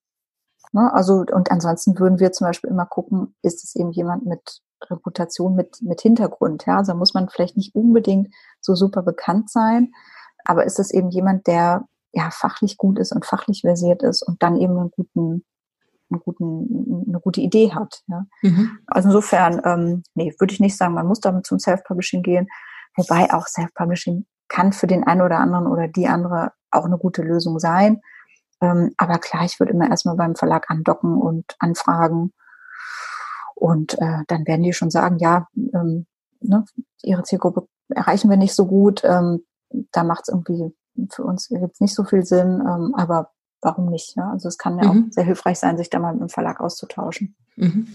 Ne? 0.77 0.93
Also, 0.93 1.25
und 1.31 1.49
ansonsten 1.49 1.97
würden 1.97 2.19
wir 2.19 2.31
zum 2.31 2.45
Beispiel 2.45 2.69
immer 2.69 2.85
gucken, 2.85 3.35
ist 3.41 3.63
es 3.63 3.75
eben 3.75 3.91
jemand 3.91 4.27
mit 4.27 4.61
Reputation, 4.89 5.55
mit, 5.55 5.81
mit 5.81 6.01
Hintergrund, 6.01 6.67
ja? 6.67 6.77
Also 6.77 6.93
muss 6.93 7.15
man 7.15 7.29
vielleicht 7.29 7.57
nicht 7.57 7.73
unbedingt 7.73 8.31
so 8.61 8.75
super 8.75 9.01
bekannt 9.01 9.49
sein, 9.49 9.91
aber 10.45 10.65
ist 10.65 10.77
es 10.77 10.91
eben 10.91 11.09
jemand, 11.09 11.47
der 11.47 11.85
ja 12.13 12.29
fachlich 12.31 12.77
gut 12.77 12.99
ist 12.99 13.11
und 13.11 13.25
fachlich 13.25 13.61
versiert 13.61 14.03
ist 14.03 14.21
und 14.21 14.43
dann 14.43 14.55
eben 14.55 14.77
einen 14.77 14.91
guten, 14.91 15.43
einen 16.11 16.21
guten, 16.21 17.05
eine 17.07 17.19
gute 17.19 17.41
Idee 17.41 17.73
hat. 17.73 18.03
Ja? 18.07 18.27
Mhm. 18.43 18.77
Also 18.85 19.09
insofern, 19.09 19.59
ähm, 19.65 20.03
nee, 20.13 20.31
würde 20.37 20.53
ich 20.53 20.59
nicht 20.59 20.77
sagen, 20.77 20.93
man 20.93 21.07
muss 21.07 21.21
damit 21.21 21.47
zum 21.47 21.57
Self-Publishing 21.57 22.21
gehen, 22.21 22.47
wobei 22.95 23.33
auch 23.33 23.47
Self-Publishing 23.47 24.27
kann 24.47 24.73
für 24.73 24.87
den 24.87 25.05
einen 25.05 25.21
oder 25.21 25.39
anderen 25.39 25.65
oder 25.65 25.87
die 25.87 26.07
andere 26.07 26.51
auch 26.69 26.85
eine 26.85 26.99
gute 26.99 27.23
Lösung 27.23 27.57
sein. 27.57 27.99
Ähm, 28.61 28.93
aber 28.97 29.19
klar, 29.19 29.45
ich 29.45 29.59
würde 29.59 29.73
immer 29.73 29.89
erstmal 29.89 30.15
beim 30.15 30.35
Verlag 30.35 30.69
andocken 30.69 31.17
und 31.17 31.55
anfragen. 31.59 32.33
Und 33.55 33.99
äh, 33.99 34.23
dann 34.27 34.45
werden 34.45 34.63
die 34.63 34.73
schon 34.73 34.91
sagen, 34.91 35.17
ja, 35.17 35.47
ähm, 35.55 36.05
ne, 36.41 36.65
ihre 37.01 37.23
Zielgruppe 37.23 37.67
erreichen 37.89 38.29
wir 38.29 38.37
nicht 38.37 38.53
so 38.55 38.67
gut. 38.67 39.01
Ähm, 39.03 39.45
da 39.91 40.03
macht 40.03 40.23
es 40.23 40.29
irgendwie 40.29 40.75
für 41.11 41.23
uns 41.23 41.49
jetzt 41.49 41.81
nicht 41.81 41.95
so 41.95 42.03
viel 42.03 42.25
Sinn. 42.25 42.61
Ähm, 42.61 42.93
aber 42.95 43.31
warum 43.61 43.89
nicht? 43.89 44.15
Ja? 44.15 44.31
Also 44.31 44.47
es 44.47 44.57
kann 44.57 44.77
ja 44.77 44.91
mhm. 44.91 45.07
auch 45.09 45.13
sehr 45.13 45.23
hilfreich 45.23 45.59
sein, 45.59 45.77
sich 45.77 45.89
da 45.89 45.99
mal 45.99 46.13
mit 46.13 46.21
dem 46.21 46.29
Verlag 46.29 46.59
auszutauschen. 46.59 47.35
Mhm. 47.55 47.87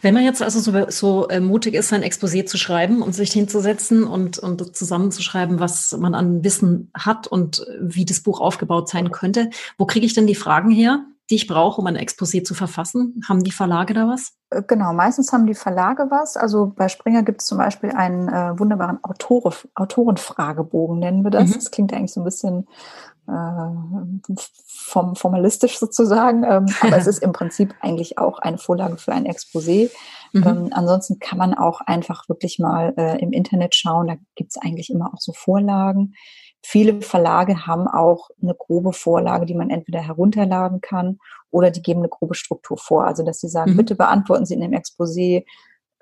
Wenn 0.00 0.14
man 0.14 0.24
jetzt 0.24 0.42
also 0.42 0.58
so, 0.58 0.90
so 0.90 1.28
äh, 1.28 1.40
mutig 1.40 1.74
ist, 1.74 1.88
sein 1.88 2.02
Exposé 2.02 2.46
zu 2.46 2.56
schreiben 2.56 3.02
und 3.02 3.14
sich 3.14 3.32
hinzusetzen 3.32 4.04
und, 4.04 4.38
und 4.38 4.74
zusammenzuschreiben, 4.74 5.60
was 5.60 5.96
man 5.98 6.14
an 6.14 6.42
Wissen 6.44 6.90
hat 6.94 7.26
und 7.26 7.66
wie 7.80 8.06
das 8.06 8.20
Buch 8.20 8.40
aufgebaut 8.40 8.88
sein 8.88 9.10
könnte, 9.10 9.50
wo 9.76 9.84
kriege 9.84 10.06
ich 10.06 10.14
denn 10.14 10.26
die 10.26 10.34
Fragen 10.34 10.70
her? 10.70 11.04
die 11.30 11.36
ich 11.36 11.46
brauche, 11.46 11.80
um 11.80 11.86
ein 11.86 11.96
Exposé 11.96 12.44
zu 12.44 12.52
verfassen? 12.54 13.22
Haben 13.26 13.42
die 13.42 13.52
Verlage 13.52 13.94
da 13.94 14.06
was? 14.06 14.34
Äh, 14.50 14.62
genau, 14.66 14.92
meistens 14.92 15.32
haben 15.32 15.46
die 15.46 15.54
Verlage 15.54 16.08
was. 16.10 16.36
Also 16.36 16.72
bei 16.76 16.88
Springer 16.88 17.22
gibt 17.22 17.40
es 17.40 17.46
zum 17.46 17.56
Beispiel 17.56 17.90
einen 17.90 18.28
äh, 18.28 18.58
wunderbaren 18.58 19.02
Autore, 19.02 19.54
Autorenfragebogen, 19.74 20.98
nennen 20.98 21.24
wir 21.24 21.30
das. 21.30 21.48
Mhm. 21.48 21.54
Das 21.54 21.70
klingt 21.70 21.94
eigentlich 21.94 22.12
so 22.12 22.20
ein 22.20 22.24
bisschen 22.24 22.66
äh, 23.28 24.34
vom, 24.66 25.14
formalistisch 25.16 25.78
sozusagen, 25.78 26.44
ähm, 26.44 26.66
aber 26.80 26.96
es 26.96 27.06
ist 27.06 27.22
im 27.22 27.32
Prinzip 27.32 27.74
eigentlich 27.80 28.18
auch 28.18 28.38
eine 28.38 28.58
Vorlage 28.58 28.96
für 28.96 29.12
ein 29.12 29.26
Exposé. 29.26 29.90
Mhm. 30.32 30.46
Ähm, 30.46 30.68
ansonsten 30.72 31.18
kann 31.18 31.38
man 31.38 31.54
auch 31.54 31.80
einfach 31.80 32.28
wirklich 32.28 32.58
mal 32.58 32.94
äh, 32.96 33.20
im 33.20 33.32
Internet 33.32 33.74
schauen, 33.74 34.08
da 34.08 34.16
gibt 34.34 34.50
es 34.50 34.62
eigentlich 34.62 34.90
immer 34.90 35.12
auch 35.12 35.20
so 35.20 35.32
Vorlagen. 35.32 36.14
Viele 36.64 37.02
Verlage 37.02 37.66
haben 37.66 37.88
auch 37.88 38.30
eine 38.40 38.54
grobe 38.54 38.92
Vorlage, 38.92 39.46
die 39.46 39.54
man 39.54 39.70
entweder 39.70 40.00
herunterladen 40.00 40.80
kann 40.80 41.18
oder 41.50 41.70
die 41.70 41.82
geben 41.82 42.00
eine 42.00 42.08
grobe 42.08 42.34
Struktur 42.34 42.78
vor. 42.78 43.04
Also 43.04 43.24
dass 43.24 43.40
sie 43.40 43.48
sagen, 43.48 43.72
mhm. 43.72 43.78
bitte 43.78 43.96
beantworten 43.96 44.46
Sie 44.46 44.54
in 44.54 44.60
dem 44.60 44.72
Exposé, 44.72 45.44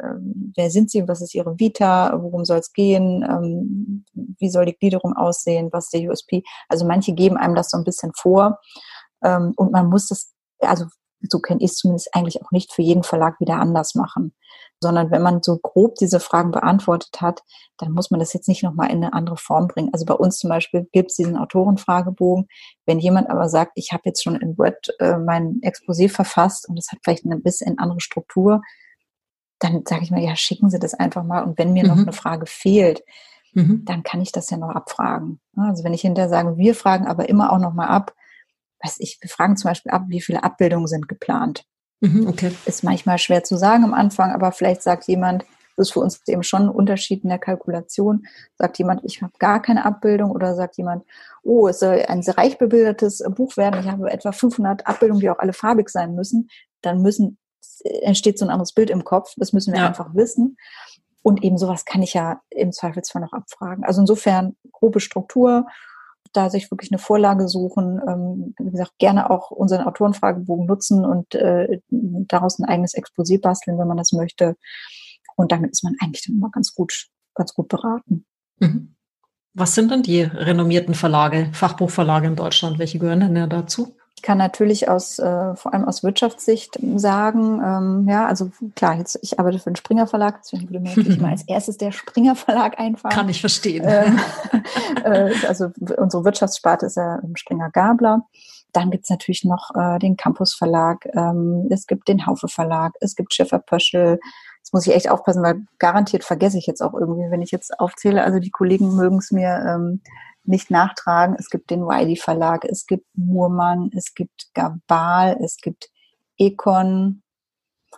ähm, 0.02 0.52
wer 0.56 0.70
sind 0.70 0.90
Sie, 0.90 1.06
was 1.06 1.20
ist 1.20 1.34
Ihre 1.34 1.58
Vita, 1.58 2.12
worum 2.20 2.44
soll 2.44 2.58
es 2.58 2.72
gehen, 2.72 3.24
ähm, 3.28 4.04
wie 4.38 4.50
soll 4.50 4.66
die 4.66 4.76
Gliederung 4.76 5.14
aussehen, 5.14 5.68
was 5.72 5.86
ist 5.86 5.94
der 5.94 6.10
USP. 6.10 6.42
Also 6.68 6.86
manche 6.86 7.12
geben 7.12 7.36
einem 7.36 7.54
das 7.54 7.70
so 7.70 7.78
ein 7.78 7.84
bisschen 7.84 8.12
vor 8.16 8.58
ähm, 9.22 9.52
und 9.56 9.72
man 9.72 9.88
muss 9.88 10.08
das, 10.08 10.32
also 10.60 10.86
so 11.28 11.38
kenne 11.38 11.60
ich 11.60 11.72
es 11.72 11.76
zumindest 11.76 12.14
eigentlich 12.14 12.42
auch 12.42 12.50
nicht 12.50 12.72
für 12.72 12.82
jeden 12.82 13.02
Verlag 13.02 13.40
wieder 13.40 13.56
anders 13.56 13.94
machen 13.94 14.32
sondern 14.82 15.10
wenn 15.10 15.22
man 15.22 15.42
so 15.42 15.58
grob 15.58 15.96
diese 15.96 16.20
Fragen 16.20 16.50
beantwortet 16.50 17.20
hat, 17.20 17.42
dann 17.78 17.92
muss 17.92 18.10
man 18.10 18.18
das 18.18 18.32
jetzt 18.32 18.48
nicht 18.48 18.62
nochmal 18.62 18.90
in 18.90 18.96
eine 18.96 19.12
andere 19.12 19.36
Form 19.36 19.68
bringen. 19.68 19.90
Also 19.92 20.06
bei 20.06 20.14
uns 20.14 20.38
zum 20.38 20.48
Beispiel 20.48 20.88
gibt 20.92 21.10
es 21.10 21.16
diesen 21.16 21.36
Autorenfragebogen. 21.36 22.46
Wenn 22.86 22.98
jemand 22.98 23.28
aber 23.28 23.48
sagt, 23.48 23.72
ich 23.74 23.92
habe 23.92 24.02
jetzt 24.06 24.22
schon 24.22 24.36
in 24.36 24.56
Word 24.56 24.88
äh, 24.98 25.18
mein 25.18 25.60
Exposé 25.62 26.08
verfasst 26.08 26.68
und 26.68 26.78
es 26.78 26.90
hat 26.90 27.00
vielleicht 27.04 27.26
eine 27.26 27.36
bisschen 27.36 27.78
andere 27.78 28.00
Struktur, 28.00 28.62
dann 29.60 29.84
sage 29.86 30.02
ich 30.02 30.10
mal, 30.10 30.20
ja, 30.20 30.34
schicken 30.34 30.70
Sie 30.70 30.78
das 30.78 30.94
einfach 30.94 31.22
mal. 31.22 31.44
Und 31.44 31.58
wenn 31.58 31.72
mir 31.72 31.84
mhm. 31.84 31.90
noch 31.90 31.98
eine 31.98 32.12
Frage 32.12 32.46
fehlt, 32.46 33.04
mhm. 33.52 33.84
dann 33.84 34.02
kann 34.02 34.20
ich 34.20 34.32
das 34.32 34.50
ja 34.50 34.56
noch 34.56 34.70
abfragen. 34.70 35.40
Also 35.56 35.84
wenn 35.84 35.94
ich 35.94 36.00
hinterher 36.00 36.28
sage, 36.28 36.56
wir 36.56 36.74
fragen 36.74 37.06
aber 37.06 37.28
immer 37.28 37.52
auch 37.52 37.58
nochmal 37.58 37.88
ab, 37.88 38.14
was 38.82 38.98
ich, 38.98 39.18
wir 39.20 39.28
fragen 39.28 39.56
zum 39.56 39.68
Beispiel 39.68 39.92
ab, 39.92 40.04
wie 40.08 40.22
viele 40.22 40.42
Abbildungen 40.42 40.86
sind 40.86 41.06
geplant. 41.06 41.64
Mhm, 42.00 42.26
okay. 42.26 42.50
Ist 42.64 42.82
manchmal 42.82 43.18
schwer 43.18 43.44
zu 43.44 43.56
sagen 43.56 43.84
am 43.84 43.92
Anfang, 43.94 44.32
aber 44.32 44.52
vielleicht 44.52 44.82
sagt 44.82 45.06
jemand, 45.06 45.44
das 45.76 45.88
ist 45.88 45.92
für 45.92 46.00
uns 46.00 46.20
eben 46.26 46.42
schon 46.42 46.62
ein 46.62 46.68
Unterschied 46.68 47.22
in 47.22 47.28
der 47.28 47.38
Kalkulation. 47.38 48.26
Sagt 48.56 48.78
jemand, 48.78 49.04
ich 49.04 49.22
habe 49.22 49.32
gar 49.38 49.62
keine 49.62 49.84
Abbildung 49.84 50.30
oder 50.30 50.54
sagt 50.54 50.76
jemand, 50.78 51.04
oh, 51.42 51.68
es 51.68 51.80
soll 51.80 52.04
ein 52.08 52.22
sehr 52.22 52.38
reich 52.38 52.58
bebildertes 52.58 53.22
Buch 53.30 53.56
werden, 53.56 53.80
ich 53.80 53.90
habe 53.90 54.10
etwa 54.10 54.32
500 54.32 54.86
Abbildungen, 54.86 55.20
die 55.20 55.30
auch 55.30 55.38
alle 55.38 55.52
farbig 55.52 55.88
sein 55.90 56.14
müssen, 56.14 56.48
dann 56.82 57.02
müssen, 57.02 57.38
entsteht 58.02 58.38
so 58.38 58.44
ein 58.44 58.50
anderes 58.50 58.72
Bild 58.72 58.90
im 58.90 59.04
Kopf. 59.04 59.34
Das 59.36 59.52
müssen 59.52 59.72
wir 59.72 59.80
ja. 59.80 59.88
einfach 59.88 60.14
wissen. 60.14 60.56
Und 61.22 61.44
eben 61.44 61.58
sowas 61.58 61.84
kann 61.84 62.02
ich 62.02 62.14
ja 62.14 62.40
im 62.50 62.72
Zweifelsfall 62.72 63.22
noch 63.22 63.32
abfragen. 63.32 63.84
Also 63.84 64.00
insofern 64.00 64.56
grobe 64.72 65.00
Struktur 65.00 65.66
da 66.32 66.50
sich 66.50 66.70
wirklich 66.70 66.92
eine 66.92 66.98
Vorlage 66.98 67.48
suchen, 67.48 68.00
ähm, 68.06 68.54
wie 68.58 68.70
gesagt, 68.70 68.98
gerne 68.98 69.30
auch 69.30 69.50
unseren 69.50 69.86
Autorenfragebogen 69.86 70.66
nutzen 70.66 71.04
und 71.04 71.34
äh, 71.34 71.80
daraus 71.90 72.58
ein 72.58 72.66
eigenes 72.66 72.94
Exposé 72.94 73.40
basteln, 73.40 73.78
wenn 73.78 73.88
man 73.88 73.96
das 73.96 74.12
möchte. 74.12 74.56
Und 75.36 75.52
damit 75.52 75.72
ist 75.72 75.82
man 75.82 75.96
eigentlich 76.00 76.24
dann 76.26 76.36
immer 76.36 76.50
ganz 76.50 76.74
gut, 76.74 77.08
ganz 77.34 77.54
gut 77.54 77.68
beraten. 77.68 78.26
Mhm. 78.58 78.94
Was 79.54 79.74
sind 79.74 79.90
denn 79.90 80.02
die 80.02 80.22
renommierten 80.22 80.94
Verlage, 80.94 81.50
Fachbuchverlage 81.52 82.28
in 82.28 82.36
Deutschland? 82.36 82.78
Welche 82.78 83.00
gehören 83.00 83.20
denn 83.20 83.34
da 83.34 83.46
dazu? 83.46 83.96
Ich 84.16 84.22
kann 84.22 84.36
natürlich 84.36 84.86
aus, 84.86 85.18
äh, 85.18 85.56
vor 85.56 85.72
allem 85.72 85.86
aus 85.86 86.02
Wirtschaftssicht 86.02 86.78
sagen, 86.96 87.62
ähm, 87.64 88.06
ja, 88.06 88.26
also 88.26 88.50
klar, 88.76 88.96
jetzt, 88.96 89.18
ich 89.22 89.38
arbeite 89.38 89.58
für 89.58 89.70
den 89.70 89.76
Springer 89.76 90.06
Verlag, 90.06 90.42
deswegen 90.42 90.68
würde 90.68 90.80
mir 90.80 90.90
natürlich 90.90 91.18
mal 91.22 91.30
als 91.30 91.48
erstes 91.48 91.78
der 91.78 91.90
Springer 91.90 92.36
Verlag 92.36 92.78
einfallen. 92.78 93.14
Kann 93.14 93.30
ich 93.30 93.40
verstehen. 93.40 93.82
Ähm, 93.86 94.20
äh, 95.04 95.32
also 95.48 95.70
unsere 95.96 96.24
Wirtschaftssparte 96.24 96.84
ist 96.84 96.98
ja 96.98 97.18
Springer 97.34 97.70
Gabler. 97.70 98.26
Dann 98.74 98.90
gibt's 98.90 99.08
natürlich 99.08 99.44
noch 99.44 99.70
äh, 99.74 99.98
den 99.98 100.18
Campus 100.18 100.54
Verlag, 100.54 101.06
ähm, 101.14 101.68
es 101.70 101.86
gibt 101.86 102.06
den 102.06 102.26
Haufe 102.26 102.48
Verlag, 102.48 102.92
es 103.00 103.16
gibt 103.16 103.32
Schiffer 103.32 103.58
Pöschel. 103.58 104.20
Jetzt 104.58 104.74
muss 104.74 104.86
ich 104.86 104.94
echt 104.94 105.10
aufpassen, 105.10 105.42
weil 105.42 105.62
garantiert 105.78 106.24
vergesse 106.24 106.58
ich 106.58 106.66
jetzt 106.66 106.82
auch 106.82 106.92
irgendwie, 106.92 107.30
wenn 107.30 107.40
ich 107.40 107.50
jetzt 107.50 107.80
aufzähle. 107.80 108.22
Also 108.22 108.38
die 108.38 108.50
Kollegen 108.50 108.94
mögen 108.94 109.16
es 109.16 109.30
mir 109.30 109.64
ähm, 109.66 110.02
nicht 110.44 110.70
nachtragen. 110.70 111.36
Es 111.38 111.50
gibt 111.50 111.70
den 111.70 111.82
Wiley 111.82 112.16
Verlag, 112.16 112.64
es 112.64 112.86
gibt 112.86 113.06
Murmann, 113.14 113.90
es 113.94 114.14
gibt 114.14 114.52
Gabal, 114.54 115.38
es 115.42 115.56
gibt 115.58 115.90
Econ. 116.38 117.22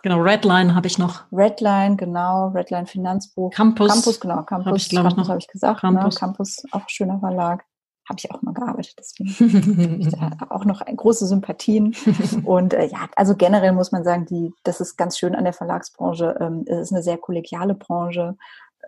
Genau, 0.01 0.21
Redline 0.21 0.75
habe 0.75 0.87
ich 0.87 0.97
noch. 0.97 1.23
Redline, 1.31 1.95
genau, 1.95 2.49
Redline 2.49 2.85
Finanzbuch. 2.85 3.51
Campus. 3.51 3.91
Campus, 3.91 4.19
genau, 4.19 4.43
Campus. 4.43 4.67
Hab 4.67 4.75
ich, 4.75 4.89
Campus 4.89 5.29
habe 5.29 5.39
ich 5.39 5.47
gesagt. 5.47 5.83
Ne? 5.83 5.93
Campus. 5.93 6.15
Ne? 6.15 6.19
Campus, 6.19 6.63
auch 6.71 6.89
schöner 6.89 7.19
Verlag. 7.19 7.63
Habe 8.09 8.19
ich 8.19 8.29
auch 8.31 8.41
mal 8.41 8.53
gearbeitet, 8.53 8.95
deswegen 8.99 10.01
ich 10.01 10.09
da 10.09 10.31
auch 10.49 10.65
noch 10.65 10.85
große 10.85 11.25
Sympathien. 11.25 11.95
Und 12.43 12.73
äh, 12.73 12.87
ja, 12.87 13.07
also 13.15 13.35
generell 13.37 13.71
muss 13.71 13.93
man 13.93 14.03
sagen, 14.03 14.25
die, 14.25 14.51
das 14.63 14.81
ist 14.81 14.97
ganz 14.97 15.17
schön 15.17 15.35
an 15.35 15.45
der 15.45 15.53
Verlagsbranche. 15.53 16.35
Ähm, 16.41 16.65
es 16.67 16.79
ist 16.79 16.91
eine 16.91 17.01
sehr 17.01 17.17
kollegiale 17.17 17.75
Branche. 17.75 18.35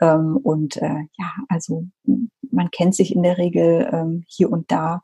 Ähm, 0.02 0.38
und 0.38 0.78
äh, 0.78 1.08
ja, 1.18 1.32
also 1.50 1.86
man 2.52 2.72
kennt 2.72 2.96
sich 2.96 3.16
in 3.16 3.24
der 3.24 3.38
Regel 3.38 3.89
ähm, 3.91 4.24
hier 4.28 4.52
und 4.52 4.72
da. 4.72 5.02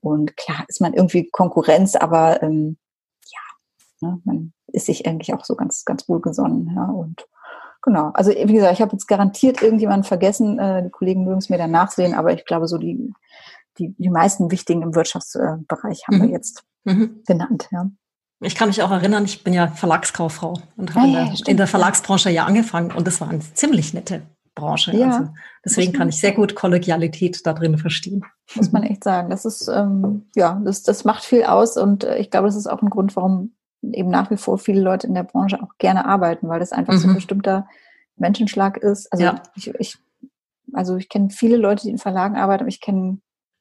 Und 0.00 0.36
klar 0.36 0.64
ist 0.68 0.80
man 0.80 0.94
irgendwie 0.94 1.28
Konkurrenz, 1.30 1.96
aber 1.96 2.42
ähm, 2.42 2.78
ja, 3.26 4.08
ne, 4.08 4.20
man 4.24 4.52
ist 4.68 4.86
sich 4.86 5.06
eigentlich 5.06 5.34
auch 5.34 5.44
so 5.44 5.56
ganz, 5.56 5.84
ganz 5.84 6.08
wohlgesonnen. 6.08 6.72
Ja, 6.74 6.84
und 6.84 7.26
genau, 7.82 8.10
also 8.14 8.30
wie 8.30 8.52
gesagt, 8.52 8.74
ich 8.74 8.80
habe 8.80 8.92
jetzt 8.92 9.08
garantiert 9.08 9.62
irgendjemanden 9.62 10.04
vergessen. 10.04 10.58
Äh, 10.58 10.84
die 10.84 10.90
Kollegen 10.90 11.24
mögen 11.24 11.38
es 11.38 11.48
mir 11.48 11.58
dann 11.58 11.70
nachsehen, 11.70 12.14
aber 12.14 12.32
ich 12.32 12.44
glaube, 12.44 12.68
so 12.68 12.78
die, 12.78 13.12
die, 13.78 13.94
die 13.98 14.10
meisten 14.10 14.50
wichtigen 14.50 14.82
im 14.82 14.94
Wirtschaftsbereich 14.94 16.06
haben 16.06 16.18
mhm. 16.18 16.22
wir 16.22 16.30
jetzt 16.30 16.64
mhm. 16.84 17.22
genannt. 17.26 17.68
Ja. 17.72 17.90
Ich 18.40 18.54
kann 18.54 18.68
mich 18.68 18.82
auch 18.82 18.90
erinnern, 18.90 19.24
ich 19.24 19.42
bin 19.42 19.52
ja 19.52 19.66
Verlagskauffrau 19.66 20.60
und 20.76 20.94
habe 20.94 21.00
ah, 21.00 21.04
in, 21.06 21.12
der, 21.12 21.24
ja, 21.24 21.34
in 21.46 21.56
der 21.56 21.66
Verlagsbranche 21.66 22.30
ja 22.30 22.44
angefangen 22.44 22.92
und 22.92 23.06
das 23.06 23.20
war 23.20 23.28
eine 23.28 23.40
ziemlich 23.40 23.94
nette 23.94 24.22
Branche. 24.54 24.96
Ja, 24.96 25.06
also 25.06 25.30
deswegen 25.64 25.92
kann 25.92 26.08
ich 26.08 26.18
sehr 26.18 26.32
gut 26.32 26.54
Kollegialität 26.54 27.44
da 27.44 27.52
drin 27.52 27.78
verstehen. 27.78 28.24
Muss 28.54 28.70
man 28.70 28.84
echt 28.84 29.04
sagen. 29.04 29.30
Das 29.30 29.44
ist, 29.44 29.68
ähm, 29.68 30.26
ja, 30.36 30.60
das, 30.64 30.82
das 30.82 31.04
macht 31.04 31.24
viel 31.24 31.44
aus 31.44 31.76
und 31.76 32.04
äh, 32.04 32.18
ich 32.18 32.30
glaube, 32.30 32.46
das 32.46 32.56
ist 32.56 32.68
auch 32.68 32.82
ein 32.82 32.90
Grund, 32.90 33.16
warum 33.16 33.54
eben 33.82 34.10
nach 34.10 34.30
wie 34.30 34.36
vor 34.36 34.58
viele 34.58 34.80
Leute 34.80 35.06
in 35.06 35.14
der 35.14 35.24
Branche 35.24 35.62
auch 35.62 35.76
gerne 35.78 36.06
arbeiten, 36.06 36.48
weil 36.48 36.60
das 36.60 36.72
einfach 36.72 36.94
mhm. 36.94 36.98
so 36.98 37.08
ein 37.08 37.14
bestimmter 37.14 37.66
Menschenschlag 38.16 38.76
ist. 38.76 39.12
Also 39.12 39.24
ja. 39.24 39.42
ich, 39.54 39.68
ich, 39.78 39.98
also 40.72 40.96
ich 40.96 41.08
kenne 41.08 41.30
viele 41.30 41.56
Leute, 41.56 41.82
die 41.82 41.90
in 41.90 41.98
Verlagen 41.98 42.36
arbeiten, 42.36 42.62
aber 42.62 42.68
ich 42.68 42.80
kenne, 42.80 43.18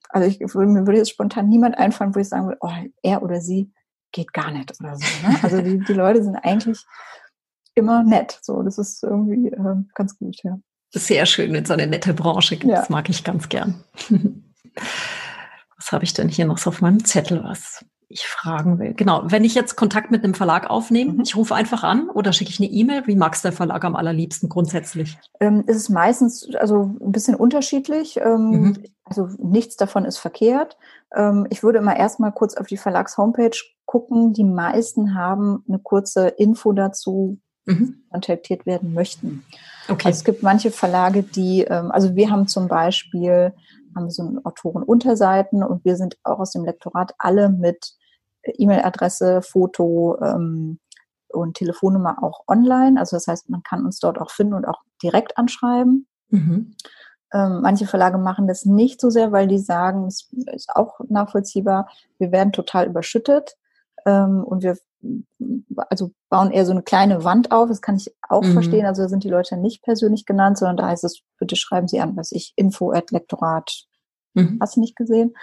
also 0.09 0.27
ich, 0.27 0.39
mir 0.39 0.87
würde 0.87 0.97
jetzt 0.97 1.11
spontan 1.11 1.49
niemand 1.49 1.77
einfallen, 1.77 2.15
wo 2.15 2.19
ich 2.19 2.29
sagen 2.29 2.45
würde, 2.45 2.59
oh, 2.61 2.71
er 3.01 3.23
oder 3.23 3.41
sie 3.41 3.71
geht 4.11 4.33
gar 4.33 4.51
nicht 4.51 4.73
oder 4.79 4.95
so. 4.95 5.05
Ne? 5.27 5.39
Also 5.43 5.61
die, 5.61 5.79
die 5.79 5.93
Leute 5.93 6.23
sind 6.23 6.35
eigentlich 6.35 6.83
immer 7.75 8.03
nett. 8.03 8.39
So, 8.41 8.61
das 8.63 8.77
ist 8.77 9.03
irgendwie 9.03 9.47
äh, 9.47 9.75
ganz 9.93 10.17
gut, 10.17 10.37
ja. 10.43 10.57
Sehr 10.91 11.25
schön, 11.25 11.53
wenn 11.53 11.63
es 11.63 11.67
so 11.67 11.73
eine 11.73 11.87
nette 11.87 12.13
Branche 12.13 12.57
gibt. 12.57 12.71
Ja. 12.71 12.79
Das 12.79 12.89
mag 12.89 13.09
ich 13.09 13.23
ganz 13.23 13.49
gern. 13.49 13.83
was 15.77 15.91
habe 15.91 16.03
ich 16.03 16.13
denn 16.13 16.29
hier 16.29 16.45
noch 16.45 16.57
so 16.57 16.69
auf 16.69 16.81
meinem 16.81 17.03
Zettel, 17.05 17.43
was 17.43 17.85
ich 18.09 18.25
fragen 18.25 18.79
will? 18.79 18.93
Genau, 18.93 19.23
wenn 19.25 19.43
ich 19.43 19.53
jetzt 19.53 19.75
Kontakt 19.75 20.11
mit 20.11 20.23
einem 20.23 20.33
Verlag 20.33 20.69
aufnehme, 20.69 21.13
mhm. 21.13 21.21
ich 21.21 21.35
rufe 21.35 21.53
einfach 21.55 21.83
an 21.83 22.09
oder 22.09 22.31
schicke 22.31 22.51
ich 22.51 22.59
eine 22.59 22.69
E-Mail. 22.69 23.05
Wie 23.05 23.15
magst 23.15 23.43
der 23.43 23.51
Verlag 23.51 23.83
am 23.83 23.95
allerliebsten 23.95 24.49
grundsätzlich? 24.49 25.17
Ähm, 25.39 25.63
es 25.67 25.75
ist 25.75 25.89
meistens 25.89 26.55
also 26.55 26.95
ein 27.01 27.11
bisschen 27.11 27.35
unterschiedlich. 27.35 28.17
Ähm, 28.17 28.49
mhm. 28.49 28.83
Also 29.03 29.29
nichts 29.37 29.75
davon 29.75 30.05
ist 30.05 30.17
verkehrt. 30.17 30.77
Ähm, 31.13 31.47
ich 31.49 31.63
würde 31.63 31.79
immer 31.79 31.97
erstmal 31.97 32.31
kurz 32.31 32.55
auf 32.55 32.67
die 32.67 32.77
Verlags-Homepage 32.77 33.57
gucken. 33.87 34.33
Die 34.33 34.43
meisten 34.43 35.15
haben 35.15 35.63
eine 35.67 35.79
kurze 35.79 36.27
Info 36.27 36.73
dazu, 36.73 37.39
mhm. 37.65 38.03
kontaktiert 38.11 38.67
werden 38.67 38.93
möchten. 38.93 39.43
Okay. 39.89 40.07
Also 40.07 40.17
es 40.17 40.23
gibt 40.23 40.43
manche 40.43 40.69
Verlage, 40.69 41.23
die, 41.23 41.63
ähm, 41.63 41.91
also 41.91 42.15
wir 42.15 42.29
haben 42.29 42.47
zum 42.47 42.67
Beispiel, 42.67 43.53
haben 43.95 44.11
so 44.11 44.39
Autorenunterseiten 44.43 45.63
und 45.63 45.83
wir 45.83 45.95
sind 45.95 46.17
auch 46.23 46.39
aus 46.39 46.51
dem 46.51 46.65
Lektorat 46.65 47.13
alle 47.17 47.49
mit 47.49 47.93
E-Mail-Adresse, 48.43 49.41
Foto 49.41 50.17
ähm, 50.21 50.79
und 51.29 51.55
Telefonnummer 51.55 52.23
auch 52.23 52.41
online. 52.47 52.99
Also 52.99 53.15
das 53.15 53.27
heißt, 53.27 53.49
man 53.49 53.63
kann 53.63 53.85
uns 53.85 53.99
dort 53.99 54.19
auch 54.19 54.29
finden 54.29 54.53
und 54.53 54.65
auch 54.65 54.81
direkt 55.01 55.37
anschreiben. 55.37 56.07
Mhm. 56.29 56.75
Ähm, 57.33 57.61
manche 57.61 57.87
Verlage 57.87 58.17
machen 58.17 58.47
das 58.47 58.65
nicht 58.65 59.01
so 59.01 59.09
sehr, 59.09 59.31
weil 59.31 59.47
die 59.47 59.59
sagen, 59.59 60.05
es 60.07 60.29
ist 60.53 60.69
auch 60.73 60.99
nachvollziehbar, 61.09 61.89
wir 62.19 62.31
werden 62.31 62.53
total 62.53 62.87
überschüttet 62.87 63.57
ähm, 64.07 64.43
und 64.43 64.63
wir 64.63 64.77
also 65.89 66.11
bauen 66.29 66.49
eher 66.49 66.65
so 66.65 66.71
eine 66.71 66.81
kleine 66.81 67.23
Wand 67.23 67.51
auf, 67.51 67.69
das 67.69 67.81
kann 67.81 67.97
ich 67.97 68.11
auch 68.27 68.41
mhm. 68.41 68.53
verstehen. 68.53 68.85
Also 68.85 69.03
da 69.03 69.09
sind 69.09 69.23
die 69.23 69.29
Leute 69.29 69.57
nicht 69.57 69.83
persönlich 69.83 70.25
genannt, 70.25 70.57
sondern 70.57 70.77
da 70.77 70.87
heißt 70.87 71.03
es, 71.03 71.21
bitte 71.37 71.55
schreiben 71.55 71.87
Sie 71.87 71.99
an, 71.99 72.17
was 72.17 72.31
ich, 72.31 72.53
Info 72.55 72.91
at 72.91 73.11
Lektorat 73.11 73.87
Mhm. 74.37 74.59
Hast 74.61 74.75
du 74.75 74.81
nicht 74.81 74.95
gesehen? 74.95 75.33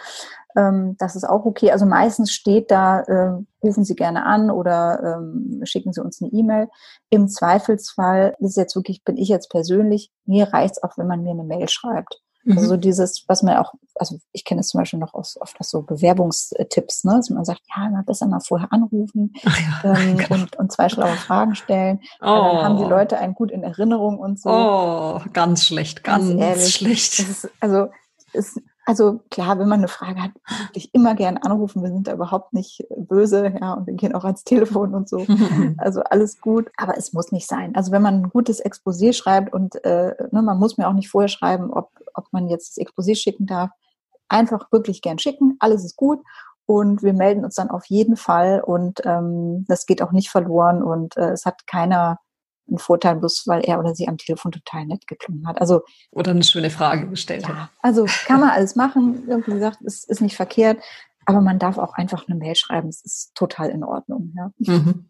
Ähm, 0.57 0.97
das 0.99 1.17
ist 1.17 1.25
auch 1.25 1.45
okay. 1.45 1.73
Also 1.73 1.85
meistens 1.85 2.33
steht 2.33 2.71
da, 2.71 3.01
äh, 3.01 3.43
rufen 3.63 3.85
Sie 3.85 3.97
gerne 3.97 4.25
an 4.25 4.51
oder 4.51 5.19
ähm, 5.19 5.61
schicken 5.65 5.93
Sie 5.93 6.01
uns 6.01 6.23
eine 6.23 6.31
E-Mail. 6.33 6.69
Im 7.11 7.29
Zweifelsfall, 7.29 8.37
das 8.39 8.51
ist 8.51 8.57
jetzt 8.57 8.77
wirklich, 8.77 9.03
bin 9.05 9.17
ich 9.17 9.29
jetzt 9.29 9.51
persönlich, 9.51 10.13
mir 10.27 10.53
reicht 10.53 10.77
es 10.77 10.83
auch, 10.83 10.97
wenn 10.97 11.09
man 11.09 11.23
mir 11.23 11.33
eine 11.33 11.45
Mail 11.45 11.69
schreibt. 11.69 12.21
Mhm. 12.45 12.59
Also 12.59 12.77
dieses, 12.77 13.25
was 13.29 13.43
man 13.43 13.57
auch, 13.57 13.75
also 13.95 14.19
ich 14.33 14.45
kenne 14.45 14.61
es 14.61 14.69
zum 14.69 14.81
Beispiel 14.81 14.99
noch 14.99 15.15
aus 15.15 15.41
oft 15.41 15.59
aus 15.59 15.71
so 15.71 15.83
Bewerbungstipps, 15.83 17.05
ne, 17.05 17.15
dass 17.17 17.31
man 17.31 17.45
sagt, 17.45 17.63
ja, 17.75 17.89
mal 17.89 18.03
besser 18.03 18.27
mal 18.27 18.41
vorher 18.41 18.73
anrufen 18.73 19.33
ja, 19.43 19.95
ähm, 19.97 20.17
genau. 20.19 20.35
und, 20.35 20.57
und 20.57 20.73
zwei 20.73 20.89
schlaue 20.89 21.17
Fragen 21.17 21.55
stellen. 21.55 22.01
Oh. 22.21 22.27
Dann 22.27 22.65
haben 22.65 22.77
die 22.79 22.85
Leute 22.85 23.19
einen 23.19 23.35
gut 23.35 23.51
in 23.51 23.63
Erinnerung 23.63 24.19
und 24.19 24.41
so. 24.41 24.51
Oh, 24.51 25.21
ganz 25.33 25.65
schlecht, 25.65 26.05
ganz, 26.05 26.29
ganz 26.29 26.41
ehrlich, 26.41 26.75
schlecht. 26.75 27.19
Ist, 27.19 27.51
also 27.61 27.89
ist 28.33 28.61
also 28.87 29.21
klar, 29.31 29.59
wenn 29.59 29.69
man 29.69 29.81
eine 29.81 29.89
Frage 29.89 30.23
hat, 30.23 30.33
würde 30.47 30.75
ich 30.75 30.95
immer 30.95 31.15
gerne 31.15 31.43
anrufen. 31.43 31.83
Wir 31.83 31.91
sind 31.91 32.07
da 32.07 32.13
überhaupt 32.13 32.53
nicht 32.53 32.85
böse, 32.97 33.55
ja, 33.59 33.73
und 33.73 33.87
wir 33.87 33.95
gehen 33.95 34.15
auch 34.15 34.25
ans 34.25 34.45
Telefon 34.45 34.95
und 34.95 35.09
so. 35.09 35.27
Also 35.79 36.03
alles 36.03 36.41
gut, 36.41 36.71
aber 36.77 36.97
es 36.97 37.13
muss 37.13 37.33
nicht 37.33 37.49
sein. 37.49 37.75
Also 37.75 37.91
wenn 37.93 38.03
man 38.03 38.23
ein 38.23 38.31
gutes 38.31 38.65
Exposé 38.65 39.13
schreibt 39.13 39.53
und 39.53 39.83
äh, 39.85 40.15
ne, 40.31 40.43
man 40.43 40.59
muss 40.59 40.77
mir 40.77 40.89
auch 40.89 40.93
nicht 40.93 41.09
vorher 41.09 41.29
schreiben, 41.29 41.71
ob, 41.73 41.91
ob 42.15 42.27
man 42.33 42.49
jetzt 42.49 42.77
das 42.77 42.87
Exposé 42.87 43.17
schicken 43.17 43.47
darf, 43.47 43.71
einfach 44.29 44.71
wirklich 44.73 45.03
gern 45.03 45.19
schicken. 45.19 45.57
Alles 45.59 45.85
ist 45.85 45.97
gut 45.97 46.21
und 46.67 47.03
wir 47.03 47.13
melden 47.13 47.45
uns 47.45 47.55
dann 47.55 47.71
auf 47.71 47.87
jeden 47.87 48.17
Fall 48.17 48.61
und 48.61 49.01
ähm, 49.05 49.65
das 49.69 49.87
geht 49.87 50.03
auch 50.03 50.13
nicht 50.13 50.31
verloren 50.31 50.83
und 50.83 51.17
äh, 51.17 51.31
es 51.31 51.45
hat 51.45 51.67
keiner 51.67 52.19
ein 52.71 52.79
Vorteil, 52.79 53.17
bloß 53.17 53.45
weil 53.47 53.63
er 53.63 53.79
oder 53.79 53.95
sie 53.95 54.09
am 54.09 54.17
Telefon 54.17 54.53
total 54.53 54.87
nett 54.87 55.07
geklungen 55.07 55.47
hat. 55.47 55.61
Also 55.61 55.83
oder 56.11 56.31
eine 56.31 56.43
schöne 56.43 56.71
Frage 56.71 57.09
gestellt 57.09 57.43
ja, 57.43 57.49
hat. 57.49 57.71
Also 57.83 58.07
kann 58.27 58.41
man 58.41 58.51
alles 58.51 58.75
machen. 58.75 59.27
Wie 59.27 59.53
gesagt, 59.53 59.81
es 59.85 60.05
ist 60.05 60.23
nicht 60.23 60.37
verkehrt. 60.37 60.79
Aber 61.27 61.41
man 61.41 61.59
darf 61.59 61.79
auch 61.79 61.95
einfach 61.95 62.27
eine 62.29 62.37
Mail 62.37 62.55
schreiben. 62.55 62.89
Es 62.89 63.05
ist 63.05 63.35
total 63.35 63.71
in 63.71 63.85
Ordnung. 63.85 64.35
Ja. 64.37 64.51
Mhm. 64.59 65.07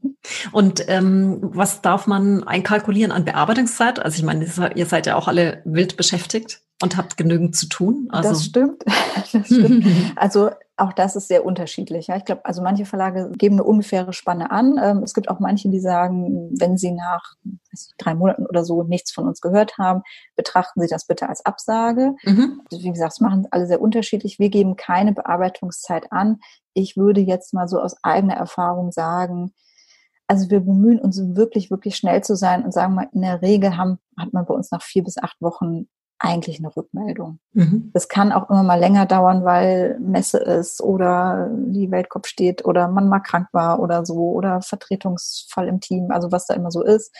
Und 0.52 0.84
ähm, 0.88 1.38
was 1.40 1.82
darf 1.82 2.06
man 2.06 2.44
einkalkulieren 2.44 3.12
an 3.12 3.24
Bearbeitungszeit? 3.24 3.98
Also 3.98 4.18
ich 4.18 4.24
meine, 4.24 4.44
ihr 4.74 4.86
seid 4.86 5.06
ja 5.06 5.16
auch 5.16 5.28
alle 5.28 5.62
wild 5.64 5.96
beschäftigt 5.96 6.62
und 6.82 6.96
habt 6.96 7.16
genügend 7.16 7.56
zu 7.56 7.66
tun. 7.66 8.08
Also. 8.10 8.30
Das 8.34 8.44
stimmt. 8.44 8.84
Das 9.32 9.46
stimmt. 9.46 9.86
also 10.16 10.50
auch 10.76 10.92
das 10.92 11.14
ist 11.14 11.28
sehr 11.28 11.44
unterschiedlich. 11.44 12.08
Ja. 12.08 12.16
Ich 12.16 12.24
glaube, 12.24 12.44
also 12.44 12.62
manche 12.62 12.84
Verlage 12.84 13.30
geben 13.36 13.56
eine 13.56 13.64
ungefähre 13.64 14.12
Spanne 14.12 14.50
an. 14.50 14.78
Ähm, 14.82 15.02
es 15.04 15.14
gibt 15.14 15.28
auch 15.28 15.38
manche, 15.38 15.68
die 15.68 15.78
sagen, 15.78 16.50
wenn 16.58 16.76
sie 16.76 16.90
nach 16.90 17.34
nicht, 17.70 17.92
drei 17.98 18.14
Monaten 18.14 18.46
oder 18.46 18.64
so 18.64 18.82
nichts 18.82 19.12
von 19.12 19.26
uns 19.26 19.40
gehört 19.40 19.78
haben, 19.78 20.02
betrachten 20.36 20.80
Sie 20.80 20.88
das 20.88 21.06
bitte 21.06 21.28
als 21.28 21.46
Absage. 21.46 22.14
Mhm. 22.24 22.62
Wie 22.70 22.90
gesagt, 22.90 23.12
es 23.12 23.20
machen 23.20 23.46
alle 23.50 23.66
sehr 23.66 23.80
unterschiedlich. 23.80 24.38
Wir 24.38 24.50
geben 24.50 24.76
keine 24.76 25.12
Bearbeitungszeit 25.12 26.10
an. 26.10 26.40
Ich 26.72 26.96
würde 26.96 27.20
jetzt 27.20 27.54
mal 27.54 27.68
so 27.68 27.80
aus 27.80 27.96
eigener 28.02 28.34
Erfahrung 28.34 28.90
sagen, 28.90 29.52
also 30.26 30.50
wir 30.50 30.60
bemühen 30.60 30.98
uns 30.98 31.20
wirklich, 31.36 31.70
wirklich 31.70 31.96
schnell 31.96 32.24
zu 32.24 32.34
sein 32.34 32.64
und 32.64 32.72
sagen 32.72 32.94
mal, 32.94 33.08
in 33.12 33.22
der 33.22 33.42
Regel 33.42 33.76
haben, 33.76 33.98
hat 34.18 34.32
man 34.32 34.46
bei 34.46 34.54
uns 34.54 34.70
nach 34.70 34.82
vier 34.82 35.04
bis 35.04 35.18
acht 35.18 35.40
Wochen 35.40 35.86
eigentlich 36.24 36.58
eine 36.58 36.74
Rückmeldung. 36.74 37.38
Mhm. 37.52 37.90
Das 37.92 38.08
kann 38.08 38.32
auch 38.32 38.48
immer 38.48 38.62
mal 38.62 38.80
länger 38.80 39.04
dauern, 39.04 39.44
weil 39.44 39.98
Messe 40.00 40.38
ist 40.38 40.80
oder 40.80 41.50
die 41.52 41.90
Weltkopf 41.90 42.26
steht 42.26 42.64
oder 42.64 42.88
man 42.88 43.08
mal 43.08 43.20
krank 43.20 43.48
war 43.52 43.80
oder 43.80 44.06
so 44.06 44.30
oder 44.32 44.62
Vertretungsfall 44.62 45.68
im 45.68 45.80
Team, 45.80 46.10
also 46.10 46.32
was 46.32 46.46
da 46.46 46.54
immer 46.54 46.70
so 46.70 46.82
ist. 46.82 47.14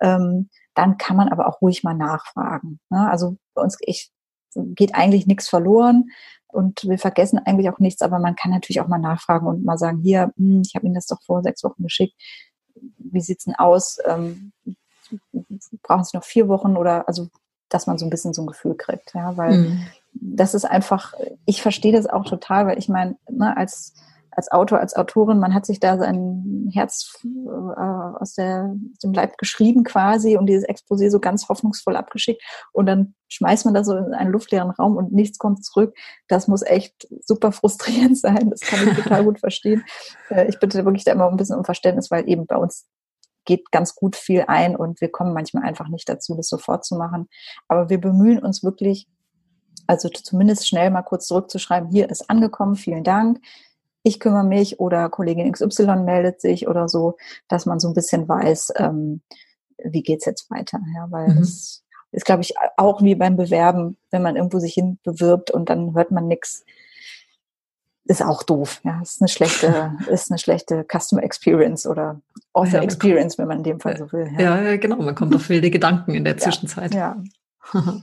Ähm, 0.00 0.48
dann 0.74 0.96
kann 0.96 1.16
man 1.16 1.28
aber 1.28 1.48
auch 1.48 1.60
ruhig 1.60 1.84
mal 1.84 1.94
nachfragen. 1.94 2.80
Ne? 2.88 3.08
Also 3.10 3.36
bei 3.54 3.62
uns 3.62 3.76
ich, 3.80 4.10
geht 4.54 4.94
eigentlich 4.94 5.26
nichts 5.26 5.48
verloren 5.48 6.06
und 6.48 6.84
wir 6.84 6.98
vergessen 6.98 7.38
eigentlich 7.38 7.68
auch 7.68 7.78
nichts, 7.78 8.00
aber 8.00 8.18
man 8.18 8.36
kann 8.36 8.50
natürlich 8.50 8.80
auch 8.80 8.88
mal 8.88 8.98
nachfragen 8.98 9.46
und 9.46 9.64
mal 9.64 9.76
sagen, 9.76 10.00
hier, 10.00 10.32
hm, 10.36 10.62
ich 10.64 10.74
habe 10.74 10.86
Ihnen 10.86 10.94
das 10.94 11.06
doch 11.06 11.20
vor 11.22 11.42
sechs 11.42 11.62
Wochen 11.62 11.82
geschickt. 11.82 12.14
Wie 12.74 13.20
sieht's 13.20 13.44
denn 13.44 13.54
aus? 13.54 13.98
Ähm, 14.06 14.52
brauchen 15.82 16.04
Sie 16.04 16.16
noch 16.16 16.24
vier 16.24 16.48
Wochen 16.48 16.76
oder 16.76 17.06
also 17.06 17.28
dass 17.68 17.86
man 17.86 17.98
so 17.98 18.06
ein 18.06 18.10
bisschen 18.10 18.34
so 18.34 18.42
ein 18.42 18.46
Gefühl 18.46 18.74
kriegt, 18.74 19.14
ja, 19.14 19.36
weil 19.36 19.58
mhm. 19.58 19.86
das 20.12 20.54
ist 20.54 20.64
einfach, 20.64 21.14
ich 21.44 21.62
verstehe 21.62 21.92
das 21.92 22.06
auch 22.06 22.24
total, 22.24 22.66
weil 22.66 22.78
ich 22.78 22.88
meine, 22.88 23.16
ne, 23.28 23.56
als 23.56 23.94
als 24.36 24.52
Autor, 24.52 24.80
als 24.80 24.94
Autorin, 24.94 25.38
man 25.38 25.54
hat 25.54 25.64
sich 25.64 25.80
da 25.80 25.96
sein 25.96 26.70
Herz 26.72 27.24
äh, 27.24 27.48
aus, 27.48 28.34
der, 28.34 28.74
aus 28.92 28.98
dem 28.98 29.14
Leib 29.14 29.38
geschrieben 29.38 29.82
quasi 29.82 30.36
und 30.36 30.46
dieses 30.46 30.68
Exposé 30.68 31.10
so 31.10 31.20
ganz 31.20 31.48
hoffnungsvoll 31.48 31.96
abgeschickt 31.96 32.42
und 32.72 32.84
dann 32.86 33.14
schmeißt 33.28 33.64
man 33.64 33.72
das 33.72 33.86
so 33.86 33.96
in 33.96 34.12
einen 34.12 34.30
luftleeren 34.30 34.70
Raum 34.70 34.96
und 34.96 35.12
nichts 35.12 35.38
kommt 35.38 35.64
zurück. 35.64 35.96
Das 36.28 36.48
muss 36.48 36.62
echt 36.62 37.08
super 37.24 37.50
frustrierend 37.50 38.18
sein. 38.18 38.50
Das 38.50 38.60
kann 38.60 38.86
ich 38.86 39.02
total 39.02 39.24
gut 39.24 39.40
verstehen. 39.40 39.84
Äh, 40.28 40.48
ich 40.48 40.58
bitte 40.58 40.84
wirklich 40.84 41.04
da 41.04 41.12
immer 41.12 41.28
ein 41.30 41.36
bisschen 41.38 41.56
um 41.56 41.64
Verständnis, 41.64 42.10
weil 42.10 42.28
eben 42.28 42.46
bei 42.46 42.56
uns 42.56 42.86
geht 43.46 43.70
ganz 43.72 43.94
gut 43.94 44.16
viel 44.16 44.44
ein 44.46 44.76
und 44.76 45.00
wir 45.00 45.10
kommen 45.10 45.32
manchmal 45.32 45.64
einfach 45.64 45.88
nicht 45.88 46.08
dazu, 46.08 46.34
das 46.34 46.48
sofort 46.48 46.84
zu 46.84 46.96
machen. 46.96 47.28
Aber 47.68 47.88
wir 47.88 48.00
bemühen 48.00 48.38
uns 48.38 48.62
wirklich, 48.62 49.08
also 49.86 50.08
zumindest 50.10 50.68
schnell 50.68 50.90
mal 50.90 51.02
kurz 51.02 51.26
zurückzuschreiben, 51.26 51.90
hier 51.90 52.10
ist 52.10 52.28
angekommen, 52.28 52.76
vielen 52.76 53.04
Dank. 53.04 53.40
Ich 54.02 54.20
kümmere 54.20 54.44
mich 54.44 54.78
oder 54.78 55.08
Kollegin 55.08 55.50
XY 55.50 55.96
meldet 56.04 56.40
sich 56.40 56.68
oder 56.68 56.88
so, 56.88 57.16
dass 57.48 57.66
man 57.66 57.80
so 57.80 57.88
ein 57.88 57.94
bisschen 57.94 58.28
weiß, 58.28 58.74
ähm, 58.76 59.22
wie 59.82 60.02
geht's 60.02 60.26
jetzt 60.26 60.50
weiter. 60.50 60.80
Ja, 60.94 61.06
weil 61.10 61.28
mhm. 61.28 61.38
das 61.38 61.82
ist, 62.12 62.24
glaube 62.24 62.42
ich, 62.42 62.54
auch 62.76 63.02
wie 63.02 63.14
beim 63.14 63.36
Bewerben, 63.36 63.96
wenn 64.10 64.22
man 64.22 64.36
irgendwo 64.36 64.58
sich 64.58 64.74
hin 64.74 64.98
bewirbt 65.02 65.50
und 65.50 65.70
dann 65.70 65.94
hört 65.94 66.10
man 66.10 66.28
nichts, 66.28 66.64
ist 68.08 68.22
auch 68.22 68.42
doof. 68.42 68.80
Ja, 68.84 69.00
ist 69.02 69.20
eine 69.20 69.28
schlechte, 69.28 69.92
ist 70.10 70.30
eine 70.30 70.38
schlechte 70.38 70.84
Customer 70.84 71.22
Experience 71.22 71.86
oder 71.86 72.20
Author 72.52 72.80
ja, 72.80 72.82
Experience, 72.82 73.38
wenn 73.38 73.48
man 73.48 73.58
in 73.58 73.64
dem 73.64 73.80
Fall 73.80 73.96
so 73.96 74.10
will. 74.12 74.30
Ja, 74.38 74.60
ja 74.60 74.76
genau. 74.76 74.96
Man 74.96 75.14
kommt 75.14 75.34
auf 75.34 75.48
wilde 75.48 75.70
Gedanken 75.70 76.14
in 76.14 76.24
der 76.24 76.38
Zwischenzeit. 76.38 76.94
Ja. 76.94 77.22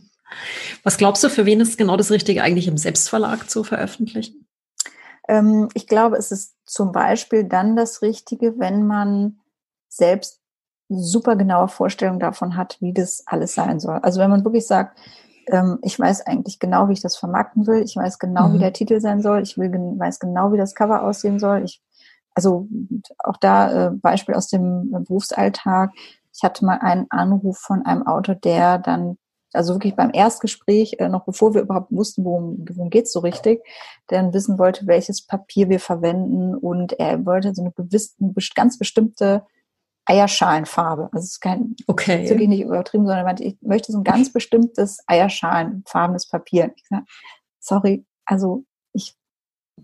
Was 0.84 0.98
glaubst 0.98 1.24
du, 1.24 1.30
für 1.30 1.46
wen 1.46 1.62
ist 1.62 1.78
genau 1.78 1.96
das 1.96 2.12
Richtige, 2.12 2.42
eigentlich 2.44 2.68
im 2.68 2.78
Selbstverlag 2.78 3.50
zu 3.50 3.64
veröffentlichen? 3.64 4.48
Ähm, 5.28 5.70
ich 5.74 5.88
glaube, 5.88 6.18
es 6.18 6.32
ist 6.32 6.56
zum 6.66 6.92
Beispiel 6.92 7.44
dann 7.44 7.76
das 7.76 8.02
Richtige, 8.02 8.58
wenn 8.60 8.86
man 8.86 9.40
selbst 9.88 10.42
super 10.90 11.36
genaue 11.36 11.68
Vorstellungen 11.68 12.20
davon 12.20 12.58
hat, 12.58 12.78
wie 12.82 12.94
das 12.94 13.24
alles 13.26 13.54
sein 13.54 13.80
soll. 13.80 14.00
Also 14.02 14.20
wenn 14.20 14.30
man 14.30 14.44
wirklich 14.44 14.68
sagt, 14.68 14.98
ähm, 15.48 15.80
ich 15.82 16.00
weiß 16.00 16.26
eigentlich 16.26 16.60
genau, 16.60 16.90
wie 16.90 16.94
ich 16.94 17.02
das 17.02 17.16
vermarkten 17.16 17.68
will. 17.68 17.82
Ich 17.84 17.96
weiß 17.96 18.20
genau, 18.20 18.48
mhm. 18.48 18.54
wie 18.54 18.60
der 18.60 18.74
Titel 18.74 19.00
sein 19.00 19.22
soll. 19.22 19.42
Ich 19.42 19.58
will, 19.58 19.72
weiß 19.72 20.20
genau, 20.20 20.52
wie 20.54 20.58
das 20.58 20.76
Cover 20.76 21.04
aussehen 21.04 21.40
soll. 21.40 21.64
Ich, 21.64 21.82
also 22.34 22.68
auch 23.20 23.38
da 23.38 23.88
äh, 23.88 23.92
Beispiel 23.92 24.36
aus 24.36 24.48
dem 24.48 24.92
Berufsalltag. 24.92 25.92
Ich 26.36 26.44
hatte 26.44 26.66
mal 26.66 26.80
einen 26.80 27.08
Anruf 27.10 27.60
von 27.60 27.86
einem 27.86 28.08
Autor, 28.08 28.36
der 28.36 28.80
dann 28.80 29.18
also 29.54 29.76
wirklich 29.76 29.96
beim 29.96 30.10
Erstgespräch, 30.14 30.96
äh, 31.00 31.10
noch 31.10 31.26
bevor 31.26 31.54
wir 31.54 31.62
überhaupt 31.62 31.92
wussten, 31.92 32.26
worum, 32.26 32.66
worum 32.68 32.90
geht's 32.90 33.14
so 33.14 33.20
richtig, 33.20 33.64
der 34.10 34.22
dann 34.22 34.34
wissen 34.34 34.58
wollte, 34.58 34.88
welches 34.88 35.26
Papier 35.26 35.70
wir 35.70 35.80
verwenden 35.80 36.56
und 36.56 36.94
er 36.94 37.26
wollte 37.26 37.54
so 37.54 37.62
eine 37.62 37.72
gewisse, 37.72 38.16
ganz 38.56 38.78
bestimmte 38.80 39.44
Eierschalenfarbe. 40.06 41.10
Also 41.12 41.24
es 41.24 41.32
ist 41.32 41.40
kein, 41.40 41.76
okay. 41.88 42.30
wirklich 42.30 42.50
nicht 42.50 42.62
übertrieben, 42.62 43.06
sondern 43.08 43.38
ich 43.40 43.58
möchte 43.62 43.92
so 43.92 44.00
ein 44.00 44.04
ganz 44.04 44.32
bestimmtes 44.32 45.00
Eierschalenfarbenes 45.08 46.28
Papier. 46.28 46.74
Ich 46.76 46.88
sage, 46.88 47.06
sorry, 47.60 48.06
also 48.26 48.66
ich 48.94 49.18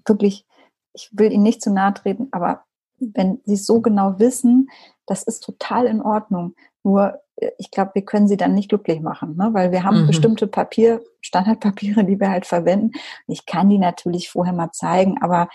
wirklich, 0.06 0.46
ich 0.94 1.10
will 1.14 1.32
Ihnen 1.32 1.44
nicht 1.44 1.62
zu 1.62 1.72
nahe 1.72 1.94
treten, 1.94 2.28
aber 2.32 2.66
wenn 3.00 3.40
Sie 3.46 3.54
es 3.54 3.66
so 3.66 3.82
genau 3.82 4.20
wissen, 4.20 4.70
das 5.06 5.24
ist 5.24 5.42
total 5.42 5.86
in 5.86 6.02
Ordnung. 6.02 6.54
Nur 6.84 7.22
äh, 7.38 7.52
ich 7.58 7.72
glaube, 7.72 7.92
wir 7.96 8.04
können 8.04 8.28
sie 8.28 8.38
dann 8.38 8.54
nicht 8.54 8.70
glücklich 8.70 9.02
machen, 9.02 9.36
ne? 9.38 9.50
weil 9.54 9.72
wir 9.72 9.84
haben 9.84 10.04
mhm. 10.04 10.08
bestimmte 10.08 10.48
Papier, 10.48 11.02
Standardpapiere, 11.22 12.04
die 12.04 12.20
wir 12.20 12.30
halt 12.30 12.46
verwenden. 12.46 12.92
Ich 13.28 13.46
kann 13.46 13.70
die 13.70 13.80
natürlich 13.80 14.30
vorher 14.30 14.54
mal 14.54 14.72
zeigen, 14.72 15.22
aber 15.22 15.50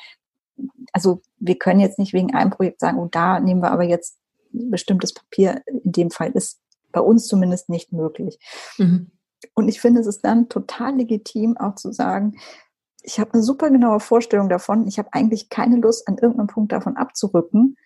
also 0.93 1.21
wir 1.39 1.59
können 1.59 1.81
jetzt 1.81 1.99
nicht 1.99 2.13
wegen 2.13 2.35
einem 2.35 2.51
Projekt 2.51 2.81
sagen, 2.81 2.99
oh, 2.99 3.09
da 3.11 3.41
nehmen 3.41 3.61
wir 3.61 3.73
aber 3.73 3.85
jetzt 3.85 4.19
bestimmtes 4.55 5.13
Papier 5.13 5.63
in 5.67 5.93
dem 5.93 6.11
Fall 6.11 6.31
ist 6.31 6.61
bei 6.93 7.01
uns 7.01 7.27
zumindest 7.27 7.69
nicht 7.69 7.93
möglich. 7.93 8.39
Mhm. 8.79 9.11
Und 9.55 9.69
ich 9.69 9.81
finde, 9.81 10.01
es 10.01 10.07
ist 10.07 10.25
dann 10.25 10.49
total 10.49 10.97
legitim, 10.97 11.57
auch 11.59 11.75
zu 11.75 11.93
sagen, 11.93 12.39
ich 13.03 13.21
habe 13.21 13.35
eine 13.35 13.43
super 13.43 13.71
genaue 13.71 14.01
Vorstellung 14.01 14.49
davon, 14.49 14.87
ich 14.87 14.99
habe 14.99 15.11
eigentlich 15.13 15.51
keine 15.51 15.77
Lust, 15.77 16.09
an 16.09 16.17
irgendeinem 16.17 16.47
Punkt 16.47 16.73
davon 16.73 16.97
abzurücken. 16.97 17.77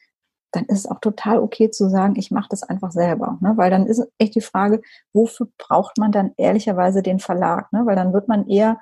dann 0.52 0.64
ist 0.64 0.78
es 0.78 0.86
auch 0.86 1.00
total 1.00 1.40
okay 1.40 1.70
zu 1.70 1.90
sagen, 1.90 2.14
ich 2.16 2.30
mache 2.30 2.48
das 2.50 2.62
einfach 2.62 2.90
selber. 2.90 3.36
Ne? 3.42 3.54
Weil 3.56 3.70
dann 3.70 3.86
ist 3.86 4.02
echt 4.16 4.34
die 4.34 4.40
Frage, 4.40 4.80
wofür 5.12 5.48
braucht 5.58 5.98
man 5.98 6.10
dann 6.10 6.32
ehrlicherweise 6.38 7.02
den 7.02 7.18
Verlag? 7.18 7.70
Ne? 7.72 7.84
Weil 7.84 7.96
dann 7.96 8.14
wird 8.14 8.28
man 8.28 8.48
eher 8.48 8.78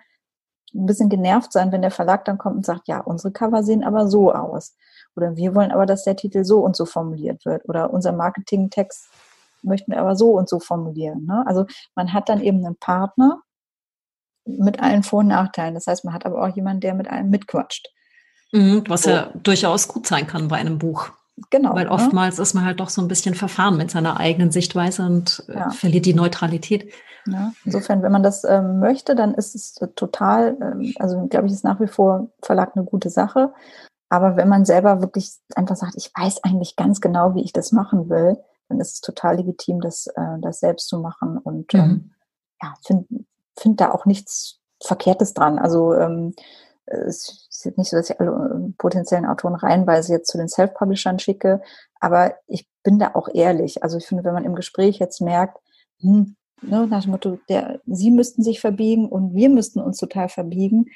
ein 0.75 0.87
bisschen 0.87 1.09
genervt 1.09 1.53
sein, 1.53 1.73
wenn 1.73 1.83
der 1.83 1.91
Verlag 1.91 2.25
dann 2.25 2.39
kommt 2.39 2.57
und 2.57 2.67
sagt, 2.67 2.89
ja, 2.89 3.01
unsere 3.01 3.33
Cover 3.33 3.63
sehen 3.63 3.85
aber 3.85 4.09
so 4.09 4.33
aus. 4.33 4.77
Oder 5.15 5.37
wir 5.37 5.55
wollen 5.55 5.73
aber, 5.73 5.87
dass 5.87 6.05
der 6.05 6.17
Titel 6.17 6.45
so 6.45 6.61
und 6.61 6.77
so 6.77 6.85
formuliert 6.85 7.45
wird. 7.47 7.69
Oder 7.69 7.93
unser 7.93 8.13
Marketingtext 8.13 9.09
möchten 9.63 9.93
wir 9.93 10.01
aber 10.01 10.17
so 10.17 10.33
und 10.33 10.49
so 10.49 10.61
formulieren. 10.61 11.25
Ne? 11.25 11.45
Also 11.47 11.67
man 11.95 12.13
hat 12.13 12.29
dann 12.29 12.41
eben 12.41 12.65
einen 12.65 12.77
Partner 12.77 13.41
mit 14.45 14.81
allen 14.81 15.03
Vor- 15.03 15.21
und 15.21 15.29
Nachteilen. 15.29 15.75
Das 15.75 15.87
heißt, 15.87 16.05
man 16.05 16.15
hat 16.15 16.27
aber 16.27 16.43
auch 16.43 16.55
jemanden, 16.55 16.81
der 16.81 16.95
mit 16.95 17.09
einem 17.09 17.31
mitquatscht. 17.31 17.89
Mhm, 18.53 18.85
was 18.89 19.03
so. 19.03 19.11
ja 19.11 19.31
durchaus 19.43 19.89
gut 19.89 20.07
sein 20.07 20.27
kann 20.27 20.49
bei 20.49 20.57
einem 20.57 20.79
Buch. 20.79 21.11
Genau. 21.51 21.75
Weil 21.75 21.85
ne? 21.85 21.91
oftmals 21.91 22.37
ne? 22.37 22.43
ist 22.43 22.55
man 22.55 22.65
halt 22.65 22.81
doch 22.81 22.89
so 22.89 23.03
ein 23.03 23.09
bisschen 23.09 23.35
verfahren 23.35 23.77
mit 23.77 23.91
seiner 23.91 24.19
eigenen 24.19 24.51
Sichtweise 24.51 25.05
und 25.05 25.45
äh, 25.49 25.55
ja. 25.55 25.71
verliert 25.71 26.07
die 26.07 26.15
Neutralität. 26.15 26.93
Ja, 27.27 27.53
insofern, 27.65 28.03
wenn 28.03 28.13
man 28.13 28.23
das 28.23 28.45
ähm, 28.45 28.79
möchte, 28.79 29.15
dann 29.15 29.35
ist 29.35 29.55
es 29.55 29.75
total, 29.95 30.57
ähm, 30.61 30.95
also 30.99 31.27
glaube 31.27 31.47
ich, 31.47 31.53
ist 31.53 31.65
nach 31.65 31.81
wie 31.81 31.89
vor 31.89 32.29
Verlag 32.43 32.77
eine 32.77 32.85
gute 32.85 33.11
Sache. 33.11 33.53
Aber 34.09 34.37
wenn 34.37 34.49
man 34.49 34.65
selber 34.65 35.01
wirklich 35.01 35.33
einfach 35.55 35.77
sagt, 35.77 35.95
ich 35.97 36.13
weiß 36.17 36.45
eigentlich 36.45 36.77
ganz 36.77 37.01
genau, 37.01 37.35
wie 37.35 37.43
ich 37.43 37.53
das 37.53 37.73
machen 37.73 38.09
will, 38.09 38.39
dann 38.69 38.81
ist 38.81 38.95
es 38.95 39.01
total 39.01 39.37
legitim, 39.37 39.81
das, 39.81 40.07
äh, 40.09 40.39
das 40.41 40.61
selbst 40.61 40.89
zu 40.89 40.99
machen. 40.99 41.39
Und 41.39 41.75
ähm, 41.75 41.89
mhm. 41.89 42.11
ja, 42.63 42.75
finde 42.85 43.07
find 43.59 43.81
da 43.81 43.91
auch 43.91 44.07
nichts 44.07 44.61
Verkehrtes 44.83 45.35
dran. 45.35 45.59
Also 45.59 45.95
ähm, 45.95 46.35
es 46.87 47.49
ist 47.51 47.77
nicht 47.77 47.91
so, 47.91 47.97
dass 47.97 48.11
ich 48.11 48.21
alle 48.21 48.31
äh, 48.31 48.73
potenziellen 48.79 49.27
Autoren 49.27 49.55
reihenweise 49.55 50.13
jetzt 50.13 50.31
zu 50.31 50.39
den 50.39 50.49
Self-Publishern 50.49 51.19
schicke, 51.19 51.61
aber 52.01 52.35
ich 52.47 52.69
bin 52.83 52.99
da 52.99 53.13
auch 53.15 53.29
ehrlich. 53.33 53.83
Also 53.83 53.99
ich 53.99 54.07
finde, 54.07 54.25
wenn 54.25 54.35
man 54.35 54.45
im 54.45 54.55
Gespräch 54.55 54.99
jetzt 54.99 55.21
merkt, 55.21 55.59
hm, 56.01 56.37
ne, 56.63 56.87
nach 56.87 57.03
dem 57.03 57.13
Motto, 57.13 57.39
der, 57.49 57.81
sie 57.87 58.11
müssten 58.11 58.43
sich 58.43 58.61
verbiegen 58.61 59.09
und 59.09 59.35
wir 59.35 59.49
müssten 59.49 59.81
uns 59.81 59.99
total 59.99 60.29
verbiegen, 60.29 60.87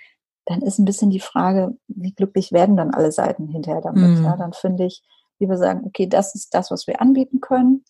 dann 0.47 0.63
ist 0.63 0.79
ein 0.79 0.85
bisschen 0.85 1.11
die 1.11 1.21
Frage, 1.21 1.77
wie 1.89 2.13
glücklich 2.13 2.53
werden 2.53 2.77
dann 2.77 2.93
alle 2.93 3.13
Seiten 3.13 3.49
hinterher 3.49 3.83
damit. 3.83 4.19
Mhm. 4.19 4.25
Ja, 4.25 4.37
dann 4.37 4.53
finde 4.53 4.87
ich, 4.87 5.03
lieber 5.39 5.57
sagen, 5.57 5.85
okay, 5.87 6.07
das 6.07 6.35
ist 6.35 6.55
das, 6.55 6.71
was 6.71 6.87
wir 6.87 7.01
anbieten 7.01 7.41
können. 7.41 7.85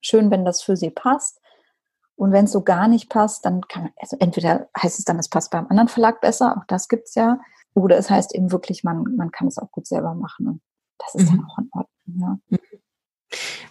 Schön, 0.00 0.30
wenn 0.30 0.44
das 0.44 0.62
für 0.62 0.76
sie 0.76 0.90
passt. 0.90 1.40
Und 2.16 2.32
wenn 2.32 2.44
es 2.44 2.52
so 2.52 2.62
gar 2.62 2.86
nicht 2.86 3.08
passt, 3.08 3.46
dann 3.46 3.62
kann, 3.62 3.90
also 3.98 4.16
entweder 4.20 4.68
heißt 4.76 4.98
es 4.98 5.04
dann, 5.04 5.18
es 5.18 5.28
passt 5.28 5.50
beim 5.50 5.66
anderen 5.68 5.88
Verlag 5.88 6.20
besser, 6.20 6.56
auch 6.58 6.64
das 6.66 6.88
gibt's 6.88 7.14
ja, 7.14 7.40
oder 7.74 7.96
es 7.96 8.10
heißt 8.10 8.34
eben 8.34 8.52
wirklich, 8.52 8.84
man, 8.84 9.16
man 9.16 9.30
kann 9.30 9.46
es 9.48 9.58
auch 9.58 9.70
gut 9.70 9.86
selber 9.86 10.14
machen. 10.14 10.48
Und 10.48 10.60
das 10.98 11.14
ist 11.14 11.30
mhm. 11.30 11.36
dann 11.36 11.46
auch 11.46 11.58
in 11.58 11.70
Ordnung, 11.72 12.40
ja. 12.50 12.58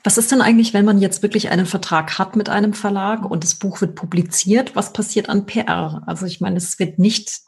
Was 0.04 0.18
ist 0.18 0.32
denn 0.32 0.42
eigentlich, 0.42 0.74
wenn 0.74 0.86
man 0.86 1.00
jetzt 1.00 1.22
wirklich 1.22 1.50
einen 1.50 1.66
Vertrag 1.66 2.18
hat 2.18 2.36
mit 2.36 2.50
einem 2.50 2.74
Verlag 2.74 3.30
und 3.30 3.44
das 3.44 3.56
Buch 3.56 3.82
wird 3.82 3.96
publiziert? 3.96 4.76
Was 4.76 4.94
passiert 4.94 5.30
an 5.30 5.46
PR? 5.46 6.04
Also 6.06 6.26
ich 6.26 6.40
meine, 6.40 6.58
es 6.58 6.80
wird 6.80 7.00
nicht, 7.00 7.42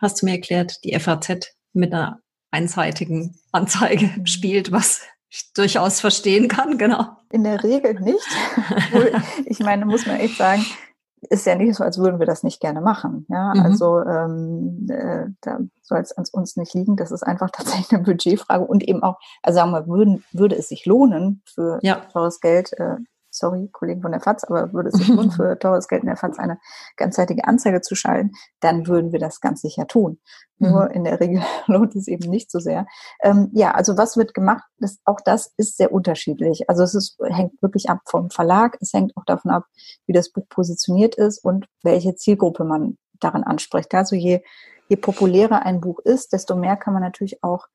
hast 0.00 0.22
du 0.22 0.26
mir 0.26 0.32
erklärt, 0.32 0.76
die 0.84 0.98
FAZ 0.98 1.54
mit 1.72 1.92
einer 1.92 2.20
einseitigen 2.50 3.38
Anzeige 3.52 4.06
mhm. 4.06 4.26
spielt, 4.26 4.72
was 4.72 5.02
ich 5.30 5.52
durchaus 5.52 6.00
verstehen 6.00 6.48
kann, 6.48 6.78
genau. 6.78 7.06
In 7.30 7.44
der 7.44 7.62
Regel 7.62 8.00
nicht. 8.00 8.26
ich 9.44 9.58
meine, 9.58 9.84
muss 9.84 10.06
man 10.06 10.18
echt 10.20 10.38
sagen, 10.38 10.64
ist 11.22 11.46
ja 11.46 11.54
nicht 11.54 11.74
so, 11.74 11.84
als 11.84 11.98
würden 11.98 12.18
wir 12.18 12.26
das 12.26 12.42
nicht 12.42 12.60
gerne 12.60 12.80
machen. 12.80 13.26
Ja, 13.28 13.54
mhm. 13.54 13.60
also 13.60 14.00
ähm, 14.00 14.86
äh, 14.90 15.26
da 15.40 15.58
soll 15.82 15.98
es 15.98 16.16
an 16.16 16.24
uns 16.32 16.56
nicht 16.56 16.74
liegen. 16.74 16.96
Das 16.96 17.10
ist 17.10 17.22
einfach 17.22 17.50
tatsächlich 17.52 17.92
eine 17.92 18.02
Budgetfrage 18.02 18.64
und 18.64 18.82
eben 18.82 19.02
auch, 19.02 19.18
also 19.42 19.58
sagen 19.58 19.72
wir, 19.72 19.86
würden, 19.86 20.24
würde 20.32 20.56
es 20.56 20.68
sich 20.68 20.86
lohnen 20.86 21.42
für 21.44 21.78
ja. 21.82 21.96
teures 22.12 22.40
Geld, 22.40 22.72
äh, 22.78 22.96
sorry, 23.38 23.68
Kollegen 23.72 24.02
von 24.02 24.12
der 24.12 24.20
FAZ, 24.20 24.44
aber 24.44 24.72
würde 24.72 24.90
es 24.90 24.94
sich 24.98 25.08
lohnen, 25.08 25.30
für 25.30 25.58
teures 25.58 25.88
Geld 25.88 26.02
in 26.02 26.08
der 26.08 26.16
FAZ 26.16 26.38
eine 26.38 26.58
ganzseitige 26.96 27.46
Anzeige 27.46 27.80
zu 27.80 27.94
schalten, 27.94 28.32
dann 28.60 28.86
würden 28.86 29.12
wir 29.12 29.18
das 29.18 29.40
ganz 29.40 29.62
sicher 29.62 29.86
tun. 29.86 30.20
Mhm. 30.58 30.70
Nur 30.70 30.90
in 30.90 31.04
der 31.04 31.20
Regel 31.20 31.42
lohnt 31.66 31.94
es 31.96 32.08
eben 32.08 32.30
nicht 32.30 32.50
so 32.50 32.58
sehr. 32.58 32.86
Ähm, 33.22 33.50
ja, 33.52 33.72
also 33.72 33.96
was 33.96 34.16
wird 34.16 34.34
gemacht? 34.34 34.64
Das, 34.78 34.98
auch 35.04 35.20
das 35.24 35.52
ist 35.56 35.76
sehr 35.76 35.92
unterschiedlich. 35.92 36.68
Also 36.68 36.82
es 36.82 36.94
ist, 36.94 37.18
hängt 37.24 37.60
wirklich 37.62 37.88
ab 37.88 38.00
vom 38.04 38.30
Verlag. 38.30 38.76
Es 38.80 38.92
hängt 38.92 39.16
auch 39.16 39.24
davon 39.24 39.50
ab, 39.50 39.64
wie 40.06 40.12
das 40.12 40.30
Buch 40.30 40.48
positioniert 40.48 41.14
ist 41.14 41.44
und 41.44 41.66
welche 41.82 42.14
Zielgruppe 42.16 42.64
man 42.64 42.98
daran 43.20 43.44
anspricht. 43.44 43.94
Also 43.94 44.16
je, 44.16 44.42
je 44.88 44.96
populärer 44.96 45.64
ein 45.64 45.80
Buch 45.80 45.98
ist, 46.00 46.32
desto 46.32 46.56
mehr 46.56 46.76
kann 46.76 46.94
man 46.94 47.02
natürlich 47.02 47.42
auch 47.42 47.66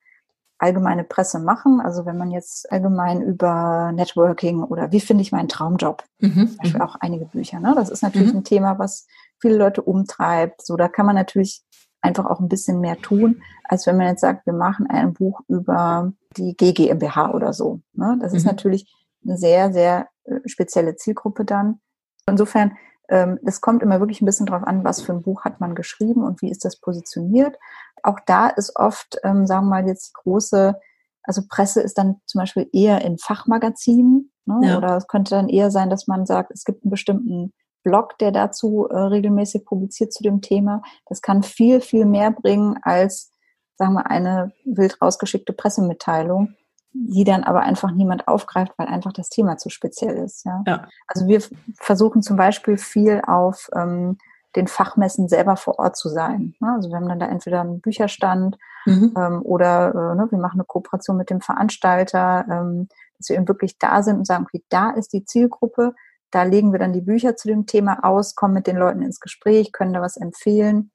allgemeine 0.64 1.04
Presse 1.04 1.40
machen. 1.40 1.82
Also 1.82 2.06
wenn 2.06 2.18
man 2.18 2.32
jetzt 2.32 2.72
allgemein 2.72 3.22
über 3.22 3.92
Networking 3.94 4.64
oder 4.64 4.94
wie 4.94 5.02
finde 5.02 5.22
ich 5.22 5.34
meinen 5.34 5.50
Traumjob, 5.50 6.04
mhm. 6.20 6.48
zum 6.48 6.58
Beispiel 6.58 6.80
mhm. 6.80 6.88
auch 6.88 6.96
einige 7.02 7.26
Bücher. 7.26 7.60
Ne? 7.60 7.74
Das 7.76 7.90
ist 7.90 8.02
natürlich 8.02 8.32
mhm. 8.32 8.40
ein 8.40 8.44
Thema, 8.46 8.80
was 8.80 9.06
viele 9.42 9.58
Leute 9.58 9.82
umtreibt. 9.82 10.66
So, 10.66 10.78
da 10.78 10.88
kann 10.88 11.06
man 11.06 11.16
natürlich 11.16 11.64
einfach 12.00 12.26
auch 12.26 12.40
ein 12.40 12.48
bisschen 12.48 12.80
mehr 12.80 12.98
tun, 12.98 13.42
als 13.66 13.86
wenn 13.88 13.98
man 13.98 14.08
jetzt 14.08 14.22
sagt, 14.22 14.46
wir 14.46 14.54
machen 14.54 14.88
ein 14.90 15.14
Buch 15.14 15.42
über 15.50 16.14
die 16.38 16.56
GGMBH 16.56 17.34
oder 17.34 17.52
so. 17.52 17.82
Ne? 17.94 18.18
Das 18.22 18.32
mhm. 18.32 18.38
ist 18.38 18.46
natürlich 18.46 18.90
eine 19.26 19.38
sehr, 19.38 19.74
sehr 19.74 20.08
äh, 20.24 20.40
spezielle 20.46 20.96
Zielgruppe 20.96 21.44
dann. 21.44 21.82
Insofern, 22.26 22.78
ähm, 23.10 23.38
das 23.42 23.60
kommt 23.60 23.84
immer 23.84 24.00
wirklich 24.00 24.22
ein 24.22 24.26
bisschen 24.26 24.46
drauf 24.46 24.64
an, 24.64 24.86
was 24.86 25.02
für 25.02 25.12
ein 25.12 25.24
Buch 25.24 25.44
hat 25.44 25.60
man 25.60 25.76
geschrieben 25.76 26.24
und 26.24 26.42
wie 26.42 26.50
ist 26.50 26.64
das 26.64 26.78
positioniert 26.78 27.58
auch 28.04 28.20
da 28.26 28.48
ist 28.50 28.76
oft, 28.76 29.18
ähm, 29.24 29.48
sagen 29.48 29.66
wir 29.68 29.82
mal, 29.82 29.88
jetzt 29.88 30.10
die 30.10 30.22
große, 30.24 30.80
also 31.24 31.42
Presse 31.48 31.82
ist 31.82 31.98
dann 31.98 32.18
zum 32.26 32.40
Beispiel 32.40 32.70
eher 32.74 33.02
in 33.02 33.18
Fachmagazinen. 33.18 34.32
Ne? 34.46 34.60
Ja. 34.64 34.78
Oder 34.78 34.98
es 34.98 35.08
könnte 35.08 35.36
dann 35.36 35.50
eher 35.50 35.72
sein, 35.72 35.90
dass 35.90 36.08
man 36.08 36.26
sagt, 36.26 36.52
es 36.52 36.66
gibt 36.66 36.84
einen 36.84 36.92
bestimmten 36.92 37.54
Blog, 37.84 38.18
der 38.20 38.32
dazu 38.32 38.88
äh, 38.90 38.98
regelmäßig 38.98 39.66
publiziert 39.66 40.14
zu 40.14 40.24
dem 40.24 40.42
Thema. 40.42 40.82
Das 41.06 41.22
kann 41.22 41.44
viel, 41.44 41.82
viel 41.82 42.06
mehr 42.06 42.32
bringen 42.32 42.78
als, 42.82 43.32
sagen 43.78 43.94
wir, 43.94 44.10
eine 44.10 44.52
wild 44.66 45.02
rausgeschickte 45.02 45.54
Pressemitteilung, 45.54 46.56
die 46.94 47.24
dann 47.24 47.44
aber 47.44 47.62
einfach 47.62 47.92
niemand 47.92 48.28
aufgreift, 48.28 48.74
weil 48.78 48.88
einfach 48.88 49.14
das 49.14 49.30
Thema 49.30 49.58
zu 49.58 49.70
speziell 49.70 50.16
ist. 50.18 50.46
Ja? 50.46 50.64
ja. 50.68 50.88
Also 51.08 51.28
wir 51.28 51.42
versuchen 51.80 52.22
zum 52.22 52.38
Beispiel 52.38 52.78
viel 52.78 53.22
auf 53.26 53.70
ähm, 53.76 54.18
den 54.56 54.68
Fachmessen 54.68 55.28
selber 55.28 55.56
vor 55.56 55.80
Ort 55.80 55.98
zu 55.98 56.10
sein. 56.10 56.56
Ne? 56.60 56.74
Also 56.76 56.90
wir 56.90 56.98
haben 56.98 57.10
dann 57.10 57.20
da 57.20 57.28
entweder 57.28 57.62
einen 57.62 57.82
Bücherstand 57.82 58.58
mhm. 58.86 59.14
ähm, 59.18 59.42
oder 59.44 59.90
äh, 59.90 60.16
ne, 60.16 60.28
wir 60.30 60.38
machen 60.40 60.60
eine 60.60 60.66
Kooperation 60.66 61.18
mit 61.18 61.30
dem 61.30 61.42
Veranstalter, 61.42 62.46
ähm, 62.50 62.88
dass 63.18 63.30
wir 63.30 63.38
eben 63.38 63.48
wirklich 63.48 63.78
da 63.80 64.04
sind 64.04 64.18
und 64.18 64.26
sagen, 64.26 64.46
okay, 64.48 64.64
da 64.70 64.92
ist 64.92 65.14
die 65.14 65.26
Zielgruppe, 65.26 65.96
da 66.32 66.44
legen 66.44 66.72
wir 66.72 66.80
dann 66.80 66.94
die 66.94 67.02
Bücher 67.02 67.36
zu 67.36 67.48
dem 67.48 67.66
Thema 67.66 68.04
aus, 68.04 68.36
kommen 68.36 68.54
mit 68.54 68.68
den 68.68 68.78
Leuten 68.78 69.02
ins 69.02 69.20
Gespräch, 69.20 69.72
können 69.72 69.94
da 69.94 70.02
was 70.02 70.18
empfehlen. 70.18 70.92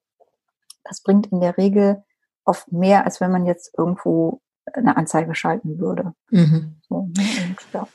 Das 0.83 1.01
bringt 1.01 1.27
in 1.27 1.39
der 1.39 1.57
Regel 1.57 2.03
oft 2.45 2.71
mehr, 2.71 3.05
als 3.05 3.21
wenn 3.21 3.31
man 3.31 3.45
jetzt 3.45 3.73
irgendwo 3.77 4.41
eine 4.73 4.97
Anzeige 4.97 5.35
schalten 5.35 5.79
würde. 5.79 6.13
Mhm. 6.29 6.75
So, 6.87 7.09
ne? 7.15 7.23
und, 7.49 7.57
ja 7.73 7.87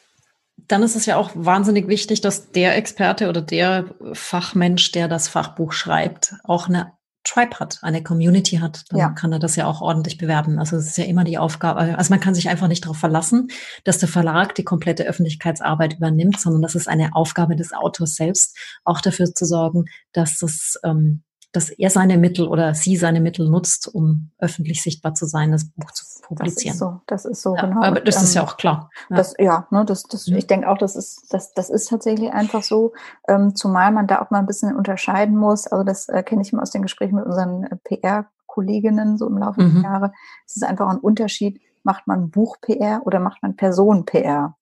dann 0.68 0.82
ist 0.82 0.96
es 0.96 1.06
ja 1.06 1.16
auch 1.16 1.30
wahnsinnig 1.34 1.88
wichtig, 1.88 2.20
dass 2.20 2.50
der 2.50 2.76
Experte 2.76 3.28
oder 3.28 3.42
der 3.42 3.94
Fachmensch, 4.12 4.92
der 4.92 5.08
das 5.08 5.28
Fachbuch 5.28 5.72
schreibt, 5.72 6.34
auch 6.44 6.68
eine 6.68 6.92
Tribe 7.24 7.58
hat, 7.58 7.78
eine 7.80 8.02
Community 8.02 8.56
hat, 8.56 8.84
dann 8.90 8.98
ja. 8.98 9.08
kann 9.08 9.32
er 9.32 9.38
das 9.38 9.56
ja 9.56 9.66
auch 9.66 9.80
ordentlich 9.80 10.18
bewerben. 10.18 10.58
Also 10.58 10.76
es 10.76 10.88
ist 10.88 10.98
ja 10.98 11.04
immer 11.04 11.24
die 11.24 11.38
Aufgabe, 11.38 11.80
also 11.80 12.10
man 12.10 12.20
kann 12.20 12.34
sich 12.34 12.50
einfach 12.50 12.68
nicht 12.68 12.84
darauf 12.84 12.98
verlassen, 12.98 13.48
dass 13.84 13.98
der 13.98 14.08
Verlag 14.10 14.54
die 14.54 14.64
komplette 14.64 15.04
Öffentlichkeitsarbeit 15.04 15.94
übernimmt, 15.94 16.38
sondern 16.38 16.60
das 16.60 16.74
ist 16.74 16.86
eine 16.86 17.14
Aufgabe 17.14 17.56
des 17.56 17.72
Autors 17.72 18.16
selbst, 18.16 18.56
auch 18.84 19.00
dafür 19.00 19.26
zu 19.32 19.46
sorgen, 19.46 19.86
dass 20.12 20.38
das 20.38 20.78
ähm, 20.84 21.22
dass 21.54 21.70
er 21.70 21.88
seine 21.88 22.18
Mittel 22.18 22.48
oder 22.48 22.74
sie 22.74 22.96
seine 22.96 23.20
Mittel 23.20 23.48
nutzt, 23.48 23.86
um 23.86 24.32
öffentlich 24.38 24.82
sichtbar 24.82 25.14
zu 25.14 25.24
sein, 25.24 25.52
das 25.52 25.64
Buch 25.64 25.92
zu 25.92 26.04
publizieren. 26.22 26.74
Das 26.74 26.74
ist 26.74 26.78
so, 26.80 27.00
das 27.06 27.24
ist 27.24 27.42
so 27.42 27.54
ja, 27.54 27.66
genau. 27.66 27.82
Aber 27.82 28.00
das 28.00 28.22
ist 28.22 28.34
ja 28.34 28.42
ähm, 28.42 28.48
auch 28.48 28.56
klar. 28.56 28.90
Ja, 29.08 29.16
das, 29.16 29.34
ja 29.38 29.66
ne, 29.70 29.84
das, 29.84 30.02
das, 30.02 30.26
mhm. 30.26 30.36
ich 30.36 30.48
denke 30.48 30.68
auch, 30.68 30.78
das 30.78 30.96
ist, 30.96 31.32
das, 31.32 31.54
das 31.54 31.70
ist 31.70 31.88
tatsächlich 31.88 32.32
einfach 32.32 32.64
so, 32.64 32.92
ähm, 33.28 33.54
zumal 33.54 33.92
man 33.92 34.08
da 34.08 34.20
auch 34.20 34.30
mal 34.30 34.40
ein 34.40 34.46
bisschen 34.46 34.74
unterscheiden 34.74 35.36
muss. 35.36 35.68
Also 35.68 35.84
das 35.84 36.08
äh, 36.08 36.24
kenne 36.24 36.42
ich 36.42 36.52
immer 36.52 36.62
aus 36.62 36.72
den 36.72 36.82
Gesprächen 36.82 37.14
mit 37.14 37.24
unseren 37.24 37.62
äh, 37.62 37.76
PR-Kolleginnen 37.84 39.16
so 39.16 39.28
im 39.28 39.38
Laufe 39.38 39.62
mhm. 39.62 39.74
der 39.74 39.82
Jahre. 39.90 40.12
Es 40.46 40.56
ist 40.56 40.64
einfach 40.64 40.88
ein 40.88 40.98
Unterschied, 40.98 41.60
macht 41.84 42.08
man 42.08 42.30
Buch-PR 42.30 43.02
oder 43.04 43.20
macht 43.20 43.42
man 43.44 43.54
Person-PR? 43.54 44.56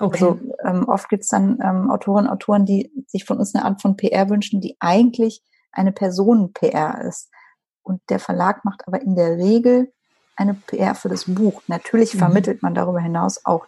Okay. 0.00 0.24
Also 0.24 0.40
ähm, 0.64 0.88
oft 0.88 1.08
gibt 1.08 1.22
es 1.22 1.28
dann 1.28 1.60
ähm, 1.62 1.88
Autorinnen 1.88 2.28
und 2.28 2.32
Autoren, 2.32 2.66
die 2.66 2.90
sich 3.06 3.24
von 3.24 3.38
uns 3.38 3.54
eine 3.54 3.64
Art 3.64 3.80
von 3.80 3.96
PR 3.96 4.28
wünschen, 4.28 4.60
die 4.60 4.76
eigentlich 4.80 5.40
eine 5.72 5.92
Personen-PR 5.92 7.02
ist. 7.02 7.30
Und 7.82 8.00
der 8.08 8.18
Verlag 8.18 8.64
macht 8.64 8.86
aber 8.86 9.02
in 9.02 9.16
der 9.16 9.36
Regel 9.38 9.92
eine 10.36 10.54
PR 10.54 10.94
für 10.94 11.08
das 11.08 11.24
Buch. 11.26 11.62
Natürlich 11.66 12.14
mhm. 12.14 12.18
vermittelt 12.18 12.62
man 12.62 12.74
darüber 12.74 13.00
hinaus 13.00 13.44
auch 13.44 13.66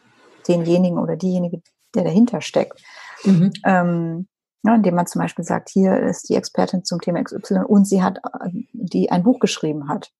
denjenigen 0.49 0.99
oder 0.99 1.17
diejenige, 1.17 1.63
der 1.95 2.05
dahinter 2.05 2.41
steckt. 2.41 2.83
Mhm. 3.25 3.53
Ähm, 3.65 4.29
ja, 4.63 4.75
indem 4.75 4.95
man 4.95 5.07
zum 5.07 5.21
Beispiel 5.21 5.45
sagt, 5.45 5.69
hier 5.69 5.99
ist 6.01 6.29
die 6.29 6.37
Expertin 6.37 6.85
zum 6.85 7.01
Thema 7.01 7.23
XY 7.23 7.65
und 7.67 7.87
sie 7.87 8.03
hat, 8.03 8.19
die 8.73 9.11
ein 9.11 9.23
Buch 9.23 9.39
geschrieben 9.39 9.89
hat. 9.89 10.11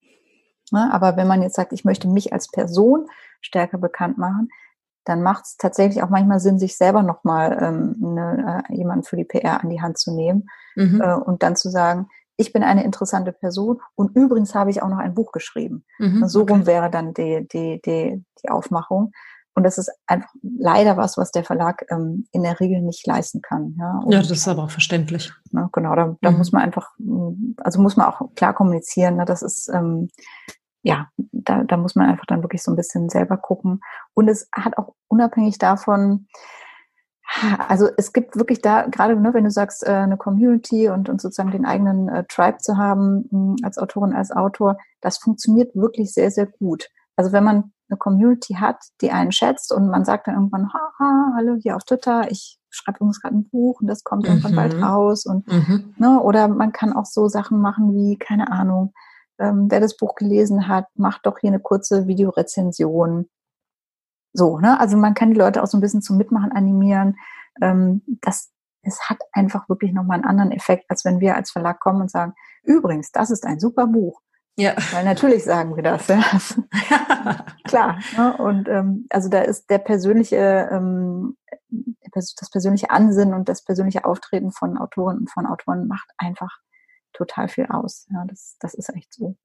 Ne? 0.71 0.93
Aber 0.93 1.17
wenn 1.17 1.27
man 1.27 1.43
jetzt 1.43 1.57
sagt, 1.57 1.73
ich 1.73 1.85
möchte 1.85 2.09
mich 2.09 2.33
als 2.33 2.49
Person 2.49 3.09
stärker 3.41 3.79
bekannt 3.79 4.19
machen, 4.19 4.51
dann 5.05 5.23
macht 5.23 5.45
es 5.45 5.57
tatsächlich 5.57 6.03
auch 6.03 6.09
manchmal 6.09 6.41
Sinn, 6.41 6.59
sich 6.59 6.77
selber 6.77 7.03
nochmal 7.03 7.59
ähm, 7.61 7.97
ne, 7.99 8.65
äh, 8.69 8.75
jemanden 8.75 9.05
für 9.05 9.17
die 9.17 9.25
PR 9.25 9.63
an 9.63 9.71
die 9.71 9.83
Hand 9.83 9.99
zu 9.99 10.15
nehmen 10.15 10.49
mhm. 10.77 11.01
äh, 11.01 11.15
und 11.15 11.43
dann 11.43 11.57
zu 11.57 11.71
sagen, 11.71 12.09
ich 12.37 12.53
bin 12.53 12.63
eine 12.63 12.85
interessante 12.85 13.33
Person 13.33 13.81
und 13.95 14.17
übrigens 14.17 14.55
habe 14.55 14.71
ich 14.71 14.83
auch 14.83 14.89
noch 14.89 14.99
ein 14.99 15.15
Buch 15.15 15.31
geschrieben. 15.33 15.85
Mhm, 15.99 16.27
so 16.27 16.43
okay. 16.43 16.53
rum 16.53 16.67
wäre 16.67 16.91
dann 16.91 17.15
die, 17.15 17.47
die, 17.47 17.81
die, 17.85 18.25
die 18.43 18.49
Aufmachung. 18.49 19.13
Und 19.57 19.63
das 19.63 19.79
ist 19.79 19.93
einfach 20.07 20.31
leider 20.43 20.97
was, 20.97 21.17
was 21.17 21.31
der 21.31 21.45
Verlag 21.45 21.87
ähm, 21.89 22.27
in 22.33 22.43
der 22.43 22.59
Regel 22.59 22.83
nicht 22.83 23.07
leisten 23.07 23.41
kann. 23.41 23.77
Ja, 23.79 24.01
und, 24.05 24.13
ja 24.13 24.19
das 24.19 24.33
ist 24.33 24.49
aber 24.49 24.65
auch 24.65 24.71
verständlich. 24.71 25.33
Ne, 25.53 25.69
genau, 25.73 25.95
da, 25.95 26.17
da 26.21 26.33
mhm. 26.33 26.39
muss 26.39 26.51
man 26.51 26.63
einfach, 26.63 26.91
also 27.59 27.81
muss 27.81 27.97
man 27.97 28.07
auch 28.07 28.35
klar 28.35 28.53
kommunizieren. 28.53 29.15
Ne, 29.17 29.25
das 29.25 29.43
ist, 29.43 29.69
ähm, 29.73 30.09
ja, 30.85 31.09
da, 31.17 31.65
da 31.65 31.77
muss 31.79 31.97
man 31.97 32.09
einfach 32.09 32.27
dann 32.27 32.43
wirklich 32.43 32.63
so 32.63 32.71
ein 32.71 32.77
bisschen 32.77 33.09
selber 33.09 33.39
gucken. 33.39 33.81
Und 34.13 34.29
es 34.29 34.49
hat 34.53 34.77
auch 34.77 34.95
unabhängig 35.09 35.59
davon, 35.59 36.29
also 37.69 37.89
es 37.97 38.13
gibt 38.13 38.37
wirklich 38.37 38.61
da, 38.61 38.83
gerade 38.83 39.17
ne, 39.17 39.33
wenn 39.33 39.45
du 39.45 39.51
sagst, 39.51 39.83
äh, 39.87 39.91
eine 39.91 40.19
Community 40.19 40.91
und, 40.91 41.09
und 41.09 41.23
sozusagen 41.23 41.51
den 41.51 41.65
eigenen 41.65 42.09
äh, 42.11 42.25
Tribe 42.29 42.59
zu 42.59 42.77
haben 42.77 43.27
mh, 43.31 43.31
hm, 43.31 43.57
als 43.63 43.79
Autorin, 43.79 44.13
als 44.13 44.31
Autor, 44.31 44.77
das 45.01 45.17
funktioniert 45.17 45.75
wirklich 45.75 46.13
sehr, 46.13 46.31
sehr 46.31 46.47
gut. 46.47 46.91
Also 47.17 47.33
wenn 47.33 47.45
man 47.45 47.73
eine 47.89 47.97
Community 47.97 48.55
hat, 48.55 48.77
die 49.01 49.11
einen 49.11 49.33
schätzt 49.33 49.73
und 49.73 49.89
man 49.89 50.05
sagt 50.05 50.27
dann 50.27 50.35
irgendwann, 50.35 50.71
haha, 50.71 51.33
hallo 51.35 51.57
hier 51.59 51.77
auf 51.77 51.85
Twitter, 51.85 52.31
ich 52.31 52.59
schreibe 52.69 52.99
übrigens 52.99 53.23
gerade 53.23 53.37
ein 53.37 53.49
Buch 53.49 53.81
und 53.81 53.87
das 53.87 54.05
kommt 54.05 54.27
irgendwann 54.27 54.53
mhm. 54.53 54.57
bald 54.57 54.83
raus 54.83 55.25
und 55.25 55.47
mhm. 55.49 55.95
ne, 55.97 56.21
oder 56.21 56.49
man 56.49 56.73
kann 56.73 56.93
auch 56.93 57.07
so 57.07 57.29
Sachen 57.29 57.59
machen 57.59 57.95
wie, 57.95 58.19
keine 58.19 58.53
Ahnung, 58.53 58.93
ähm, 59.39 59.67
wer 59.71 59.81
das 59.81 59.97
Buch 59.97 60.15
gelesen 60.15 60.69
hat, 60.69 60.87
macht 60.95 61.27
doch 61.27 61.39
hier 61.39 61.49
eine 61.49 61.61
kurze 61.61 62.07
Videorezension 62.07 63.29
so, 64.35 64.59
ne? 64.59 64.79
Also 64.81 64.97
man 64.97 65.15
kann 65.15 65.31
die 65.31 65.39
Leute 65.39 65.63
auch 65.63 65.69
so 65.69 65.79
ein 65.79 65.81
bisschen 65.81 66.03
zum 66.03 66.19
Mitmachen 66.19 66.51
animieren. 66.53 67.17
Ähm, 67.63 68.03
das, 68.21 68.51
es 68.83 69.09
hat 69.09 69.19
einfach 69.33 69.69
wirklich 69.69 69.93
nochmal 69.93 70.17
einen 70.17 70.27
anderen 70.27 70.51
Effekt, 70.51 70.87
als 70.89 71.05
wenn 71.05 71.21
wir 71.21 71.37
als 71.37 71.53
Verlag 71.53 71.79
kommen 71.79 72.03
und 72.03 72.11
sagen, 72.11 72.35
übrigens, 72.65 73.13
das 73.13 73.31
ist 73.31 73.47
ein 73.47 73.61
super 73.61 73.87
Buch. 73.87 74.21
Ja. 74.57 74.75
Weil 74.93 75.05
natürlich 75.05 75.45
sagen 75.45 75.77
wir 75.77 75.85
das, 75.85 76.09
ja. 76.09 76.23
Klar. 77.65 77.99
Ne? 78.17 78.37
Und 78.37 78.69
ähm, 78.69 79.07
also 79.11 79.29
da 79.29 79.41
ist 79.41 79.71
der 79.71 79.79
persönliche, 79.79 80.69
ähm, 80.71 81.37
das 82.13 82.35
persönliche 82.51 82.91
Ansinnen 82.91 83.35
und 83.35 83.49
das 83.49 83.65
persönliche 83.65 84.05
Auftreten 84.05 84.51
von 84.51 84.79
Autoren 84.79 85.19
und 85.19 85.31
von 85.31 85.47
Autoren 85.47 85.87
macht 85.87 86.09
einfach 86.19 86.59
total 87.15 87.49
viel 87.49 87.67
aus. 87.71 88.07
Ja, 88.11 88.25
das, 88.29 88.57
das 88.61 88.75
ist 88.75 88.95
echt 88.95 89.13
so. 89.15 89.37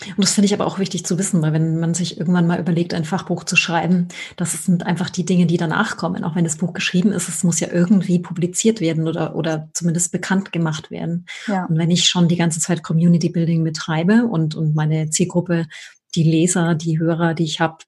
Und 0.00 0.18
das 0.18 0.32
finde 0.32 0.46
ich 0.46 0.54
aber 0.54 0.66
auch 0.66 0.78
wichtig 0.78 1.04
zu 1.04 1.18
wissen, 1.18 1.42
weil 1.42 1.52
wenn 1.52 1.80
man 1.80 1.92
sich 1.92 2.18
irgendwann 2.18 2.46
mal 2.46 2.60
überlegt, 2.60 2.94
ein 2.94 3.04
Fachbuch 3.04 3.42
zu 3.42 3.56
schreiben, 3.56 4.08
das 4.36 4.52
sind 4.64 4.86
einfach 4.86 5.10
die 5.10 5.24
Dinge, 5.24 5.46
die 5.46 5.56
danach 5.56 5.96
kommen. 5.96 6.22
Auch 6.22 6.36
wenn 6.36 6.44
das 6.44 6.56
Buch 6.56 6.72
geschrieben 6.72 7.10
ist, 7.10 7.28
es 7.28 7.42
muss 7.42 7.58
ja 7.58 7.68
irgendwie 7.72 8.20
publiziert 8.20 8.80
werden 8.80 9.08
oder, 9.08 9.34
oder 9.34 9.68
zumindest 9.74 10.12
bekannt 10.12 10.52
gemacht 10.52 10.92
werden. 10.92 11.26
Ja. 11.48 11.64
Und 11.64 11.78
wenn 11.78 11.90
ich 11.90 12.08
schon 12.08 12.28
die 12.28 12.36
ganze 12.36 12.60
Zeit 12.60 12.84
Community 12.84 13.28
Building 13.28 13.64
betreibe 13.64 14.26
und, 14.26 14.54
und 14.54 14.76
meine 14.76 15.10
Zielgruppe, 15.10 15.66
die 16.14 16.22
Leser, 16.22 16.76
die 16.76 17.00
Hörer, 17.00 17.34
die 17.34 17.44
ich 17.44 17.60
habe, 17.60 17.78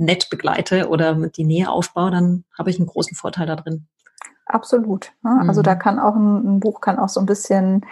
nett 0.00 0.30
begleite 0.30 0.88
oder 0.88 1.16
die 1.28 1.42
Nähe 1.42 1.68
aufbaue, 1.68 2.12
dann 2.12 2.44
habe 2.56 2.70
ich 2.70 2.78
einen 2.78 2.86
großen 2.86 3.16
Vorteil 3.16 3.46
da 3.46 3.56
drin. 3.56 3.88
Absolut. 4.48 5.12
Also 5.22 5.60
mhm. 5.60 5.64
da 5.64 5.74
kann 5.74 5.98
auch 5.98 6.16
ein, 6.16 6.56
ein 6.56 6.60
Buch 6.60 6.80
kann 6.80 6.98
auch 6.98 7.08
so 7.08 7.20
ein 7.20 7.26
bisschen 7.26 7.84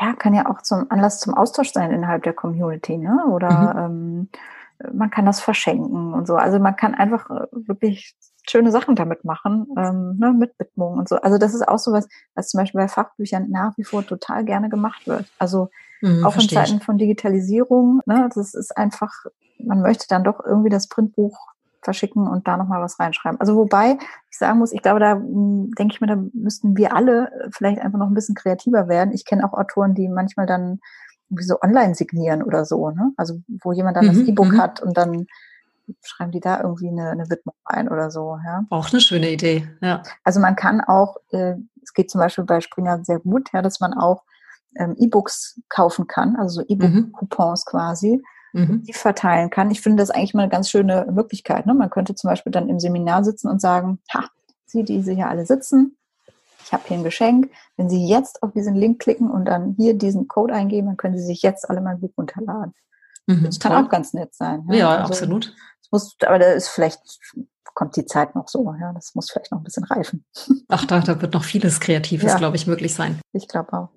ja, 0.00 0.14
kann 0.14 0.34
ja 0.34 0.48
auch 0.48 0.62
zum 0.62 0.86
Anlass 0.90 1.20
zum 1.20 1.34
Austausch 1.34 1.72
sein 1.72 1.90
innerhalb 1.90 2.22
der 2.22 2.32
Community, 2.32 2.96
ne? 2.96 3.26
Oder 3.26 3.74
mhm. 3.74 4.28
ähm, 4.88 4.94
man 4.94 5.10
kann 5.10 5.26
das 5.26 5.40
verschenken 5.40 6.14
und 6.14 6.26
so. 6.26 6.36
Also 6.36 6.58
man 6.58 6.74
kann 6.74 6.94
einfach 6.94 7.28
äh, 7.28 7.46
wirklich 7.52 8.16
schöne 8.48 8.70
Sachen 8.70 8.96
damit 8.96 9.24
machen, 9.24 9.66
ähm, 9.76 10.16
ne, 10.18 10.32
mit 10.32 10.58
Widmung 10.58 10.94
und 10.94 11.08
so. 11.08 11.16
Also 11.16 11.36
das 11.36 11.52
ist 11.52 11.68
auch 11.68 11.78
so 11.78 11.92
was, 11.92 12.08
was 12.34 12.48
zum 12.48 12.58
Beispiel 12.60 12.80
bei 12.80 12.88
Fachbüchern 12.88 13.50
nach 13.50 13.76
wie 13.76 13.84
vor 13.84 14.06
total 14.06 14.44
gerne 14.46 14.70
gemacht 14.70 15.06
wird. 15.06 15.26
Also 15.38 15.68
mhm, 16.00 16.24
auch 16.24 16.34
in 16.36 16.48
Zeiten 16.48 16.80
von 16.80 16.96
Digitalisierung, 16.96 18.00
ne, 18.06 18.30
das 18.34 18.54
ist 18.54 18.74
einfach, 18.76 19.12
man 19.58 19.82
möchte 19.82 20.06
dann 20.08 20.24
doch 20.24 20.40
irgendwie 20.42 20.70
das 20.70 20.88
Printbuch 20.88 21.49
verschicken 21.82 22.28
und 22.28 22.46
da 22.46 22.56
nochmal 22.56 22.80
was 22.80 22.98
reinschreiben. 22.98 23.40
Also 23.40 23.56
wobei 23.56 23.98
ich 24.30 24.38
sagen 24.38 24.58
muss, 24.58 24.72
ich 24.72 24.82
glaube, 24.82 25.00
da 25.00 25.12
hm, 25.12 25.72
denke 25.78 25.94
ich 25.94 26.00
mir, 26.00 26.06
da 26.06 26.16
müssten 26.32 26.76
wir 26.76 26.94
alle 26.94 27.30
äh, 27.32 27.48
vielleicht 27.52 27.80
einfach 27.80 27.98
noch 27.98 28.08
ein 28.08 28.14
bisschen 28.14 28.34
kreativer 28.34 28.88
werden. 28.88 29.12
Ich 29.12 29.24
kenne 29.24 29.44
auch 29.44 29.54
Autoren, 29.56 29.94
die 29.94 30.08
manchmal 30.08 30.46
dann 30.46 30.80
irgendwie 31.30 31.44
so 31.44 31.60
online 31.62 31.94
signieren 31.94 32.42
oder 32.42 32.64
so, 32.64 32.90
ne? 32.90 33.12
Also 33.16 33.40
wo 33.62 33.72
jemand 33.72 33.96
dann 33.96 34.06
mhm, 34.06 34.08
das 34.08 34.18
E-Book 34.18 34.52
mhm. 34.52 34.60
hat 34.60 34.80
und 34.80 34.96
dann 34.96 35.26
schreiben 36.02 36.30
die 36.32 36.40
da 36.40 36.60
irgendwie 36.60 36.88
eine, 36.88 37.10
eine 37.10 37.30
Widmung 37.30 37.54
ein 37.64 37.88
oder 37.88 38.10
so, 38.10 38.38
ja. 38.44 38.64
Auch 38.70 38.90
eine 38.90 39.00
schöne 39.00 39.30
Idee, 39.30 39.68
ja. 39.80 40.02
Also 40.24 40.40
man 40.40 40.56
kann 40.56 40.80
auch, 40.80 41.16
äh, 41.30 41.54
es 41.82 41.94
geht 41.94 42.10
zum 42.10 42.20
Beispiel 42.20 42.44
bei 42.44 42.60
Springer 42.60 43.04
sehr 43.04 43.20
gut, 43.20 43.50
ja, 43.52 43.62
dass 43.62 43.80
man 43.80 43.94
auch 43.94 44.24
ähm, 44.76 44.94
E-Books 44.98 45.60
kaufen 45.68 46.06
kann, 46.06 46.36
also 46.36 46.60
so 46.60 46.66
E-Book-Coupons 46.68 47.64
mhm. 47.66 47.70
quasi 47.70 48.22
mhm. 48.52 48.82
die 48.82 48.92
verteilen 48.92 49.50
kann. 49.50 49.70
Ich 49.70 49.80
finde 49.80 50.02
das 50.02 50.10
eigentlich 50.10 50.34
mal 50.34 50.42
eine 50.42 50.50
ganz 50.50 50.70
schöne 50.70 51.06
Möglichkeit. 51.10 51.66
Ne? 51.66 51.74
Man 51.74 51.90
könnte 51.90 52.14
zum 52.14 52.28
Beispiel 52.28 52.52
dann 52.52 52.68
im 52.68 52.80
Seminar 52.80 53.24
sitzen 53.24 53.48
und 53.48 53.60
sagen, 53.60 54.00
ha, 54.12 54.24
Sie, 54.66 54.84
die 54.84 55.02
Sie 55.02 55.14
hier 55.14 55.28
alle 55.28 55.46
sitzen, 55.46 55.96
ich 56.70 56.72
habe 56.72 56.84
hier 56.86 56.98
ein 56.98 57.04
Geschenk. 57.04 57.50
Wenn 57.76 57.90
Sie 57.90 58.06
jetzt 58.06 58.44
auf 58.44 58.52
diesen 58.52 58.76
Link 58.76 59.00
klicken 59.00 59.28
und 59.28 59.46
dann 59.46 59.74
hier 59.76 59.94
diesen 59.94 60.28
Code 60.28 60.54
eingeben, 60.54 60.86
dann 60.86 60.96
können 60.96 61.18
Sie 61.18 61.24
sich 61.24 61.42
jetzt 61.42 61.68
alle 61.68 61.80
mein 61.80 61.98
Buch 61.98 62.12
runterladen. 62.16 62.74
Mhm, 63.26 63.44
das 63.44 63.58
kann 63.58 63.72
toll. 63.72 63.84
auch 63.84 63.88
ganz 63.88 64.12
nett 64.12 64.34
sein. 64.34 64.64
Ja, 64.68 64.76
ja 64.76 64.88
also, 64.90 65.12
absolut. 65.12 65.52
Muss, 65.90 66.16
aber 66.24 66.38
da 66.38 66.52
ist 66.52 66.68
vielleicht 66.68 67.00
kommt 67.74 67.96
die 67.96 68.06
Zeit 68.06 68.36
noch 68.36 68.46
so. 68.46 68.72
Ja, 68.80 68.92
das 68.92 69.14
muss 69.14 69.30
vielleicht 69.30 69.50
noch 69.50 69.58
ein 69.58 69.64
bisschen 69.64 69.84
reifen. 69.84 70.24
Ach, 70.68 70.84
da, 70.84 71.00
da 71.00 71.20
wird 71.20 71.34
noch 71.34 71.44
vieles 71.44 71.80
Kreatives, 71.80 72.32
ja. 72.32 72.38
glaube 72.38 72.56
ich, 72.56 72.66
möglich 72.66 72.94
sein. 72.94 73.20
Ich 73.32 73.48
glaube 73.48 73.72
auch. 73.72 73.88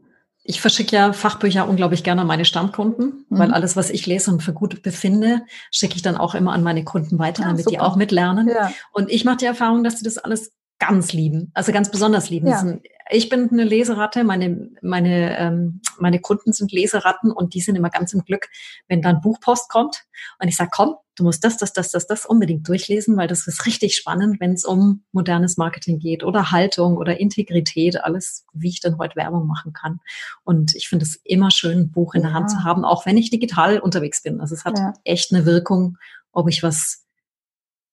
Ich 0.45 0.59
verschicke 0.59 0.95
ja 0.95 1.13
Fachbücher 1.13 1.67
unglaublich 1.67 2.03
gerne 2.03 2.21
an 2.21 2.27
meine 2.27 2.45
Stammkunden, 2.45 3.25
mhm. 3.29 3.37
weil 3.37 3.53
alles, 3.53 3.75
was 3.75 3.89
ich 3.89 4.05
lese 4.05 4.29
und 4.31 4.43
für 4.43 4.53
gut 4.53 4.81
befinde, 4.81 5.41
schicke 5.71 5.95
ich 5.95 6.01
dann 6.01 6.17
auch 6.17 6.35
immer 6.35 6.51
an 6.51 6.63
meine 6.63 6.83
Kunden 6.83 7.17
weiter, 7.17 7.43
ja, 7.43 7.49
damit 7.49 7.63
super. 7.63 7.75
die 7.75 7.79
auch 7.79 7.95
mitlernen. 7.95 8.49
Ja. 8.49 8.71
Und 8.91 9.09
ich 9.09 9.23
mache 9.23 9.37
die 9.37 9.45
Erfahrung, 9.45 9.83
dass 9.83 9.99
sie 9.99 10.03
das 10.03 10.17
alles 10.17 10.51
ganz 10.87 11.13
lieben, 11.13 11.51
also 11.53 11.71
ganz 11.71 11.89
besonders 11.89 12.29
lieben. 12.29 12.47
Ja. 12.47 12.77
Ich 13.09 13.29
bin 13.29 13.49
eine 13.51 13.63
Leseratte, 13.63 14.23
meine, 14.23 14.69
meine, 14.81 15.37
ähm, 15.37 15.81
meine 15.99 16.19
Kunden 16.19 16.53
sind 16.53 16.71
Leseratten 16.71 17.31
und 17.31 17.53
die 17.53 17.61
sind 17.61 17.75
immer 17.75 17.89
ganz 17.89 18.13
im 18.13 18.23
Glück, 18.23 18.49
wenn 18.87 19.01
dann 19.01 19.21
Buchpost 19.21 19.69
kommt 19.69 20.03
und 20.39 20.47
ich 20.47 20.55
sage, 20.55 20.71
komm, 20.73 20.95
du 21.15 21.23
musst 21.23 21.43
das, 21.43 21.57
das, 21.57 21.73
das, 21.73 21.91
das, 21.91 22.07
das 22.07 22.25
unbedingt 22.25 22.67
durchlesen, 22.67 23.17
weil 23.17 23.27
das 23.27 23.45
ist 23.47 23.65
richtig 23.65 23.95
spannend, 23.95 24.39
wenn 24.39 24.53
es 24.53 24.65
um 24.65 25.03
modernes 25.11 25.57
Marketing 25.57 25.99
geht 25.99 26.23
oder 26.23 26.51
Haltung 26.51 26.97
oder 26.97 27.19
Integrität, 27.19 28.03
alles, 28.03 28.45
wie 28.53 28.69
ich 28.69 28.81
dann 28.81 28.97
heute 28.97 29.15
Werbung 29.15 29.47
machen 29.47 29.73
kann. 29.73 29.99
Und 30.43 30.75
ich 30.75 30.87
finde 30.87 31.03
es 31.03 31.19
immer 31.23 31.51
schön, 31.51 31.79
ein 31.79 31.91
Buch 31.91 32.15
in 32.15 32.23
der 32.23 32.33
Hand 32.33 32.49
zu 32.49 32.63
haben, 32.63 32.83
auch 32.83 33.05
wenn 33.05 33.17
ich 33.17 33.29
digital 33.29 33.79
unterwegs 33.79 34.23
bin. 34.23 34.41
Also 34.41 34.55
es 34.55 34.65
hat 34.65 34.79
ja. 34.79 34.93
echt 35.03 35.33
eine 35.33 35.45
Wirkung, 35.45 35.97
ob 36.31 36.49
ich 36.49 36.63
was 36.63 37.05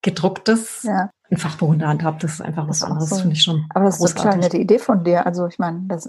gedrucktes 0.03 0.85
ja 0.85 1.11
ein 1.31 1.37
Fachbuch 1.37 1.73
in 1.73 1.79
der 1.79 1.89
Hand 1.89 2.03
habe. 2.03 2.19
Das 2.21 2.35
ist 2.35 2.41
einfach 2.41 2.69
was 2.69 2.83
anderes, 2.83 3.11
so. 3.11 3.17
finde 3.17 3.35
ich 3.35 3.43
schon. 3.43 3.67
Aber 3.75 3.85
das 3.85 3.99
großartig. 3.99 4.17
ist 4.17 4.23
total 4.23 4.39
nette 4.39 4.57
Idee 4.59 4.79
von 4.79 5.05
dir. 5.05 5.27
Also 5.27 5.47
ich 5.47 5.59
meine, 5.59 5.83
das, 5.87 6.09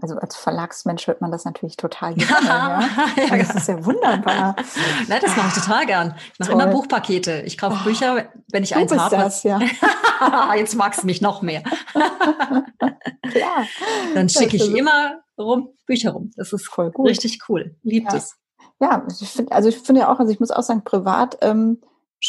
also 0.00 0.16
als 0.16 0.36
Verlagsmensch 0.36 1.06
hört 1.06 1.20
man 1.20 1.30
das 1.30 1.44
natürlich 1.44 1.76
total 1.76 2.14
gerne. 2.14 2.46
ja? 2.46 2.88
ja, 3.16 3.36
das 3.38 3.54
ist 3.54 3.68
ja 3.68 3.84
wunderbar. 3.84 4.56
Nein, 5.08 5.20
das 5.22 5.36
mache 5.36 5.48
ich 5.48 5.62
total 5.62 5.86
gern. 5.86 6.14
Ich 6.34 6.38
mache 6.38 6.52
immer 6.52 6.66
Buchpakete. 6.66 7.42
Ich 7.46 7.56
kaufe 7.56 7.78
oh, 7.80 7.84
Bücher, 7.84 8.26
wenn 8.50 8.62
ich 8.62 8.76
eins 8.76 8.96
habe. 8.96 9.16
Das, 9.16 9.42
ja. 9.42 9.58
Jetzt 10.56 10.76
magst 10.76 11.02
du 11.02 11.06
mich 11.06 11.20
noch 11.20 11.42
mehr. 11.42 11.62
Klar. 11.92 13.66
Dann 14.14 14.28
schicke 14.28 14.56
ich 14.56 14.74
immer 14.74 15.20
rum 15.38 15.70
Bücher 15.86 16.10
rum. 16.10 16.30
Das 16.36 16.52
ist 16.52 16.66
voll 16.66 16.90
gut. 16.90 17.08
richtig 17.08 17.40
cool. 17.48 17.76
Liebt 17.82 18.12
ja. 18.12 18.18
es. 18.18 18.36
Ja, 18.80 19.06
ich 19.08 19.28
find, 19.30 19.52
also 19.52 19.70
ich 19.70 19.78
finde 19.78 20.02
ja 20.02 20.12
auch, 20.12 20.18
also 20.18 20.30
ich 20.30 20.40
muss 20.40 20.50
auch 20.50 20.62
sagen, 20.62 20.84
privat 20.84 21.38
ähm, 21.40 21.80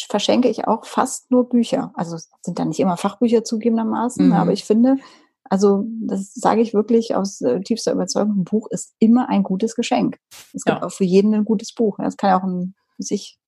verschenke 0.10 0.50
ich 0.50 0.68
auch 0.68 0.86
fast 0.86 1.32
nur 1.32 1.50
Bücher. 1.50 1.92
Also 1.96 2.18
sind 2.42 2.60
da 2.60 2.66
nicht 2.66 2.80
immer 2.80 2.98
Fachbücher 2.98 3.44
zugegebenermaßen, 3.44 4.28
mhm. 4.28 4.34
aber 4.34 4.52
ich 4.52 4.66
finde, 4.66 4.98
also 5.50 5.86
das 6.02 6.34
sage 6.34 6.62
ich 6.62 6.74
wirklich 6.74 7.16
aus 7.16 7.42
äh, 7.42 7.62
tiefster 7.62 7.94
Überzeugung, 7.94 8.42
ein 8.42 8.44
Buch 8.44 8.68
ist 8.70 8.96
immer 9.00 9.30
ein 9.30 9.44
gutes 9.44 9.76
Geschenk. 9.76 10.18
Es 10.54 10.64
gibt 10.64 10.80
ja. 10.80 10.84
auch 10.84 10.92
für 10.92 11.06
jeden 11.06 11.34
ein 11.34 11.46
gutes 11.46 11.74
Buch. 11.74 12.00
Es 12.00 12.18
kann 12.18 12.30
ja 12.30 12.40
auch 12.40 12.44
ein 12.44 12.76
sich 12.98 13.40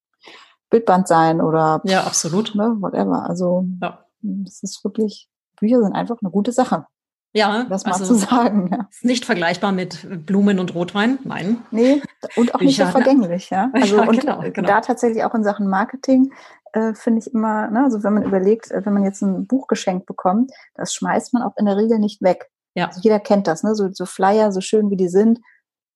Bildband 0.70 1.08
sein 1.08 1.42
oder 1.42 1.82
ja 1.84 2.04
absolut 2.04 2.56
ne, 2.56 2.78
whatever. 2.80 3.28
Also 3.28 3.66
ja. 3.82 4.06
es 4.46 4.64
ist 4.64 4.84
wirklich 4.84 5.30
Bücher 5.60 5.82
sind 5.82 5.94
einfach 5.94 6.18
eine 6.22 6.32
gute 6.32 6.52
Sache. 6.52 6.86
Ja, 7.34 7.66
das 7.66 7.86
mal 7.86 7.94
also 7.94 8.06
zu 8.06 8.16
sagen. 8.30 8.70
Ja. 8.72 8.88
Ist 8.90 9.06
nicht 9.06 9.26
vergleichbar 9.26 9.72
mit 9.72 10.26
Blumen 10.26 10.60
und 10.60 10.74
Rotwein, 10.74 11.20
nein. 11.24 11.64
Nee, 11.72 12.02
und 12.36 12.54
auch 12.56 12.60
nicht 12.62 12.78
so 12.78 12.86
vergänglich, 12.86 13.50
ja. 13.50 13.70
Also 13.74 13.98
ja, 13.98 14.04
und 14.08 14.20
genau, 14.20 14.40
genau. 14.42 14.68
da 14.68 14.82
tatsächlich 14.82 15.24
auch 15.24 15.34
in 15.36 15.44
Sachen 15.44 15.68
Marketing 15.68 16.32
äh, 16.74 16.94
finde 16.94 17.20
ich 17.20 17.34
immer, 17.34 17.70
ne, 17.70 17.84
also 17.84 18.04
wenn 18.04 18.14
man 18.14 18.24
überlegt, 18.24 18.70
äh, 18.72 18.86
wenn 18.86 18.94
man 18.94 19.04
jetzt 19.04 19.22
ein 19.22 19.48
Buch 19.48 19.68
geschenkt 19.68 20.06
bekommt, 20.06 20.52
das 20.76 20.94
schmeißt 20.94 21.34
man 21.34 21.44
auch 21.44 21.56
in 21.58 21.66
der 21.66 21.78
Regel 21.78 22.00
nicht 22.00 22.22
weg. 22.22 22.50
Ja. 22.76 22.88
Also 22.88 23.02
jeder 23.02 23.20
kennt 23.20 23.48
das, 23.48 23.64
ne? 23.64 23.74
So, 23.76 23.90
so 23.92 24.06
Flyer, 24.06 24.52
so 24.52 24.62
schön 24.62 24.90
wie 24.92 24.96
die 24.98 25.10
sind, 25.10 25.40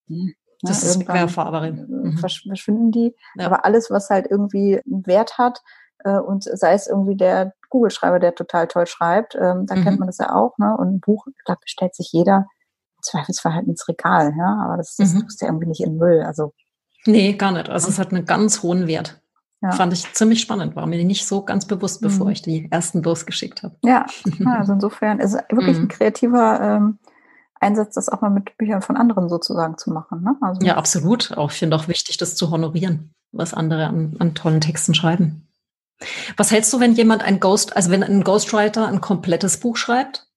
hm, 0.08 0.34
Das 0.62 0.82
ne? 0.82 0.90
ist 0.90 0.96
Irgendwann 0.96 1.16
Querfahrerin. 1.18 1.86
Mhm. 1.90 2.18
versch- 2.18 2.48
verschwinden 2.48 2.92
die. 2.92 3.16
Ja. 3.36 3.46
Aber 3.46 3.66
alles, 3.66 3.92
was 3.92 4.10
halt 4.10 4.28
irgendwie 4.30 4.82
einen 4.86 5.06
Wert 5.06 5.38
hat, 5.38 5.62
äh, 6.06 6.18
und 6.18 6.44
sei 6.44 6.74
es 6.74 6.88
irgendwie 6.88 7.16
der 7.16 7.54
Google-Schreiber, 7.70 8.20
der 8.20 8.34
total 8.36 8.68
toll 8.68 8.88
schreibt, 8.88 9.36
ähm, 9.36 9.66
da 9.68 9.76
Mhm. 9.76 9.84
kennt 9.84 10.00
man 10.00 10.08
das 10.08 10.18
ja 10.18 10.34
auch, 10.34 10.58
ne? 10.58 10.76
Und 10.78 10.88
ein 10.96 11.00
Buch, 11.00 11.28
glaube, 11.46 11.62
bestellt 11.62 11.96
sich 11.96 12.12
jeder 12.12 12.48
Zweifelsfall 13.04 13.54
halt 13.54 13.68
ins 13.68 13.88
Regal, 13.88 14.34
ja. 14.38 14.64
Aber 14.66 14.78
das, 14.78 14.96
das 14.96 15.14
Mhm. 15.14 15.22
tust 15.22 15.42
du 15.42 15.46
ja 15.46 15.52
irgendwie 15.52 15.68
nicht 15.68 15.82
in 15.82 15.92
den 15.92 15.98
Müll. 16.00 16.24
Also 16.24 16.54
Nee, 17.06 17.34
gar 17.34 17.52
nicht. 17.52 17.70
Also 17.70 17.90
es 17.90 18.00
hat 18.00 18.14
einen 18.14 18.26
ganz 18.26 18.64
hohen 18.64 18.88
Wert. 18.88 19.20
Ja. 19.62 19.72
Fand 19.72 19.94
ich 19.94 20.12
ziemlich 20.14 20.42
spannend, 20.42 20.76
war 20.76 20.86
mir 20.88 21.04
nicht 21.06 21.26
so 21.26 21.44
ganz 21.44 21.66
bewusst, 21.66 22.02
bevor 22.02 22.26
Mhm. 22.28 22.32
ich 22.34 22.42
die 22.42 22.68
ersten 22.72 23.02
losgeschickt 23.04 23.64
habe. 23.64 23.76
ja, 23.84 24.06
ja, 24.40 24.60
also 24.60 24.74
insofern 24.74 25.20
ist 25.20 25.34
es 25.36 25.42
wirklich 25.50 25.78
Mhm. 25.78 25.84
ein 25.84 25.88
kreativer 25.90 26.60
ähm, 26.62 27.00
Einsatz, 27.62 27.96
das 27.96 28.10
auch 28.10 28.20
mal 28.22 28.30
mit 28.30 28.58
Büchern 28.58 28.82
von 28.82 28.98
anderen 28.98 29.30
sozusagen 29.30 29.78
zu 29.78 29.92
machen. 29.92 30.22
Ne? 30.24 30.36
Also 30.42 30.66
Ja, 30.66 30.76
absolut. 30.76 31.38
Auch 31.38 31.52
ich 31.52 31.60
finde 31.60 31.78
auch 31.78 31.88
wichtig, 31.88 32.18
das 32.18 32.36
zu 32.36 32.52
honorieren, 32.52 33.14
was 33.32 33.54
andere 33.54 33.88
an, 33.88 34.16
an 34.20 34.36
tollen 34.36 34.60
Texten 34.60 34.94
schreiben. 34.94 35.48
Was 36.36 36.52
hältst 36.52 36.74
du, 36.74 36.82
wenn 36.82 36.94
jemand 36.94 37.24
ein 37.24 37.40
Ghost, 37.40 37.76
also 37.78 37.90
wenn 37.90 38.04
ein 38.04 38.24
Ghostwriter 38.26 38.88
ein 38.88 39.00
komplettes 39.00 39.58
Buch 39.62 39.78
schreibt? 39.78 40.28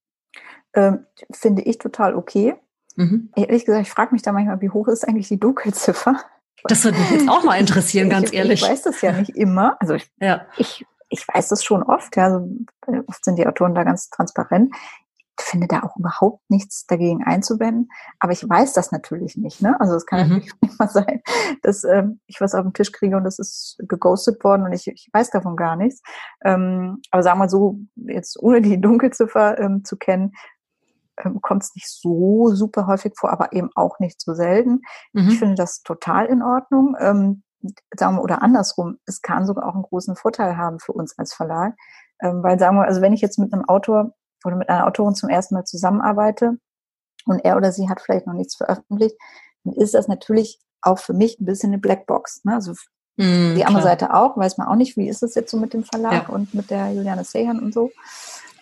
Ähm, 0.77 1.07
finde 1.33 1.63
ich 1.63 1.79
total 1.79 2.15
okay. 2.15 2.55
Mhm. 2.97 3.31
Ehrlich 3.37 3.67
gesagt, 3.67 3.87
ich 3.87 3.93
frage 3.93 4.13
mich 4.13 4.23
da 4.23 4.33
manchmal, 4.33 4.61
wie 4.61 4.71
hoch 4.71 4.89
ist 4.89 5.07
eigentlich 5.07 5.29
die 5.29 5.41
Dunkelziffer? 5.41 6.17
Das 6.65 6.85
würde 6.85 6.99
mich 6.99 7.11
jetzt 7.11 7.29
auch 7.29 7.45
mal 7.45 7.61
interessieren, 7.61 8.09
ganz 8.09 8.31
ich, 8.31 8.39
ehrlich. 8.39 8.63
Ich 8.63 8.69
weiß 8.69 8.83
das 8.83 9.01
ja 9.03 9.13
nicht 9.13 9.37
immer. 9.37 9.77
Also 9.81 9.95
ich, 9.95 10.11
Ja. 10.21 10.47
ich, 10.57 10.85
ich 11.11 11.27
weiß 11.29 11.49
das 11.49 11.63
schon 11.63 11.83
oft. 11.83 12.17
Ja, 12.17 12.25
also 12.25 12.49
äh, 12.87 13.01
oft 13.07 13.25
sind 13.25 13.39
die 13.39 13.47
Autoren 13.47 13.75
da 13.75 13.85
ganz 13.85 14.09
transparent. 14.11 14.75
Ich 15.39 15.45
finde 15.45 15.67
da 15.69 15.83
auch 15.83 15.95
überhaupt 15.99 16.49
nichts 16.49 16.87
dagegen 16.87 17.23
einzuwenden. 17.23 17.91
Aber 18.21 18.33
ich 18.33 18.49
weiß 18.49 18.73
das 18.73 18.91
natürlich 18.91 19.37
nicht. 19.37 19.61
Ne? 19.61 19.79
Also 19.79 19.95
es 19.95 20.07
kann 20.07 20.21
Mhm. 20.27 20.29
natürlich 20.37 20.55
nicht 20.63 20.79
mal 20.79 20.89
sein, 20.89 21.21
dass 21.63 21.85
ähm, 21.85 22.21
ich 22.27 22.41
was 22.41 22.55
auf 22.55 22.63
den 22.63 22.73
Tisch 22.73 22.91
kriege 22.91 23.17
und 23.19 23.25
das 23.25 23.39
ist 23.39 23.77
geghostet 23.87 24.43
worden 24.43 24.63
und 24.63 24.73
ich, 24.73 24.87
ich 24.89 25.09
weiß 25.13 25.31
davon 25.31 25.57
gar 25.57 25.77
nichts. 25.77 26.01
Ähm, 26.43 27.03
aber 27.11 27.23
sagen 27.23 27.39
wir 27.39 27.49
so, 27.51 27.79
jetzt 27.97 28.43
ohne 28.43 28.63
die 28.63 28.81
Dunkelziffer 28.81 29.59
ähm, 29.61 29.85
zu 29.85 29.97
kennen, 29.99 30.33
ähm, 31.25 31.41
kommt 31.41 31.63
es 31.63 31.75
nicht 31.75 31.89
so 31.89 32.51
super 32.55 32.87
häufig 32.87 33.15
vor, 33.17 33.31
aber 33.31 33.53
eben 33.53 33.71
auch 33.75 33.99
nicht 33.99 34.21
so 34.21 34.35
selten. 34.35 34.83
Ich 35.13 35.23
Mhm. 35.25 35.31
finde 35.31 35.55
das 35.55 35.83
total 35.83 36.27
in 36.27 36.43
Ordnung. 36.43 36.97
Ähm, 36.99 37.43
sagen 37.97 38.17
wir, 38.17 38.23
oder 38.23 38.43
andersrum, 38.43 38.99
es 39.07 39.23
kann 39.23 39.47
sogar 39.47 39.67
auch 39.69 39.75
einen 39.75 39.83
großen 39.83 40.15
Vorteil 40.17 40.57
haben 40.57 40.79
für 40.79 40.93
uns 40.93 41.19
als 41.19 41.35
Verlag. 41.35 41.75
Ähm, 42.21 42.43
weil 42.43 42.59
sagen 42.59 42.77
wir, 42.77 42.85
also 42.85 43.01
wenn 43.01 43.13
ich 43.13 43.21
jetzt 43.21 43.39
mit 43.39 43.53
einem 43.53 43.65
Autor 43.69 44.13
oder 44.45 44.57
mit 44.57 44.69
einer 44.69 44.87
Autorin 44.87 45.15
zum 45.15 45.29
ersten 45.29 45.55
Mal 45.55 45.65
zusammenarbeite 45.65 46.59
und 47.27 47.41
er 47.45 47.57
oder 47.57 47.73
sie 47.73 47.89
hat 47.89 48.01
vielleicht 48.01 48.27
noch 48.27 48.35
nichts 48.35 48.57
veröffentlicht, 48.57 49.17
dann 49.65 49.75
ist 49.75 49.95
das 49.95 50.07
natürlich 50.09 50.61
auch 50.83 50.99
für 50.99 51.13
mich 51.15 51.41
ein 51.41 51.45
bisschen 51.47 51.71
eine 51.73 51.79
Blackbox. 51.79 52.45
Ne? 52.45 52.55
Also 52.55 52.73
Mhm, 53.19 53.55
die 53.57 53.65
andere 53.65 53.81
klar. 53.81 53.93
Seite 53.97 54.13
auch, 54.15 54.37
weiß 54.37 54.59
man 54.59 54.69
auch 54.69 54.75
nicht, 54.77 54.99
wie 54.99 55.09
ist 55.09 55.23
es 55.23 55.35
jetzt 55.35 55.51
so 55.51 55.57
mit 55.57 55.73
dem 55.73 55.85
Verlag 55.85 56.13
Ja. 56.13 56.29
und 56.29 56.53
mit 56.53 56.71
der 56.71 56.93
Juliane 56.93 57.25
Sehan 57.25 57.59
und 57.59 57.73
so. 57.73 57.91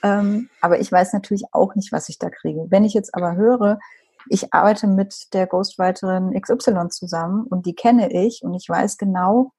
Ähm, 0.04 0.50
aber 0.60 0.78
ich 0.78 0.92
weiß 0.92 1.14
natürlich 1.14 1.44
auch 1.52 1.74
nicht, 1.74 1.90
was 1.90 2.10
ich 2.10 2.18
da 2.18 2.28
kriege. 2.28 2.66
Wenn 2.68 2.84
ich 2.84 2.92
jetzt 2.92 3.14
aber 3.14 3.36
höre, 3.36 3.78
ich 4.28 4.52
arbeite 4.52 4.86
mit 4.86 5.32
der 5.32 5.46
Ghostwriterin 5.46 6.38
XY 6.38 6.88
zusammen 6.90 7.46
und 7.46 7.64
die 7.66 7.74
kenne 7.74 8.12
ich 8.12 8.42
und 8.42 8.54
ich 8.54 8.68
weiß 8.68 8.98
genau, 8.98 9.52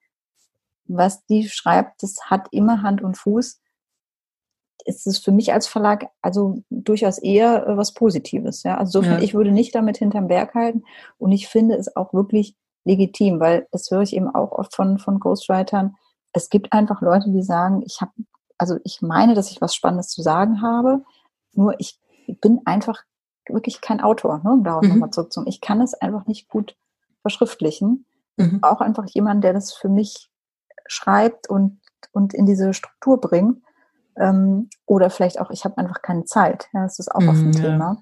was 0.87 1.25
die 1.25 1.49
schreibt, 1.49 2.03
das 2.03 2.17
hat 2.25 2.47
immer 2.51 2.83
Hand 2.83 3.01
und 3.01 3.17
Fuß, 3.17 3.59
ist 4.85 5.07
es 5.07 5.17
für 5.17 5.31
mich 5.31 5.51
als 5.51 5.65
Verlag 5.67 6.09
also 6.21 6.61
durchaus 6.69 7.17
eher 7.17 7.65
äh, 7.67 7.75
was 7.75 7.95
Positives. 7.95 8.61
Ja? 8.61 8.77
Also 8.77 9.01
Ja. 9.01 9.17
ich 9.19 9.33
würde 9.33 9.51
nicht 9.51 9.73
damit 9.73 9.97
hinterm 9.97 10.27
Berg 10.27 10.53
halten 10.53 10.83
und 11.17 11.31
ich 11.31 11.47
finde 11.47 11.75
es 11.75 11.95
auch 11.95 12.13
wirklich 12.13 12.55
legitim, 12.83 13.39
weil 13.39 13.67
das 13.71 13.89
höre 13.89 14.03
ich 14.03 14.15
eben 14.15 14.33
auch 14.33 14.51
oft 14.51 14.75
von, 14.75 14.99
von 14.99 15.19
Ghostwritern. 15.19 15.95
Es 16.33 16.49
gibt 16.49 16.71
einfach 16.71 17.01
Leute, 17.01 17.31
die 17.31 17.41
sagen, 17.41 17.81
ich 17.83 17.99
habe, 17.99 18.11
also 18.57 18.77
ich 18.83 19.01
meine, 19.01 19.33
dass 19.33 19.51
ich 19.51 19.61
was 19.61 19.75
Spannendes 19.75 20.09
zu 20.09 20.21
sagen 20.21 20.61
habe, 20.61 21.03
nur 21.53 21.79
ich 21.79 21.99
bin 22.41 22.61
einfach 22.65 23.03
wirklich 23.47 23.81
kein 23.81 24.01
Autor, 24.01 24.39
ne, 24.43 24.51
um 24.51 24.63
darauf 24.63 24.83
Mhm. 24.83 24.89
nochmal 24.89 25.11
zurückzukommen. 25.11 25.47
Ich 25.47 25.61
kann 25.61 25.81
es 25.81 25.93
einfach 25.93 26.25
nicht 26.25 26.47
gut 26.49 26.75
verschriftlichen. 27.21 28.05
Mhm. 28.37 28.59
Auch 28.63 28.81
einfach 28.81 29.05
jemand, 29.07 29.43
der 29.43 29.53
das 29.53 29.73
für 29.73 29.89
mich 29.89 30.29
schreibt 30.87 31.49
und, 31.49 31.79
und 32.11 32.33
in 32.33 32.45
diese 32.45 32.73
Struktur 32.73 33.19
bringt. 33.21 33.61
Ähm, 34.17 34.69
oder 34.85 35.09
vielleicht 35.09 35.39
auch, 35.39 35.51
ich 35.51 35.65
habe 35.65 35.77
einfach 35.77 36.01
keine 36.01 36.25
Zeit. 36.25 36.67
Ja, 36.73 36.83
das 36.83 36.99
ist 36.99 37.11
auch 37.11 37.21
oft 37.27 37.39
ein 37.39 37.47
Mhm, 37.47 37.53
ja. 37.53 37.61
Thema. 37.61 37.97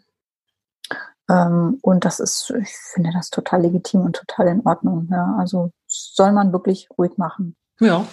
Ähm, 1.30 1.80
und 1.82 2.06
das 2.06 2.20
ist, 2.20 2.50
ich 2.62 2.76
finde 2.94 3.12
das 3.14 3.30
total 3.30 3.62
legitim 3.62 4.02
und 4.02 4.16
total 4.16 4.48
in 4.48 4.66
Ordnung. 4.66 5.08
Ja, 5.12 5.36
also 5.38 5.72
soll 5.88 6.32
man 6.32 6.52
wirklich 6.52 6.90
ruhig 6.98 7.18
machen. 7.18 7.56
Ja. 7.80 8.06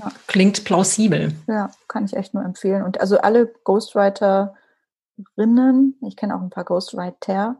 Ja. 0.00 0.10
Klingt 0.26 0.64
plausibel. 0.64 1.32
Ja, 1.46 1.70
kann 1.88 2.04
ich 2.04 2.16
echt 2.16 2.34
nur 2.34 2.44
empfehlen. 2.44 2.82
Und 2.82 3.00
also 3.00 3.18
alle 3.18 3.46
Ghostwriterinnen, 3.64 4.54
ich 6.06 6.16
kenne 6.16 6.34
auch 6.36 6.40
ein 6.40 6.50
paar 6.50 6.64
Ghostwriter, 6.64 7.56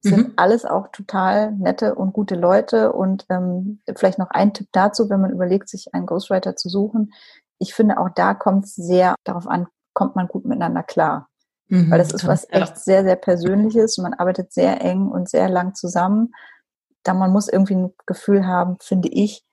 sind 0.00 0.28
Mhm. 0.28 0.32
alles 0.36 0.64
auch 0.64 0.88
total 0.88 1.52
nette 1.52 1.94
und 1.94 2.12
gute 2.12 2.34
Leute. 2.34 2.92
Und 2.92 3.24
ähm, 3.28 3.80
vielleicht 3.96 4.18
noch 4.18 4.30
ein 4.30 4.52
Tipp 4.52 4.68
dazu, 4.72 5.08
wenn 5.10 5.20
man 5.20 5.30
überlegt, 5.30 5.68
sich 5.68 5.94
einen 5.94 6.06
Ghostwriter 6.06 6.56
zu 6.56 6.68
suchen. 6.68 7.12
Ich 7.58 7.74
finde, 7.74 7.98
auch 7.98 8.08
da 8.14 8.34
kommt 8.34 8.64
es 8.64 8.74
sehr 8.74 9.14
darauf 9.24 9.46
an, 9.46 9.68
kommt 9.92 10.16
man 10.16 10.26
gut 10.26 10.44
miteinander 10.44 10.82
klar. 10.82 11.28
Mhm, 11.68 11.90
Weil 11.90 11.98
das 11.98 12.12
ist 12.12 12.26
was 12.26 12.48
ja. 12.50 12.60
echt 12.60 12.76
sehr, 12.78 13.04
sehr 13.04 13.14
Persönliches. 13.16 13.98
Man 13.98 14.14
arbeitet 14.14 14.52
sehr 14.52 14.80
eng 14.82 15.06
und 15.08 15.28
sehr 15.28 15.48
lang 15.48 15.74
zusammen. 15.74 16.34
Da 17.04 17.14
man 17.14 17.30
muss 17.30 17.46
irgendwie 17.48 17.76
ein 17.76 17.94
Gefühl 18.06 18.46
haben, 18.46 18.76
finde 18.80 19.08
ich, 19.08 19.44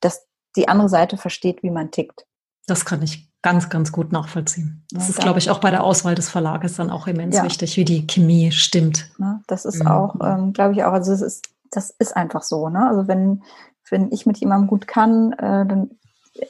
dass 0.00 0.26
die 0.56 0.68
andere 0.68 0.88
Seite 0.88 1.16
versteht, 1.16 1.62
wie 1.62 1.70
man 1.70 1.90
tickt. 1.90 2.26
Das 2.66 2.84
kann 2.84 3.02
ich 3.02 3.28
ganz, 3.42 3.68
ganz 3.68 3.92
gut 3.92 4.10
nachvollziehen. 4.12 4.86
Das 4.90 5.04
Ja, 5.04 5.10
ist, 5.10 5.20
glaube 5.20 5.38
ich, 5.38 5.50
auch 5.50 5.58
bei 5.60 5.70
der 5.70 5.84
Auswahl 5.84 6.14
des 6.14 6.30
Verlages 6.30 6.76
dann 6.76 6.90
auch 6.90 7.06
immens 7.06 7.36
Ja. 7.36 7.44
wichtig, 7.44 7.76
wie 7.76 7.84
die 7.84 8.06
Chemie 8.06 8.52
stimmt. 8.52 9.10
Ne? 9.18 9.42
Das 9.46 9.64
ist 9.66 9.82
Mhm. 9.82 9.86
auch, 9.88 10.14
ähm, 10.24 10.52
glaube 10.54 10.72
ich 10.72 10.82
auch, 10.84 10.92
also 10.92 11.12
es 11.12 11.20
ist, 11.20 11.44
das 11.70 11.90
ist 11.90 12.16
einfach 12.16 12.42
so. 12.42 12.68
Ne? 12.70 12.86
Also 12.88 13.06
wenn, 13.06 13.42
wenn 13.90 14.10
ich 14.12 14.24
mit 14.24 14.38
jemandem 14.38 14.68
gut 14.68 14.86
kann, 14.86 15.32
äh, 15.34 15.66
dann 15.66 15.90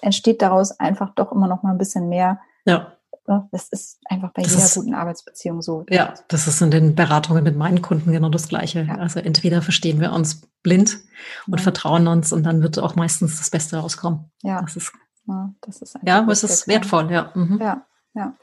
entsteht 0.03 0.41
daraus 0.41 0.79
einfach 0.79 1.11
doch 1.15 1.33
immer 1.33 1.49
noch 1.49 1.63
mal 1.65 1.73
ein 1.73 1.79
bisschen 1.79 2.09
mehr. 2.09 2.39
Ja? 2.65 2.93
Das 3.27 3.69
ist 3.71 3.99
einfach 4.05 4.33
bei 4.33 4.43
Das 4.43 4.53
jeder 4.53 4.65
ist- 4.65 4.75
guten 4.75 4.95
Arbeitsbeziehung 4.95 5.63
so. 5.63 5.87
ja, 5.89 6.13
das 6.29 6.47
ist 6.47 6.61
in 6.61 6.71
den 6.71 6.95
Beratungen 6.95 7.43
mit 7.43 7.57
meinen 7.57 7.81
Kunden 7.81 8.13
genau 8.13 8.29
das 8.29 8.49
Gleiche. 8.49 8.83
Ja. 8.83 8.97
Also 8.97 9.21
entweder 9.21 9.63
verstehen 9.63 9.99
wir 10.01 10.13
uns 10.13 10.43
blind 10.63 10.99
und 11.47 11.59
Ja. 11.59 11.63
vertrauen 11.63 12.07
uns 12.07 12.33
und 12.33 12.43
dann 12.45 12.63
wird 12.63 12.79
auch 12.79 12.97
meistens 12.97 13.39
das 13.39 13.49
Beste 13.51 13.79
rauskommen. 13.79 14.31
Ja, 14.43 14.61
Das 14.61 14.77
ist, 14.77 14.93
ne? 15.27 15.55
das 15.63 15.81
ist 15.81 15.97
ja, 16.05 16.19
aber 16.19 16.33
es 16.33 16.45
ist 16.45 16.69
wertvoll, 16.69 17.11
ja. 17.11 17.31
Mhm. 17.35 17.59
Ja, 17.61 17.87
ja. 18.15 18.35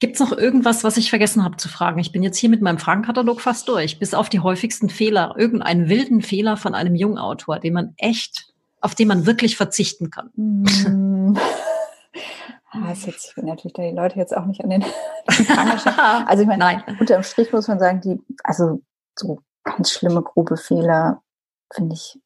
Gibt 0.00 0.14
es 0.14 0.20
noch 0.20 0.32
irgendwas, 0.36 0.82
was 0.82 0.96
ich 0.96 1.10
vergessen 1.10 1.44
habe 1.44 1.56
zu 1.58 1.68
fragen? 1.68 2.00
Ich 2.00 2.10
bin 2.10 2.24
jetzt 2.24 2.36
hier 2.38 2.50
mit 2.50 2.60
meinem 2.60 2.78
Fragenkatalog 2.78 3.40
fast 3.40 3.68
durch, 3.68 4.00
bis 4.00 4.14
auf 4.14 4.28
die 4.28 4.40
häufigsten 4.40 4.88
Fehler, 4.90 5.36
irgendeinen 5.38 5.88
wilden 5.88 6.22
Fehler 6.22 6.56
von 6.56 6.74
einem 6.74 6.96
jungen 6.96 7.18
Autor, 7.18 7.60
den 7.60 7.74
man 7.74 7.94
echt, 7.98 8.52
auf 8.80 8.96
den 8.96 9.06
man 9.06 9.26
wirklich 9.26 9.56
verzichten 9.56 10.10
kann. 10.10 10.30
Mm. 10.34 11.38
Ah, 12.74 12.90
ist 12.92 13.06
jetzt, 13.06 13.28
ich 13.30 13.36
will 13.36 13.44
natürlich 13.44 13.74
da 13.74 13.82
die 13.82 13.90
Leute 13.90 14.18
jetzt 14.18 14.36
auch 14.36 14.46
nicht 14.46 14.62
an 14.64 14.70
den. 14.70 14.82
Also 16.26 16.42
ich 16.42 16.48
meine, 16.48 16.58
Nein. 16.58 16.82
unterm 16.98 17.22
Strich 17.22 17.52
muss 17.52 17.68
man 17.68 17.78
sagen, 17.78 18.00
die, 18.00 18.20
also 18.44 18.80
so 19.18 19.40
ganz 19.64 19.90
schlimme, 19.90 20.22
grobe 20.22 20.56
Fehler, 20.56 21.22
finde 21.72 21.94
ich, 21.94 22.18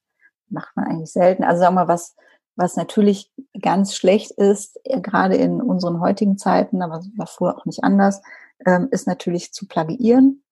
macht 0.49 0.75
man 0.77 0.87
eigentlich 0.87 1.13
selten. 1.13 1.45
Also 1.45 1.61
sagen 1.61 1.75
wir 1.75 1.85
mal, 1.85 1.89
was, 1.89 2.15
was 2.55 2.77
natürlich 2.77 3.31
ganz 3.61 3.95
schlecht 3.95 4.31
ist, 4.33 4.79
äh, 4.85 5.01
gerade 5.01 5.35
in 5.37 5.61
unseren 5.61 6.01
heutigen 6.01 6.39
Zeiten, 6.39 6.81
aber 6.83 6.99
es 6.99 7.09
war 7.17 7.27
früher 7.27 7.57
auch 7.59 7.65
nicht 7.67 7.83
anders, 7.85 8.23
ähm, 8.67 8.89
ist 8.91 9.07
natürlich 9.07 9.53
zu 9.53 9.67
plagiieren. 9.67 10.43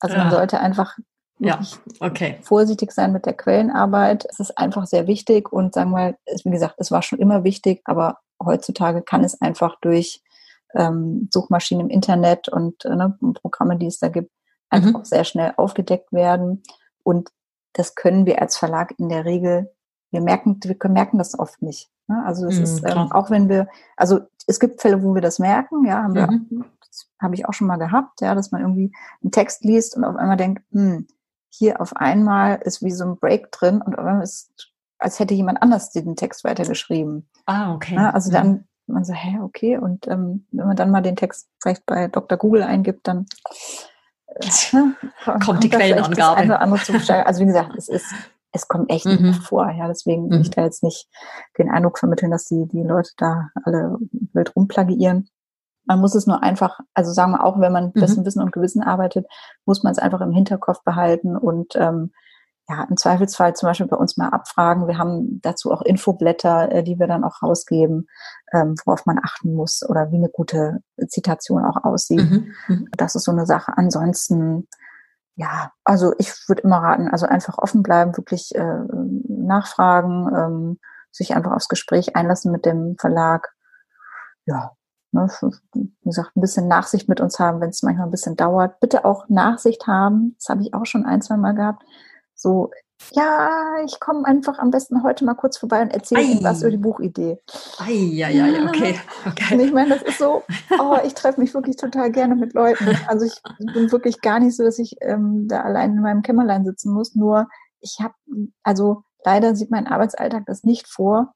Also 0.00 0.16
man 0.16 0.26
Ja. 0.30 0.36
sollte 0.36 0.60
einfach 0.60 0.96
Ja, 1.40 1.60
okay. 2.00 2.38
vorsichtig 2.42 2.92
sein 2.92 3.12
mit 3.12 3.24
der 3.26 3.32
Quellenarbeit. 3.34 4.26
Es 4.28 4.40
ist 4.40 4.58
einfach 4.58 4.86
sehr 4.86 5.06
wichtig 5.06 5.52
und 5.52 5.72
sagen 5.74 5.90
wir 5.90 5.96
mal, 5.96 6.16
wie 6.44 6.50
gesagt, 6.50 6.74
es 6.78 6.90
war 6.90 7.02
schon 7.02 7.18
immer 7.18 7.44
wichtig, 7.44 7.80
aber 7.84 8.18
heutzutage 8.44 9.02
kann 9.02 9.24
es 9.24 9.40
einfach 9.40 9.78
durch 9.80 10.22
ähm, 10.74 11.28
Suchmaschinen 11.32 11.86
im 11.86 11.90
Internet 11.90 12.48
und 12.48 12.84
äh, 12.84 12.94
ne, 12.94 13.16
Programme, 13.40 13.76
die 13.76 13.86
es 13.86 13.98
da 13.98 14.08
gibt, 14.08 14.30
einfach 14.70 14.90
Mhm. 14.90 14.96
auch 14.96 15.04
sehr 15.04 15.24
schnell 15.24 15.54
aufgedeckt 15.56 16.12
werden. 16.12 16.62
Und 17.02 17.30
das 17.72 17.94
können 17.94 18.26
wir 18.26 18.40
als 18.42 18.56
Verlag 18.56 18.94
in 18.98 19.08
der 19.08 19.24
Regel, 19.24 19.72
wir 20.10 20.20
merken, 20.20 20.58
wir 20.62 20.76
merken 20.90 21.18
das 21.18 21.38
oft 21.38 21.62
nicht. 21.62 21.90
Ne? 22.06 22.22
Also 22.26 22.46
das 22.46 22.56
Mhm, 22.56 22.64
ist, 22.64 22.82
ähm, 22.84 23.12
auch 23.12 23.30
wenn 23.30 23.48
wir, 23.48 23.68
also 23.96 24.20
es 24.46 24.60
gibt 24.60 24.80
Fälle, 24.80 25.02
wo 25.02 25.14
wir 25.14 25.20
das 25.22 25.38
merken, 25.38 25.84
ja, 25.86 26.02
haben 26.02 26.14
wir, 26.14 26.26
Mhm. 26.26 26.64
das 26.86 27.10
habe 27.20 27.34
ich 27.34 27.46
auch 27.46 27.52
schon 27.52 27.66
mal 27.66 27.76
gehabt, 27.76 28.20
ja, 28.20 28.34
dass 28.34 28.50
man 28.50 28.62
irgendwie 28.62 28.92
einen 29.22 29.30
Text 29.32 29.64
liest 29.64 29.96
und 29.96 30.04
auf 30.04 30.16
einmal 30.16 30.36
denkt, 30.36 30.62
hm, 30.72 31.06
hier 31.50 31.80
auf 31.80 31.96
einmal 31.96 32.60
ist 32.64 32.82
wie 32.82 32.90
so 32.90 33.04
ein 33.04 33.16
Break 33.16 33.50
drin 33.52 33.80
und 33.82 33.98
auf 33.98 34.04
einmal 34.04 34.22
ist, 34.22 34.70
als 34.98 35.18
hätte 35.18 35.34
jemand 35.34 35.62
anders 35.62 35.90
den 35.90 36.16
Text 36.16 36.44
weitergeschrieben. 36.44 37.28
Ah, 37.46 37.74
okay. 37.74 37.94
Ja, 37.94 38.10
also 38.10 38.30
Mhm. 38.30 38.34
dann, 38.34 38.64
man 38.86 39.04
so, 39.04 39.12
hä, 39.12 39.38
okay, 39.42 39.78
und 39.78 40.06
ähm, 40.08 40.46
wenn 40.50 40.66
man 40.66 40.76
dann 40.76 40.90
mal 40.90 41.02
den 41.02 41.16
Text 41.16 41.48
vielleicht 41.62 41.84
bei 41.86 42.08
Dr. 42.08 42.38
Google 42.38 42.62
eingibt, 42.62 43.06
dann 43.06 43.26
ne, 44.72 44.94
kommt 45.44 45.62
die 45.62 45.68
Quellenangabe. 45.68 46.58
Also 46.60 47.40
wie 47.42 47.46
gesagt, 47.46 47.74
es 47.76 47.88
ist 47.88 48.06
es 48.52 48.68
kommt 48.68 48.90
echt 48.90 49.06
mhm. 49.06 49.28
nicht 49.28 49.42
vor. 49.42 49.70
Ja, 49.70 49.88
deswegen 49.88 50.30
will 50.30 50.40
ich 50.40 50.48
mhm. 50.48 50.52
da 50.52 50.64
jetzt 50.64 50.82
nicht 50.82 51.08
den 51.58 51.70
Eindruck 51.70 51.98
vermitteln, 51.98 52.30
dass 52.30 52.46
die, 52.46 52.66
die 52.66 52.82
Leute 52.82 53.10
da 53.16 53.48
alle 53.64 53.98
wild 54.32 54.54
rumplagiieren. 54.56 55.28
Man 55.84 56.00
muss 56.00 56.14
es 56.14 56.26
nur 56.26 56.42
einfach, 56.42 56.80
also 56.94 57.12
sagen 57.12 57.32
wir 57.32 57.44
auch, 57.44 57.60
wenn 57.60 57.72
man 57.72 57.86
mhm. 57.86 58.00
besten 58.00 58.24
Wissen 58.24 58.42
und 58.42 58.52
Gewissen 58.52 58.82
arbeitet, 58.82 59.26
muss 59.64 59.82
man 59.82 59.92
es 59.92 59.98
einfach 59.98 60.20
im 60.20 60.32
Hinterkopf 60.32 60.82
behalten 60.84 61.36
und 61.36 61.74
ähm, 61.76 62.12
ja, 62.68 62.84
im 62.88 62.98
Zweifelsfall 62.98 63.56
zum 63.56 63.68
Beispiel 63.68 63.86
bei 63.86 63.96
uns 63.96 64.18
mal 64.18 64.28
abfragen. 64.28 64.88
Wir 64.88 64.98
haben 64.98 65.40
dazu 65.40 65.72
auch 65.72 65.80
Infoblätter, 65.80 66.70
äh, 66.70 66.82
die 66.84 66.98
wir 66.98 67.06
dann 67.06 67.24
auch 67.24 67.42
rausgeben, 67.42 68.08
ähm, 68.52 68.74
worauf 68.84 69.06
man 69.06 69.18
achten 69.18 69.54
muss 69.54 69.82
oder 69.88 70.10
wie 70.10 70.16
eine 70.16 70.28
gute 70.28 70.80
Zitation 71.08 71.64
auch 71.64 71.82
aussieht. 71.82 72.30
Mhm. 72.30 72.52
mhm. 72.68 72.88
Das 72.96 73.14
ist 73.14 73.24
so 73.24 73.32
eine 73.32 73.46
Sache. 73.46 73.72
Ansonsten, 73.76 74.68
ja, 75.34 75.72
also 75.82 76.12
ich 76.18 76.30
würde 76.46 76.62
immer 76.62 76.82
raten, 76.82 77.08
also 77.08 77.24
einfach 77.24 77.56
offen 77.56 77.82
bleiben, 77.82 78.14
wirklich 78.18 78.54
äh, 78.54 78.82
nachfragen, 79.28 80.28
ähm, 80.36 80.78
sich 81.10 81.34
einfach 81.34 81.52
aufs 81.52 81.68
Gespräch 81.68 82.16
einlassen 82.16 82.52
mit 82.52 82.66
dem 82.66 82.96
Verlag. 82.98 83.54
Ja, 84.44 84.72
ne, 85.12 85.26
wie 85.72 85.90
gesagt, 86.04 86.36
ein 86.36 86.42
bisschen 86.42 86.68
Nachsicht 86.68 87.08
mit 87.08 87.22
uns 87.22 87.38
haben, 87.38 87.62
wenn 87.62 87.70
es 87.70 87.82
manchmal 87.82 88.08
ein 88.08 88.10
bisschen 88.10 88.36
dauert. 88.36 88.78
Bitte 88.80 89.06
auch 89.06 89.26
Nachsicht 89.30 89.86
haben. 89.86 90.34
Das 90.38 90.50
habe 90.50 90.60
ich 90.60 90.74
auch 90.74 90.84
schon 90.84 91.06
ein, 91.06 91.22
zwei 91.22 91.38
Mal 91.38 91.54
gehabt 91.54 91.82
so, 92.38 92.70
ja, 93.12 93.76
ich 93.84 94.00
komme 94.00 94.26
einfach 94.26 94.58
am 94.58 94.70
besten 94.70 95.02
heute 95.02 95.24
mal 95.24 95.34
kurz 95.34 95.56
vorbei 95.58 95.82
und 95.82 95.90
erzähle 95.90 96.22
Ihnen 96.22 96.44
was 96.44 96.62
über 96.62 96.70
die 96.70 96.76
Buchidee. 96.76 97.38
Ei, 97.78 97.92
ja, 97.92 98.28
ja, 98.28 98.46
okay. 98.66 98.98
okay. 99.26 99.54
Und 99.54 99.60
ich 99.60 99.72
meine, 99.72 99.90
das 99.90 100.02
ist 100.02 100.18
so, 100.18 100.42
oh, 100.78 100.96
ich 101.04 101.14
treffe 101.14 101.40
mich 101.40 101.54
wirklich 101.54 101.76
total 101.76 102.10
gerne 102.10 102.36
mit 102.36 102.54
Leuten. 102.54 102.96
Also 103.06 103.26
ich 103.26 103.34
bin 103.58 103.90
wirklich 103.90 104.20
gar 104.20 104.40
nicht 104.40 104.56
so, 104.56 104.64
dass 104.64 104.78
ich 104.78 104.96
ähm, 105.00 105.48
da 105.48 105.62
allein 105.62 105.92
in 105.92 106.02
meinem 106.02 106.22
Kämmerlein 106.22 106.64
sitzen 106.64 106.92
muss. 106.92 107.14
Nur 107.14 107.48
ich 107.80 107.98
habe, 108.00 108.14
also 108.62 109.02
leider 109.24 109.54
sieht 109.54 109.70
mein 109.70 109.86
Arbeitsalltag 109.86 110.44
das 110.46 110.64
nicht 110.64 110.88
vor. 110.88 111.34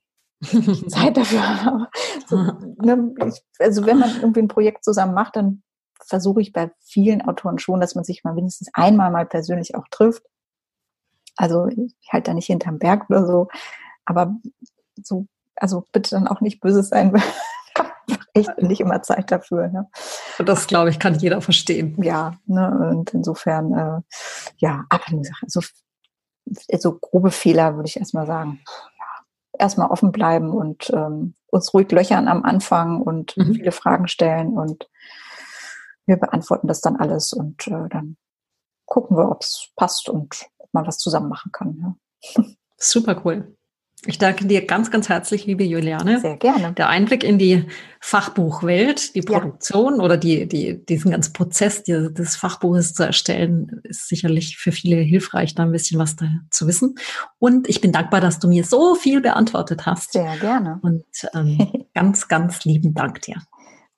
Zeit 0.89 1.17
dafür 1.17 1.65
habe. 1.65 1.89
So, 2.27 2.37
ne, 2.37 3.15
also 3.61 3.87
wenn 3.87 3.99
man 3.99 4.11
irgendwie 4.21 4.41
ein 4.41 4.49
Projekt 4.49 4.85
zusammen 4.85 5.15
macht, 5.15 5.37
dann 5.37 5.63
versuche 6.05 6.41
ich 6.41 6.53
bei 6.53 6.73
vielen 6.81 7.23
Autoren 7.23 7.61
schon, 7.61 7.81
dass 7.81 7.95
man 7.95 8.05
sich 8.05 8.25
mal 8.25 8.35
mindestens 8.35 8.69
einmal 8.73 9.13
mal 9.13 9.27
persönlich 9.27 9.77
auch 9.77 9.85
trifft 9.91 10.25
also 11.37 11.69
ich 11.69 11.95
halte 12.13 12.31
da 12.31 12.35
nicht 12.35 12.47
hinterm 12.47 12.79
Berg 12.79 13.09
oder 13.09 13.27
so. 13.27 13.49
Aber 14.05 14.35
so, 15.03 15.27
also 15.57 15.85
bitte 15.93 16.11
dann 16.11 16.29
auch 16.29 16.41
nicht 16.41 16.61
böse 16.61 16.83
sein, 16.83 17.13
weil 17.13 17.23
echt 18.35 18.59
nicht 18.59 18.81
immer 18.81 19.03
Zeit 19.03 19.31
dafür. 19.31 19.69
Ne? 19.69 19.89
Und 20.39 20.49
das, 20.49 20.67
glaube 20.67 20.91
ich, 20.91 20.99
kann 20.99 21.15
jeder 21.15 21.41
verstehen. 21.41 21.97
Ja, 22.03 22.35
ne, 22.47 22.91
und 22.91 23.13
insofern, 23.15 23.73
äh, 23.73 24.01
ja, 24.57 24.85
aber 24.89 25.05
so, 25.47 25.61
so 26.79 26.99
grobe 26.99 27.31
Fehler 27.31 27.77
würde 27.77 27.89
ich 27.89 27.99
erstmal 27.99 28.27
sagen. 28.27 28.61
Ja, 28.99 29.25
erstmal 29.59 29.91
offen 29.91 30.13
bleiben 30.13 30.51
und 30.51 30.91
ähm, 30.91 31.35
uns 31.49 31.73
ruhig 31.75 31.91
löchern 31.93 32.29
am 32.29 32.45
Anfang 32.45 33.01
und 33.01 33.37
mhm. 33.37 33.55
viele 33.55 33.73
Fragen 33.73 34.09
stellen 34.09 34.57
und 34.59 34.89
wir 36.07 36.17
beantworten 36.17 36.67
das 36.67 36.81
dann 36.81 36.97
alles 36.97 37.33
und 37.33 37.67
äh, 37.69 37.89
dann 37.89 38.17
gucken 38.87 39.17
wir, 39.17 39.31
ob 39.31 39.43
es 39.43 39.71
passt 39.77 40.09
und 40.09 40.47
man 40.73 40.87
was 40.87 40.99
zusammen 40.99 41.29
machen 41.29 41.53
kann. 41.53 41.79
Ja. 41.81 42.45
Super 42.77 43.23
cool. 43.25 43.57
Ich 44.05 44.19
danke 44.19 44.47
dir 44.47 44.67
ganz, 44.67 44.91
ganz 44.91 45.09
herzlich, 45.09 45.47
liebe 45.47 45.63
Juliane. 45.63 46.19
Sehr 46.19 46.37
gerne. 46.37 46.73
Der 46.73 46.89
Einblick 46.89 47.23
in 47.23 47.39
die 47.39 47.67
Fachbuchwelt, 48.01 49.15
die 49.15 49.21
Produktion 49.21 49.99
ja. 49.99 50.03
oder 50.03 50.17
die, 50.17 50.49
die, 50.49 50.85
diesen 50.85 51.13
ganzen 51.13 51.33
Prozess 51.33 51.85
die, 51.85 52.13
des 52.13 52.35
Fachbuches 52.35 52.95
zu 52.95 53.05
erstellen, 53.05 53.81
ist 53.85 54.09
sicherlich 54.09 54.59
für 54.59 54.73
viele 54.73 54.97
hilfreich, 54.97 55.55
da 55.55 55.63
ein 55.63 55.71
bisschen 55.71 56.01
was 56.01 56.17
da 56.17 56.27
zu 56.51 56.67
wissen. 56.67 56.97
Und 57.39 57.69
ich 57.69 57.81
bin 57.81 57.93
dankbar, 57.93 58.21
dass 58.21 58.41
du 58.41 58.49
mir 58.49 58.65
so 58.65 58.97
viel 58.97 59.21
beantwortet 59.21 59.87
hast. 59.87 60.15
Sehr 60.15 60.37
gerne. 60.39 60.81
Und 60.83 61.05
ähm, 61.33 61.85
ganz, 61.95 62.27
ganz 62.27 62.65
lieben 62.65 62.95
Dank 62.95 63.23
dir. 63.23 63.37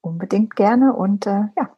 Unbedingt 0.02 0.54
gerne 0.54 0.92
und 0.92 1.26
äh, 1.26 1.44
ja, 1.56 1.70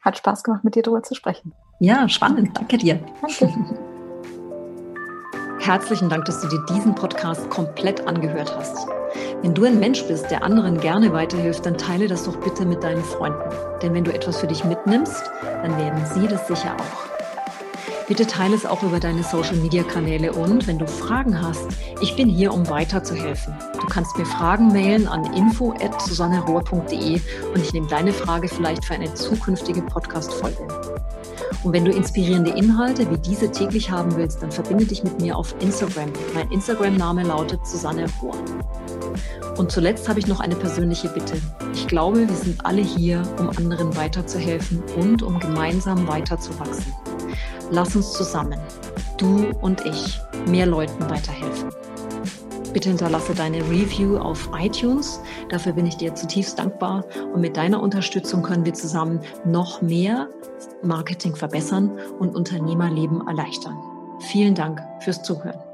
hat 0.00 0.18
Spaß 0.18 0.42
gemacht, 0.42 0.64
mit 0.64 0.74
dir 0.74 0.82
darüber 0.82 1.04
zu 1.04 1.14
sprechen. 1.14 1.52
Ja, 1.78 2.08
spannend. 2.08 2.56
Danke 2.56 2.78
dir. 2.78 2.98
Danke. 3.20 3.78
Herzlichen 5.62 6.08
Dank, 6.08 6.24
dass 6.24 6.40
du 6.40 6.48
dir 6.48 6.58
diesen 6.74 6.92
Podcast 6.96 7.48
komplett 7.48 8.04
angehört 8.08 8.52
hast. 8.58 8.88
Wenn 9.42 9.54
du 9.54 9.64
ein 9.64 9.78
Mensch 9.78 10.02
bist, 10.08 10.28
der 10.28 10.42
anderen 10.42 10.80
gerne 10.80 11.12
weiterhilft, 11.12 11.64
dann 11.64 11.78
teile 11.78 12.08
das 12.08 12.24
doch 12.24 12.34
bitte 12.34 12.66
mit 12.66 12.82
deinen 12.82 13.04
Freunden. 13.04 13.48
Denn 13.80 13.94
wenn 13.94 14.02
du 14.02 14.12
etwas 14.12 14.40
für 14.40 14.48
dich 14.48 14.64
mitnimmst, 14.64 15.22
dann 15.62 15.78
werden 15.78 16.04
sie 16.12 16.26
das 16.26 16.48
sicher 16.48 16.74
auch. 16.74 18.08
Bitte 18.08 18.26
teile 18.26 18.56
es 18.56 18.66
auch 18.66 18.82
über 18.82 18.98
deine 18.98 19.22
Social-Media-Kanäle 19.22 20.32
und 20.32 20.66
wenn 20.66 20.80
du 20.80 20.88
Fragen 20.88 21.40
hast, 21.40 21.68
ich 22.00 22.16
bin 22.16 22.28
hier, 22.28 22.52
um 22.52 22.68
weiterzuhelfen. 22.68 23.54
Du 23.80 23.86
kannst 23.86 24.18
mir 24.18 24.26
Fragen 24.26 24.66
mailen 24.72 25.06
an 25.06 25.32
info.susannerohr.de 25.32 27.20
und 27.54 27.60
ich 27.62 27.72
nehme 27.72 27.86
deine 27.86 28.12
Frage 28.12 28.48
vielleicht 28.48 28.84
für 28.84 28.94
eine 28.94 29.14
zukünftige 29.14 29.82
Podcast-Folge. 29.82 30.66
Und 31.62 31.72
wenn 31.72 31.84
du 31.84 31.92
inspirierende 31.92 32.50
Inhalte 32.50 33.08
wie 33.10 33.18
diese 33.18 33.50
täglich 33.50 33.90
haben 33.90 34.16
willst, 34.16 34.42
dann 34.42 34.50
verbinde 34.50 34.84
dich 34.84 35.04
mit 35.04 35.20
mir 35.20 35.36
auf 35.36 35.54
Instagram. 35.60 36.10
Mein 36.34 36.50
Instagram-Name 36.50 37.24
lautet 37.24 37.66
Susanne 37.66 38.06
Rohr. 38.20 38.34
Und 39.56 39.70
zuletzt 39.70 40.08
habe 40.08 40.18
ich 40.18 40.26
noch 40.26 40.40
eine 40.40 40.56
persönliche 40.56 41.08
Bitte. 41.08 41.34
Ich 41.74 41.86
glaube, 41.86 42.28
wir 42.28 42.36
sind 42.36 42.64
alle 42.64 42.82
hier, 42.82 43.22
um 43.38 43.50
anderen 43.50 43.94
weiterzuhelfen 43.96 44.82
und 44.96 45.22
um 45.22 45.38
gemeinsam 45.38 46.08
weiterzuwachsen. 46.08 46.92
Lass 47.70 47.94
uns 47.94 48.12
zusammen, 48.12 48.58
du 49.18 49.50
und 49.60 49.84
ich, 49.84 50.20
mehr 50.46 50.66
Leuten 50.66 51.08
weiterhelfen. 51.08 51.68
Bitte 52.72 52.88
hinterlasse 52.88 53.34
deine 53.34 53.58
Review 53.68 54.16
auf 54.16 54.48
iTunes. 54.58 55.20
Dafür 55.48 55.72
bin 55.72 55.86
ich 55.86 55.96
dir 55.96 56.14
zutiefst 56.14 56.58
dankbar. 56.58 57.04
Und 57.32 57.40
mit 57.40 57.56
deiner 57.56 57.82
Unterstützung 57.82 58.42
können 58.42 58.64
wir 58.64 58.74
zusammen 58.74 59.20
noch 59.44 59.82
mehr 59.82 60.28
Marketing 60.82 61.36
verbessern 61.36 61.90
und 62.18 62.34
Unternehmerleben 62.34 63.26
erleichtern. 63.26 63.76
Vielen 64.20 64.54
Dank 64.54 64.80
fürs 65.00 65.22
Zuhören. 65.22 65.71